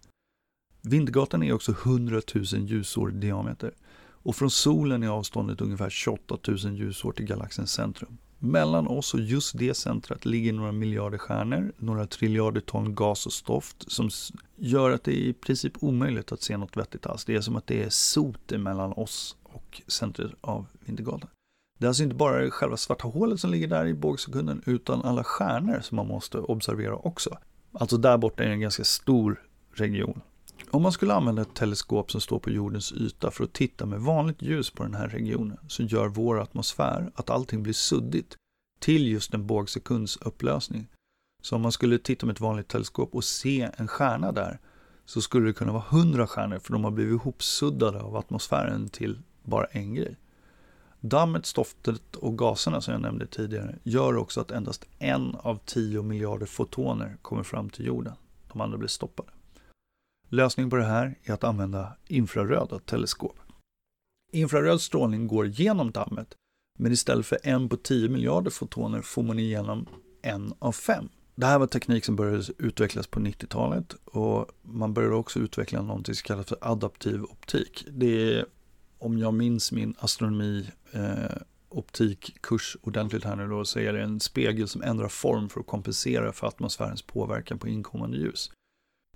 Vintergatan 0.81 1.43
är 1.43 1.53
också 1.53 1.71
100 1.71 2.21
000 2.35 2.45
ljusår 2.45 3.11
i 3.11 3.15
diameter. 3.15 3.73
Och 3.97 4.35
från 4.35 4.51
solen 4.51 5.03
är 5.03 5.07
avståndet 5.07 5.61
ungefär 5.61 5.89
28 5.89 6.37
000 6.47 6.57
ljusår 6.75 7.11
till 7.11 7.25
galaxens 7.25 7.71
centrum. 7.71 8.17
Mellan 8.45 8.87
oss 8.87 9.13
och 9.13 9.19
just 9.19 9.57
det 9.57 9.73
centret 9.73 10.25
ligger 10.25 10.53
några 10.53 10.71
miljarder 10.71 11.17
stjärnor, 11.17 11.73
några 11.77 12.07
triljarder 12.07 12.61
ton 12.61 12.95
gas 12.95 13.25
och 13.25 13.33
stoft 13.33 13.91
som 13.91 14.09
gör 14.55 14.91
att 14.91 15.03
det 15.03 15.11
är 15.11 15.21
i 15.21 15.33
princip 15.33 15.73
omöjligt 15.79 16.31
att 16.31 16.41
se 16.41 16.57
något 16.57 16.77
vettigt 16.77 17.05
alls. 17.05 17.25
Det 17.25 17.35
är 17.35 17.41
som 17.41 17.55
att 17.55 17.67
det 17.67 17.83
är 17.83 17.89
sot 17.89 18.51
mellan 18.51 18.93
oss 18.93 19.37
och 19.43 19.81
centret 19.87 20.31
av 20.41 20.65
Vintergatan. 20.85 21.29
Det 21.79 21.85
är 21.85 21.87
alltså 21.87 22.03
inte 22.03 22.15
bara 22.15 22.51
själva 22.51 22.77
svarta 22.77 23.07
hålet 23.07 23.39
som 23.39 23.51
ligger 23.51 23.67
där 23.67 23.85
i 23.85 23.93
bågsekunden 23.93 24.61
utan 24.65 25.01
alla 25.01 25.23
stjärnor 25.23 25.79
som 25.81 25.95
man 25.95 26.07
måste 26.07 26.37
observera 26.37 26.95
också. 26.95 27.37
Alltså 27.71 27.97
där 27.97 28.17
borta 28.17 28.43
är 28.43 28.47
en 28.47 28.59
ganska 28.59 28.83
stor 28.83 29.41
region. 29.73 30.21
Om 30.75 30.81
man 30.81 30.91
skulle 30.91 31.13
använda 31.13 31.41
ett 31.41 31.53
teleskop 31.53 32.11
som 32.11 32.21
står 32.21 32.39
på 32.39 32.49
jordens 32.49 32.91
yta 32.91 33.31
för 33.31 33.43
att 33.43 33.53
titta 33.53 33.85
med 33.85 34.01
vanligt 34.01 34.41
ljus 34.41 34.69
på 34.69 34.83
den 34.83 34.93
här 34.93 35.07
regionen 35.07 35.57
så 35.67 35.83
gör 35.83 36.07
vår 36.07 36.39
atmosfär 36.41 37.11
att 37.15 37.29
allting 37.29 37.63
blir 37.63 37.73
suddigt 37.73 38.37
till 38.79 39.07
just 39.07 39.33
en 39.33 39.47
bågsekunds 39.47 40.17
upplösning. 40.17 40.87
Så 41.43 41.55
om 41.55 41.61
man 41.61 41.71
skulle 41.71 41.97
titta 41.97 42.25
med 42.25 42.33
ett 42.33 42.39
vanligt 42.39 42.67
teleskop 42.67 43.15
och 43.15 43.23
se 43.23 43.69
en 43.77 43.87
stjärna 43.87 44.31
där 44.31 44.59
så 45.05 45.21
skulle 45.21 45.47
det 45.47 45.53
kunna 45.53 45.71
vara 45.71 45.83
hundra 45.89 46.27
stjärnor 46.27 46.59
för 46.59 46.73
de 46.73 46.83
har 46.83 46.91
blivit 46.91 47.21
ihopsuddade 47.21 48.01
av 48.01 48.15
atmosfären 48.15 48.89
till 48.89 49.21
bara 49.43 49.65
en 49.65 49.93
grej. 49.93 50.17
Dammet, 50.99 51.45
stoftet 51.45 52.15
och 52.15 52.37
gaserna 52.37 52.81
som 52.81 52.91
jag 52.91 53.01
nämnde 53.01 53.27
tidigare 53.27 53.75
gör 53.83 54.17
också 54.17 54.41
att 54.41 54.51
endast 54.51 54.85
en 54.99 55.35
av 55.35 55.59
tio 55.65 56.01
miljarder 56.01 56.45
fotoner 56.45 57.17
kommer 57.21 57.43
fram 57.43 57.69
till 57.69 57.85
jorden. 57.85 58.13
De 58.51 58.61
andra 58.61 58.77
blir 58.77 58.89
stoppade. 58.89 59.34
Lösningen 60.35 60.69
på 60.69 60.75
det 60.75 60.83
här 60.83 61.15
är 61.23 61.33
att 61.33 61.43
använda 61.43 61.97
infraröda 62.07 62.79
teleskop. 62.79 63.39
Infraröd 64.31 64.81
strålning 64.81 65.27
går 65.27 65.47
genom 65.47 65.91
dammet, 65.91 66.35
men 66.79 66.91
istället 66.91 67.25
för 67.25 67.37
en 67.43 67.69
på 67.69 67.77
10 67.77 68.09
miljarder 68.09 68.51
fotoner 68.51 69.01
får 69.01 69.23
man 69.23 69.39
igenom 69.39 69.87
en 70.21 70.53
av 70.59 70.71
fem. 70.71 71.09
Det 71.35 71.45
här 71.45 71.59
var 71.59 71.67
teknik 71.67 72.05
som 72.05 72.15
började 72.15 72.43
utvecklas 72.57 73.07
på 73.07 73.19
90-talet 73.19 73.95
och 74.05 74.47
man 74.61 74.93
började 74.93 75.15
också 75.15 75.39
utveckla 75.39 75.81
något 75.81 76.05
som 76.05 76.15
kallas 76.15 76.47
för 76.47 76.57
adaptiv 76.61 77.23
optik. 77.23 77.85
Det 77.91 78.33
är, 78.33 78.45
om 78.97 79.17
jag 79.17 79.33
minns 79.33 79.71
min 79.71 79.95
astronomi 79.99 80.69
eh, 80.91 81.37
optikkurs 81.69 82.77
ordentligt 82.81 83.23
här 83.23 83.35
nu 83.35 83.47
då, 83.47 83.65
så 83.65 83.79
är 83.79 83.93
det 83.93 84.01
en 84.01 84.19
spegel 84.19 84.67
som 84.67 84.81
ändrar 84.81 85.07
form 85.07 85.49
för 85.49 85.59
att 85.59 85.67
kompensera 85.67 86.33
för 86.33 86.47
atmosfärens 86.47 87.01
påverkan 87.01 87.59
på 87.59 87.67
inkommande 87.67 88.17
ljus. 88.17 88.51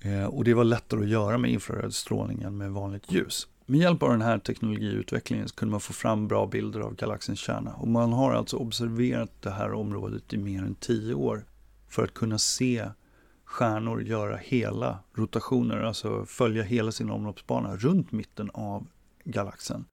Eh, 0.02 0.26
och 0.26 0.44
det 0.44 0.54
var 0.54 0.64
lättare 0.64 1.02
att 1.02 1.10
göra 1.10 1.38
med 1.38 1.52
infraröd 1.52 1.94
strålning 1.94 2.42
än 2.42 2.58
med 2.58 2.72
vanligt 2.72 3.12
ljus. 3.12 3.48
Med 3.66 3.80
hjälp 3.80 4.04
av 4.04 4.10
den 4.10 4.22
här 4.22 4.40
teknologiutvecklingen 4.40 5.48
så 5.48 5.56
kunde 5.56 5.72
man 5.72 5.82
få 5.82 5.94
fram 5.94 6.28
bra 6.28 6.48
bilder 6.48 6.80
av 6.80 6.96
galaxens 6.96 7.40
kärna. 7.40 7.74
Och 7.74 7.88
man 7.88 8.14
har 8.14 8.34
alltså 8.34 8.58
observerat 8.58 9.32
det 9.42 9.50
här 9.50 9.74
området 9.74 10.34
i 10.34 10.38
mer 10.38 10.60
än 10.60 10.76
tio 10.76 11.14
år 11.14 11.46
för 11.88 12.04
att 12.04 12.14
kunna 12.14 12.38
se 12.38 12.90
stjärnor 13.46 14.02
göra 14.02 14.38
hela 14.38 15.00
rotationer, 15.14 15.78
alltså 15.78 16.26
följa 16.26 16.64
hela 16.64 16.92
sin 16.92 17.10
omloppsbana 17.10 17.76
runt 17.76 18.12
mitten 18.12 18.50
av 18.54 18.88
galaxen. 19.24 19.86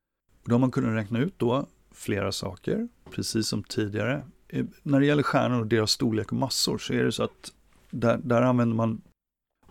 Och 0.43 0.49
då 0.49 0.55
har 0.55 0.61
man 0.61 0.71
kunnat 0.71 0.95
räkna 0.95 1.19
ut 1.19 1.35
då 1.37 1.67
flera 1.93 2.33
saker, 2.33 2.89
precis 3.11 3.49
som 3.49 3.63
tidigare. 3.63 4.23
Eh, 4.49 4.65
när 4.83 5.01
det 5.01 5.07
gäller 5.07 5.23
stjärnor 5.23 5.61
och 5.61 5.67
deras 5.67 5.91
storlek 5.91 6.33
och 6.33 6.39
massor 6.39 6.79
så 6.79 6.93
är 6.93 7.05
det 7.05 7.13
så 7.13 7.23
att 7.23 7.53
där, 7.91 8.21
där 8.23 8.43
använder 8.43 8.77
man 8.77 9.03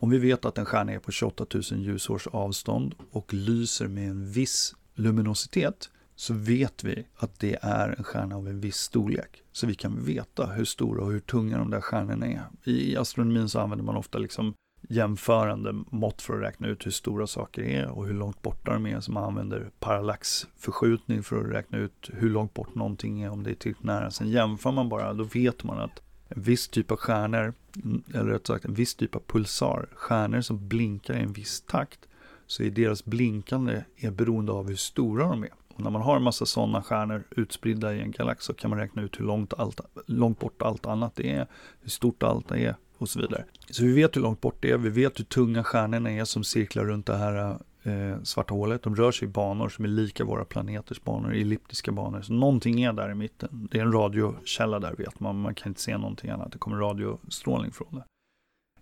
om 0.05 0.11
vi 0.11 0.17
vet 0.17 0.45
att 0.45 0.57
en 0.57 0.65
stjärna 0.65 0.91
är 0.91 0.99
på 0.99 1.11
28 1.11 1.45
000 1.53 1.63
ljusårs 1.79 2.27
avstånd 2.27 2.95
och 3.11 3.33
lyser 3.33 3.87
med 3.87 4.09
en 4.09 4.31
viss 4.31 4.75
luminositet 4.95 5.89
så 6.15 6.33
vet 6.33 6.83
vi 6.83 7.07
att 7.15 7.39
det 7.39 7.57
är 7.61 7.95
en 7.97 8.03
stjärna 8.03 8.35
av 8.35 8.47
en 8.47 8.59
viss 8.59 8.75
storlek. 8.75 9.43
Så 9.51 9.67
vi 9.67 9.75
kan 9.75 10.05
veta 10.05 10.45
hur 10.45 10.65
stora 10.65 11.03
och 11.03 11.11
hur 11.11 11.19
tunga 11.19 11.57
de 11.57 11.69
där 11.69 11.81
stjärnorna 11.81 12.25
är. 12.25 12.43
I 12.63 12.97
astronomin 12.97 13.49
så 13.49 13.59
använder 13.59 13.85
man 13.85 13.95
ofta 13.95 14.17
liksom 14.17 14.53
jämförande 14.89 15.73
mått 15.73 16.21
för 16.21 16.33
att 16.33 16.41
räkna 16.41 16.67
ut 16.67 16.85
hur 16.85 16.91
stora 16.91 17.27
saker 17.27 17.61
är 17.61 17.87
och 17.87 18.07
hur 18.07 18.13
långt 18.13 18.41
borta 18.41 18.73
de 18.73 18.85
är. 18.85 18.99
Så 18.99 19.11
man 19.11 19.23
använder 19.23 19.69
parallaxförskjutning 19.79 21.23
för 21.23 21.45
att 21.45 21.51
räkna 21.51 21.77
ut 21.77 22.09
hur 22.13 22.29
långt 22.29 22.53
bort 22.53 22.75
någonting 22.75 23.21
är 23.21 23.29
om 23.29 23.43
det 23.43 23.49
är 23.49 23.55
tillräckligt 23.55 23.85
nära. 23.85 24.11
Sen 24.11 24.29
jämför 24.29 24.71
man 24.71 24.89
bara, 24.89 25.13
då 25.13 25.23
vet 25.23 25.63
man 25.63 25.79
att 25.79 26.01
en 26.35 26.41
viss 26.41 26.67
typ 26.67 26.91
av 26.91 26.97
stjärnor, 26.97 27.53
mm, 27.83 28.03
eller 28.13 28.31
rätt 28.31 28.47
sagt 28.47 28.65
en 28.65 28.73
viss 28.73 28.95
typ 28.95 29.15
av 29.15 29.21
pulsar, 29.27 29.87
stjärnor 29.95 30.41
som 30.41 30.67
blinkar 30.67 31.17
i 31.17 31.21
en 31.21 31.33
viss 31.33 31.61
takt, 31.61 31.99
så 32.47 32.63
är 32.63 32.69
deras 32.69 33.05
blinkande 33.05 33.83
är 33.97 34.11
beroende 34.11 34.51
av 34.51 34.67
hur 34.67 34.75
stora 34.75 35.27
de 35.27 35.43
är. 35.43 35.49
Och 35.75 35.83
när 35.83 35.89
man 35.89 36.01
har 36.01 36.15
en 36.15 36.23
massa 36.23 36.45
sådana 36.45 36.83
stjärnor 36.83 37.23
utspridda 37.31 37.93
i 37.93 38.01
en 38.01 38.11
galax 38.11 38.45
så 38.45 38.53
kan 38.53 38.69
man 38.69 38.79
räkna 38.79 39.01
ut 39.01 39.19
hur 39.19 39.25
långt, 39.25 39.53
allt, 39.53 39.79
långt 40.05 40.39
bort 40.39 40.61
allt 40.61 40.85
annat 40.85 41.19
är, 41.19 41.47
hur 41.81 41.89
stort 41.89 42.23
allt 42.23 42.51
är 42.51 42.75
och 42.97 43.09
så 43.09 43.19
vidare. 43.19 43.45
Så 43.69 43.83
vi 43.83 43.93
vet 43.93 44.15
hur 44.15 44.21
långt 44.21 44.41
bort 44.41 44.57
det 44.61 44.71
är, 44.71 44.77
vi 44.77 44.89
vet 44.89 45.19
hur 45.19 45.25
tunga 45.25 45.63
stjärnorna 45.63 46.11
är 46.11 46.25
som 46.25 46.43
cirklar 46.43 46.85
runt 46.85 47.05
det 47.05 47.17
här 47.17 47.57
eh, 47.85 48.21
svarta 48.23 48.53
hålet. 48.53 48.83
De 48.83 48.95
rör 48.95 49.11
sig 49.11 49.27
i 49.27 49.31
banor 49.31 49.69
som 49.69 49.85
är 49.85 49.89
lika 49.89 50.25
våra 50.25 50.45
planeters 50.45 51.03
banor, 51.03 51.33
elliptiska 51.33 51.91
banor. 51.91 52.21
Så 52.21 52.33
någonting 52.33 52.83
är 52.83 52.93
där 52.93 53.11
i 53.11 53.15
mitten. 53.15 53.67
Det 53.71 53.77
är 53.77 53.81
en 53.81 53.91
radiokälla 53.91 54.79
där 54.79 54.95
vet 54.95 55.19
man, 55.19 55.41
man 55.41 55.55
kan 55.55 55.69
inte 55.69 55.81
se 55.81 55.97
någonting 55.97 56.29
annat. 56.29 56.51
Det 56.51 56.57
kommer 56.57 56.77
radiostrålning 56.77 57.71
från 57.71 57.87
det. 57.95 58.03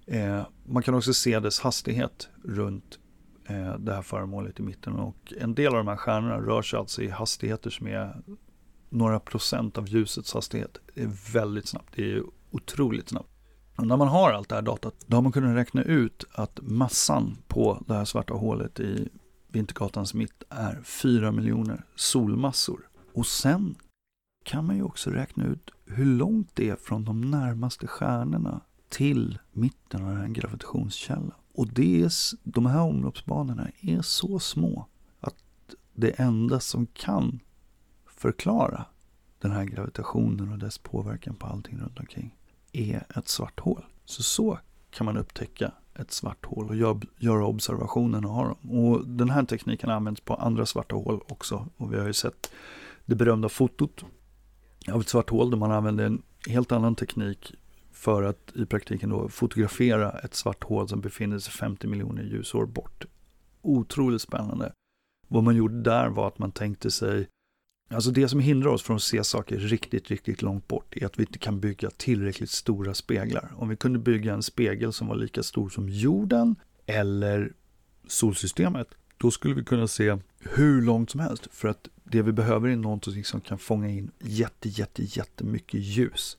Eh, 0.08 0.46
man 0.66 0.84
kan 0.84 0.96
också 0.96 1.14
se 1.14 1.40
dess 1.40 1.60
hastighet 1.60 2.30
runt 2.44 3.00
eh, 3.46 3.78
det 3.78 3.94
här 3.94 4.02
föremålet 4.02 4.60
i 4.60 4.64
mitten. 4.64 4.94
Och 4.94 5.34
en 5.40 5.56
del 5.56 5.68
av 5.68 5.78
de 5.78 5.88
här 5.88 5.98
stjärnorna 5.98 6.38
rör 6.38 6.62
sig 6.62 6.80
alltså 6.80 7.02
i 7.02 7.10
hastigheter 7.10 7.70
som 7.70 7.88
är 7.88 8.22
några 8.90 9.20
procent 9.20 9.78
av 9.78 9.88
ljusets 9.88 10.34
hastighet. 10.34 10.78
Det 10.94 11.02
är 11.02 11.34
väldigt 11.34 11.68
snabbt, 11.68 11.96
det 11.96 12.12
är 12.12 12.24
otroligt 12.52 13.10
snabbt. 13.10 13.33
Och 13.76 13.88
när 13.88 13.98
man 13.98 14.08
har 14.08 14.32
allt 14.32 14.50
det 14.50 14.56
här 14.56 14.62
datat, 14.62 14.96
då 15.08 15.18
har 15.18 15.22
man 15.22 15.32
kunnat 15.32 15.56
räkna 15.56 15.84
ut 15.84 16.24
att 16.32 16.60
massan 16.62 17.38
på 17.48 17.84
det 17.88 17.94
här 17.94 18.06
svarta 18.06 18.34
hålet 18.34 18.80
i 18.80 19.10
Vintergatans 19.48 20.14
mitt 20.14 20.44
är 20.50 20.82
4 20.84 21.32
miljoner 21.32 21.86
solmassor. 21.96 22.90
Och 23.14 23.26
sen 23.26 23.76
kan 24.44 24.66
man 24.66 24.76
ju 24.76 24.84
också 24.84 25.10
räkna 25.10 25.46
ut 25.46 25.72
hur 25.86 26.06
långt 26.06 26.50
det 26.54 26.70
är 26.70 26.76
från 26.76 27.06
de 27.06 27.22
närmaste 27.22 27.88
stjärnorna 27.88 28.62
till 28.90 29.40
mitten 29.52 30.04
av 30.04 30.10
den 30.10 30.18
här 30.18 30.28
gravitationskällan. 30.28 31.32
Och 31.54 31.68
det 31.68 32.04
är, 32.04 32.12
de 32.44 32.66
här 32.66 32.82
omloppsbanorna 32.82 33.68
är 33.82 34.02
så 34.02 34.40
små 34.40 34.88
att 35.20 35.36
det 35.94 36.10
enda 36.10 36.60
som 36.60 36.86
kan 36.86 37.40
förklara 38.06 38.86
den 39.40 39.52
här 39.52 39.66
gravitationen 39.66 40.52
och 40.52 40.60
dess 40.60 40.78
påverkan 40.78 41.36
på 41.36 41.48
allting 41.48 41.80
runt 41.80 42.00
omkring 42.00 42.36
är 42.74 43.04
ett 43.16 43.28
svart 43.28 43.60
hål. 43.60 43.86
Så 44.06 44.24
så 44.24 44.60
kan 44.92 45.06
man 45.06 45.18
upptäcka 45.18 45.72
ett 45.96 46.12
svart 46.12 46.46
hål 46.46 46.70
och 46.70 46.76
gör, 46.76 47.00
göra 47.18 47.46
observationen 47.46 48.26
och 48.26 48.32
ha 48.32 48.48
dem. 48.48 48.72
Och 48.72 49.08
den 49.08 49.30
här 49.30 49.44
tekniken 49.44 49.90
används 49.90 50.22
på 50.22 50.36
andra 50.36 50.66
svarta 50.66 50.96
hål 50.96 51.22
också. 51.28 51.68
Och 51.78 51.94
vi 51.94 52.00
har 52.00 52.08
ju 52.08 52.14
sett 52.14 52.52
det 53.06 53.16
berömda 53.16 53.50
fotot 53.50 54.06
av 54.92 55.02
ett 55.02 55.10
svart 55.10 55.30
hål 55.30 55.50
där 55.50 55.58
man 55.58 55.72
använder 55.72 56.06
en 56.06 56.22
helt 56.48 56.72
annan 56.72 56.96
teknik 56.96 57.56
för 57.92 58.24
att 58.24 58.52
i 58.56 58.66
praktiken 58.66 59.10
då 59.10 59.30
fotografera 59.30 60.12
ett 60.12 60.34
svart 60.36 60.64
hål 60.64 60.88
som 60.90 61.02
befinner 61.02 61.40
sig 61.40 61.54
50 61.54 61.88
miljoner 61.88 62.24
ljusår 62.24 62.66
bort. 62.66 63.06
Otroligt 63.62 64.22
spännande. 64.22 64.72
Vad 65.28 65.44
man 65.44 65.56
gjorde 65.56 65.82
där 65.82 66.10
var 66.10 66.28
att 66.28 66.40
man 66.40 66.52
tänkte 66.52 66.92
sig 66.92 67.28
Alltså 67.90 68.12
det 68.12 68.30
som 68.30 68.40
hindrar 68.40 68.70
oss 68.70 68.84
från 68.84 68.96
att 68.96 69.04
se 69.04 69.24
saker 69.24 69.58
riktigt, 69.58 70.10
riktigt 70.10 70.42
långt 70.42 70.68
bort 70.68 70.98
är 70.98 71.06
att 71.06 71.20
vi 71.20 71.24
inte 71.24 71.40
kan 71.40 71.60
bygga 71.60 71.90
tillräckligt 71.90 72.50
stora 72.50 72.94
speglar. 72.94 73.52
Om 73.58 73.70
vi 73.70 73.76
kunde 73.76 74.00
bygga 74.00 74.34
en 74.34 74.44
spegel 74.44 74.94
som 74.94 75.08
var 75.08 75.16
lika 75.16 75.44
stor 75.44 75.70
som 75.70 75.90
jorden 75.90 76.56
eller 76.86 77.54
solsystemet, 78.08 78.88
då 79.18 79.32
skulle 79.32 79.54
vi 79.54 79.64
kunna 79.64 79.88
se 79.88 80.18
hur 80.40 80.82
långt 80.82 81.10
som 81.10 81.20
helst. 81.20 81.48
För 81.52 81.68
att 81.68 81.88
det 82.04 82.22
vi 82.22 82.32
behöver 82.32 82.70
är 82.70 82.76
någonting 82.76 83.24
som 83.24 83.42
kan 83.42 83.58
fånga 83.58 83.90
in 83.90 84.12
jätte, 84.20 84.70
jätte, 84.70 85.04
jättemycket 85.04 85.82
ljus. 85.82 86.38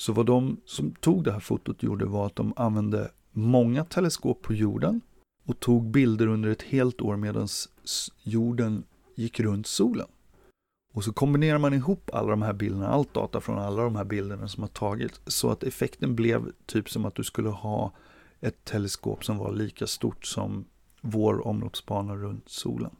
Så 0.00 0.12
vad 0.12 0.26
de 0.26 0.60
som 0.64 0.92
tog 0.92 1.24
det 1.24 1.32
här 1.32 1.40
fotot 1.40 1.82
gjorde 1.82 2.04
var 2.04 2.26
att 2.26 2.36
de 2.36 2.52
använde 2.56 3.10
många 3.30 3.84
teleskop 3.84 4.42
på 4.42 4.54
jorden 4.54 5.00
och 5.44 5.60
tog 5.60 5.90
bilder 5.90 6.26
under 6.26 6.50
ett 6.50 6.62
helt 6.62 7.00
år 7.00 7.16
medan 7.16 7.48
jorden 8.22 8.84
gick 9.14 9.40
runt 9.40 9.66
solen. 9.66 10.06
Och 10.92 11.04
så 11.04 11.12
kombinerar 11.12 11.58
man 11.58 11.74
ihop 11.74 12.10
alla 12.12 12.30
de 12.30 12.42
här 12.42 12.52
bilderna, 12.52 12.88
allt 12.88 13.14
data 13.14 13.40
från 13.40 13.58
alla 13.58 13.82
de 13.82 13.96
här 13.96 14.04
bilderna 14.04 14.48
som 14.48 14.62
har 14.62 14.68
tagits, 14.68 15.20
så 15.26 15.50
att 15.50 15.62
effekten 15.62 16.16
blev 16.16 16.52
typ 16.66 16.90
som 16.90 17.04
att 17.04 17.14
du 17.14 17.24
skulle 17.24 17.48
ha 17.48 17.92
ett 18.40 18.64
teleskop 18.64 19.24
som 19.24 19.38
var 19.38 19.52
lika 19.52 19.86
stort 19.86 20.26
som 20.26 20.64
vår 21.00 21.46
omloppsbana 21.46 22.16
runt 22.16 22.48
solen. 22.48 22.90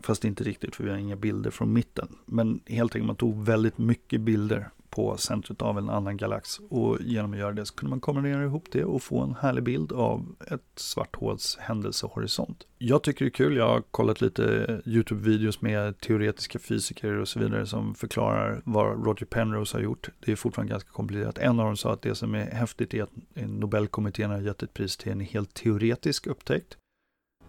Fast 0.00 0.24
inte 0.24 0.44
riktigt, 0.44 0.76
för 0.76 0.84
vi 0.84 0.90
har 0.90 0.96
inga 0.96 1.16
bilder 1.16 1.50
från 1.50 1.72
mitten. 1.72 2.08
Men 2.26 2.60
helt 2.66 2.94
enkelt, 2.94 3.06
man 3.06 3.16
tog 3.16 3.44
väldigt 3.44 3.78
mycket 3.78 4.20
bilder 4.20 4.70
på 4.92 5.16
centret 5.16 5.62
av 5.62 5.78
en 5.78 5.90
annan 5.90 6.16
galax. 6.16 6.58
Och 6.70 6.98
genom 7.00 7.32
att 7.32 7.38
göra 7.38 7.52
det 7.52 7.66
så 7.66 7.74
kunde 7.74 7.90
man 7.90 8.00
kombinera 8.00 8.44
ihop 8.44 8.64
det 8.72 8.84
och 8.84 9.02
få 9.02 9.20
en 9.20 9.34
härlig 9.40 9.64
bild 9.64 9.92
av 9.92 10.34
ett 10.50 10.62
svart 10.76 11.16
håls 11.16 11.58
händelsehorisont. 11.60 12.66
Jag 12.78 13.02
tycker 13.02 13.24
det 13.24 13.28
är 13.28 13.30
kul, 13.30 13.56
jag 13.56 13.68
har 13.68 13.80
kollat 13.80 14.20
lite 14.20 14.42
YouTube-videos 14.84 15.58
med 15.60 16.00
teoretiska 16.00 16.58
fysiker 16.58 17.12
och 17.12 17.28
så 17.28 17.38
vidare 17.38 17.66
som 17.66 17.94
förklarar 17.94 18.62
vad 18.64 19.06
Roger 19.06 19.26
Penrose 19.26 19.76
har 19.76 19.82
gjort. 19.82 20.08
Det 20.24 20.32
är 20.32 20.36
fortfarande 20.36 20.70
ganska 20.70 20.90
komplicerat. 20.90 21.38
En 21.38 21.60
av 21.60 21.66
dem 21.66 21.76
sa 21.76 21.92
att 21.92 22.02
det 22.02 22.14
som 22.14 22.34
är 22.34 22.50
häftigt 22.50 22.94
är 22.94 23.02
att 23.02 23.10
Nobelkommittén 23.34 24.30
har 24.30 24.40
gett 24.40 24.62
ett 24.62 24.74
pris 24.74 24.96
till 24.96 25.12
en 25.12 25.20
helt 25.20 25.54
teoretisk 25.54 26.26
upptäckt. 26.26 26.76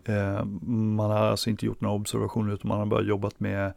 Eh, 0.05 0.45
man 0.45 1.11
har 1.11 1.17
alltså 1.17 1.49
inte 1.49 1.65
gjort 1.65 1.81
några 1.81 1.95
observationer 1.95 2.53
utan 2.53 2.67
man 2.67 2.79
har 2.79 2.85
bara 2.85 3.01
jobbat 3.01 3.39
med 3.39 3.73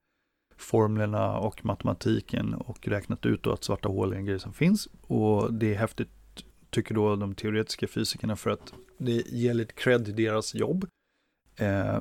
formlerna 0.57 1.39
och 1.39 1.65
matematiken 1.65 2.55
och 2.55 2.89
räknat 2.89 3.27
ut 3.27 3.43
då 3.43 3.53
att 3.53 3.65
svarta 3.65 3.89
hål 3.89 4.13
är 4.13 4.17
en 4.17 4.25
grej 4.25 4.41
som 4.41 4.53
finns. 4.53 4.89
Och 5.03 5.55
det 5.55 5.75
är 5.75 5.79
häftigt, 5.79 6.09
tycker 6.71 6.95
då 6.95 7.17
de 7.17 7.35
teoretiska 7.35 7.89
fysikerna, 7.89 8.37
för 8.37 8.51
att 8.51 8.73
det 8.99 9.13
ger 9.13 9.55
lite 9.55 9.73
cred 9.73 10.09
i 10.09 10.13
deras 10.13 10.55
jobb. 10.55 10.87
Eh, 11.57 11.99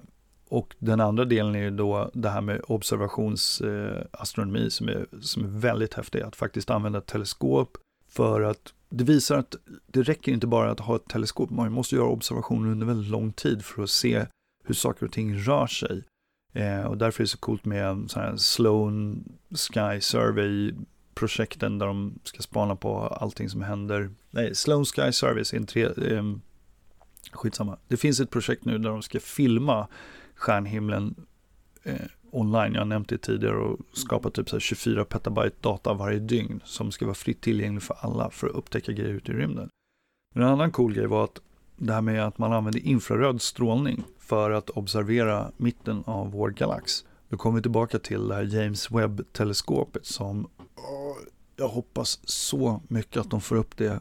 och 0.49 0.75
den 0.79 1.01
andra 1.01 1.25
delen 1.25 1.55
är 1.55 1.59
ju 1.59 1.71
då 1.71 2.11
det 2.13 2.29
här 2.29 2.41
med 2.41 2.61
observationsastronomi 2.67 4.63
eh, 4.63 4.69
som, 4.69 4.89
är, 4.89 5.05
som 5.21 5.43
är 5.43 5.47
väldigt 5.47 5.93
häftigt. 5.93 6.23
Att 6.23 6.35
faktiskt 6.35 6.69
använda 6.69 6.99
ett 6.99 7.05
teleskop 7.05 7.77
för 8.07 8.41
att 8.41 8.73
det 8.89 9.03
visar 9.03 9.37
att 9.37 9.55
det 9.87 10.03
räcker 10.03 10.31
inte 10.31 10.47
bara 10.47 10.71
att 10.71 10.79
ha 10.79 10.95
ett 10.95 11.07
teleskop, 11.07 11.49
man 11.49 11.71
måste 11.71 11.95
göra 11.95 12.07
observationer 12.07 12.71
under 12.71 12.85
väldigt 12.85 13.11
lång 13.11 13.33
tid 13.33 13.65
för 13.65 13.83
att 13.83 13.89
se 13.89 14.25
hur 14.63 14.75
saker 14.75 15.05
och 15.05 15.11
ting 15.11 15.37
rör 15.37 15.67
sig. 15.67 16.03
Eh, 16.55 16.83
och 16.83 16.97
därför 16.97 17.21
är 17.21 17.23
det 17.23 17.29
så 17.29 17.37
coolt 17.37 17.65
med 17.65 18.11
så 18.11 18.19
här 18.19 18.37
Sloan 18.37 19.23
Sky 19.49 20.01
Survey-projekten 20.01 21.79
där 21.79 21.85
de 21.85 22.19
ska 22.23 22.41
spana 22.41 22.75
på 22.75 22.97
allting 22.99 23.49
som 23.49 23.61
händer. 23.61 24.09
Nej, 24.31 24.55
Sloan 24.55 24.85
Sky 24.85 25.11
Service 25.11 25.53
är 25.53 25.57
en 25.57 25.65
tre... 25.65 25.83
Eh, 25.83 26.23
skitsamma. 27.31 27.77
Det 27.87 27.97
finns 27.97 28.19
ett 28.19 28.29
projekt 28.29 28.65
nu 28.65 28.77
där 28.77 28.89
de 28.89 29.01
ska 29.01 29.19
filma 29.19 29.87
stjärnhimlen 30.35 31.15
eh, 31.83 31.95
online. 32.31 32.73
Jag 32.73 32.81
har 32.81 32.85
nämnt 32.85 33.09
det 33.09 33.17
tidigare 33.17 33.57
och 33.57 33.79
skapa 33.93 34.29
typ 34.29 34.49
så 34.49 34.59
24 34.59 35.05
petabyte 35.05 35.55
data 35.61 35.93
varje 35.93 36.19
dygn 36.19 36.61
som 36.65 36.91
ska 36.91 37.05
vara 37.05 37.15
fritt 37.15 37.41
tillgänglig 37.41 37.83
för 37.83 37.95
alla 37.99 38.29
för 38.29 38.47
att 38.47 38.55
upptäcka 38.55 38.91
grejer 38.91 39.13
ute 39.13 39.31
i 39.31 39.35
rymden. 39.35 39.69
Men 40.33 40.43
en 40.43 40.49
annan 40.49 40.71
cool 40.71 40.93
grej 40.93 41.07
var 41.07 41.23
att 41.23 41.41
det 41.77 41.93
här 41.93 42.01
med 42.01 42.25
att 42.25 42.37
man 42.37 42.53
använder 42.53 42.79
infraröd 42.79 43.41
strålning 43.41 44.03
för 44.25 44.51
att 44.51 44.69
observera 44.69 45.51
mitten 45.57 46.03
av 46.05 46.31
vår 46.31 46.49
galax. 46.49 47.05
Då 47.29 47.37
kommer 47.37 47.55
vi 47.55 47.61
tillbaka 47.61 47.99
till 47.99 48.27
det 48.27 48.35
här 48.35 48.43
James 48.43 48.91
Webb-teleskopet 48.91 50.05
som 50.05 50.47
jag 51.55 51.67
hoppas 51.67 52.19
så 52.23 52.81
mycket 52.87 53.17
att 53.17 53.29
de 53.29 53.41
får 53.41 53.55
upp 53.55 53.77
det. 53.77 53.99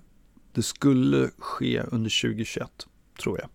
Det 0.53 0.62
skulle 0.62 1.31
ske 1.39 1.81
under 1.81 2.22
2021, 2.22 2.87
tror 3.22 3.39
jag. 3.41 3.49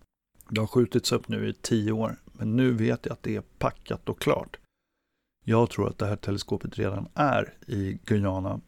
Det 0.48 0.60
har 0.60 0.66
skjutits 0.66 1.12
upp 1.12 1.28
nu 1.28 1.48
i 1.48 1.52
tio 1.52 1.92
år, 1.92 2.16
men 2.32 2.56
nu 2.56 2.72
vet 2.72 3.06
jag 3.06 3.12
att 3.12 3.22
det 3.22 3.36
är 3.36 3.42
packat 3.58 4.08
och 4.08 4.20
klart. 4.20 4.56
Jag 5.44 5.70
tror 5.70 5.88
att 5.88 5.98
det 5.98 6.06
här 6.06 6.16
teleskopet 6.16 6.78
redan 6.78 7.08
är 7.14 7.54
i 7.66 7.98
Guyana 8.04 8.60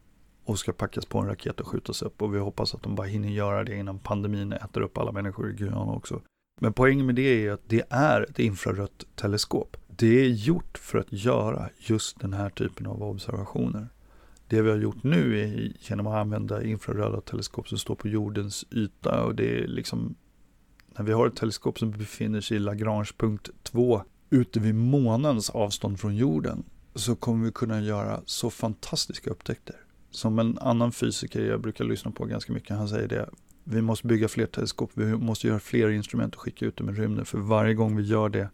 och 0.44 0.58
ska 0.58 0.72
packas 0.72 1.06
på 1.06 1.18
en 1.18 1.26
raket 1.26 1.60
och 1.60 1.66
skjutas 1.66 2.02
upp. 2.02 2.22
Och 2.22 2.34
vi 2.34 2.38
hoppas 2.38 2.74
att 2.74 2.82
de 2.82 2.94
bara 2.94 3.06
hinner 3.06 3.28
göra 3.28 3.64
det 3.64 3.76
innan 3.76 3.98
pandemin 3.98 4.52
äter 4.52 4.80
upp 4.80 4.98
alla 4.98 5.12
människor 5.12 5.50
i 5.50 5.54
Guyana 5.54 5.92
också. 5.92 6.22
Men 6.62 6.72
poängen 6.72 7.06
med 7.06 7.14
det 7.14 7.46
är 7.46 7.52
att 7.52 7.68
det 7.68 7.82
är 7.90 8.20
ett 8.22 8.38
infrarött 8.38 9.04
teleskop. 9.14 9.76
Det 9.86 10.20
är 10.20 10.28
gjort 10.28 10.78
för 10.78 10.98
att 10.98 11.12
göra 11.12 11.68
just 11.76 12.20
den 12.20 12.32
här 12.32 12.50
typen 12.50 12.86
av 12.86 13.02
observationer. 13.02 13.88
Det 14.48 14.62
vi 14.62 14.70
har 14.70 14.76
gjort 14.76 15.02
nu 15.02 15.40
är 15.40 15.72
genom 15.80 16.06
att 16.06 16.14
använda 16.14 16.64
infraröda 16.64 17.20
teleskop 17.20 17.68
som 17.68 17.78
står 17.78 17.94
på 17.94 18.08
jordens 18.08 18.64
yta 18.70 19.24
och 19.24 19.34
det 19.34 19.58
är 19.58 19.66
liksom 19.66 20.14
när 20.86 21.04
vi 21.04 21.12
har 21.12 21.26
ett 21.26 21.36
teleskop 21.36 21.78
som 21.78 21.90
befinner 21.90 22.40
sig 22.40 22.56
i 22.56 22.60
Lagrange-punkt 22.60 23.50
2 23.62 24.02
ute 24.30 24.60
vid 24.60 24.74
månens 24.74 25.50
avstånd 25.50 26.00
från 26.00 26.16
jorden 26.16 26.62
så 26.94 27.16
kommer 27.16 27.44
vi 27.44 27.52
kunna 27.52 27.80
göra 27.80 28.20
så 28.26 28.50
fantastiska 28.50 29.30
upptäckter. 29.30 29.76
Som 30.10 30.38
en 30.38 30.58
annan 30.58 30.92
fysiker 30.92 31.44
jag 31.44 31.60
brukar 31.60 31.84
lyssna 31.84 32.10
på 32.10 32.24
ganska 32.24 32.52
mycket, 32.52 32.76
han 32.76 32.88
säger 32.88 33.08
det. 33.08 33.28
Vi 33.64 33.82
måste 33.82 34.06
bygga 34.06 34.28
fler 34.28 34.46
teleskop, 34.46 34.90
vi 34.94 35.16
måste 35.16 35.46
göra 35.46 35.60
fler 35.60 35.88
instrument 35.88 36.34
och 36.34 36.40
skicka 36.40 36.66
ut 36.66 36.76
dem 36.76 36.88
i 36.88 36.92
rymden. 36.92 37.24
För 37.24 37.38
varje 37.38 37.74
gång 37.74 37.96
vi 37.96 38.02
gör 38.02 38.28
det 38.28 38.48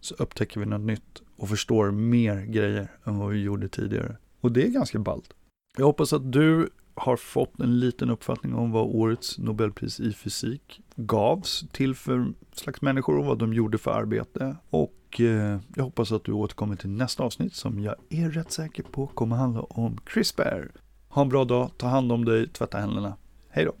så 0.00 0.14
upptäcker 0.14 0.60
vi 0.60 0.66
något 0.66 0.80
nytt 0.80 1.22
och 1.36 1.48
förstår 1.48 1.90
mer 1.90 2.42
grejer 2.42 2.88
än 3.04 3.18
vad 3.18 3.30
vi 3.30 3.42
gjorde 3.42 3.68
tidigare. 3.68 4.16
Och 4.40 4.52
det 4.52 4.66
är 4.66 4.68
ganska 4.68 4.98
ballt. 4.98 5.34
Jag 5.76 5.86
hoppas 5.86 6.12
att 6.12 6.32
du 6.32 6.70
har 6.94 7.16
fått 7.16 7.60
en 7.60 7.80
liten 7.80 8.10
uppfattning 8.10 8.54
om 8.54 8.72
vad 8.72 8.86
årets 8.86 9.38
Nobelpris 9.38 10.00
i 10.00 10.12
fysik 10.12 10.80
gavs 10.96 11.64
till 11.72 11.94
för 11.94 12.32
slags 12.52 12.82
människor 12.82 13.18
och 13.18 13.24
vad 13.24 13.38
de 13.38 13.52
gjorde 13.52 13.78
för 13.78 13.90
arbete. 13.90 14.56
Och 14.70 15.20
eh, 15.20 15.60
jag 15.74 15.84
hoppas 15.84 16.12
att 16.12 16.24
du 16.24 16.32
återkommer 16.32 16.76
till 16.76 16.90
nästa 16.90 17.22
avsnitt 17.22 17.54
som 17.54 17.80
jag 17.80 17.94
är 18.08 18.30
rätt 18.30 18.52
säker 18.52 18.82
på 18.82 19.06
kommer 19.06 19.36
handla 19.36 19.60
om 19.60 19.98
CRISPR. 20.04 20.70
Ha 21.08 21.22
en 21.22 21.28
bra 21.28 21.44
dag, 21.44 21.70
ta 21.76 21.86
hand 21.86 22.12
om 22.12 22.24
dig, 22.24 22.48
tvätta 22.48 22.78
händerna. 22.78 23.16
Hej 23.48 23.64
då! 23.64 23.72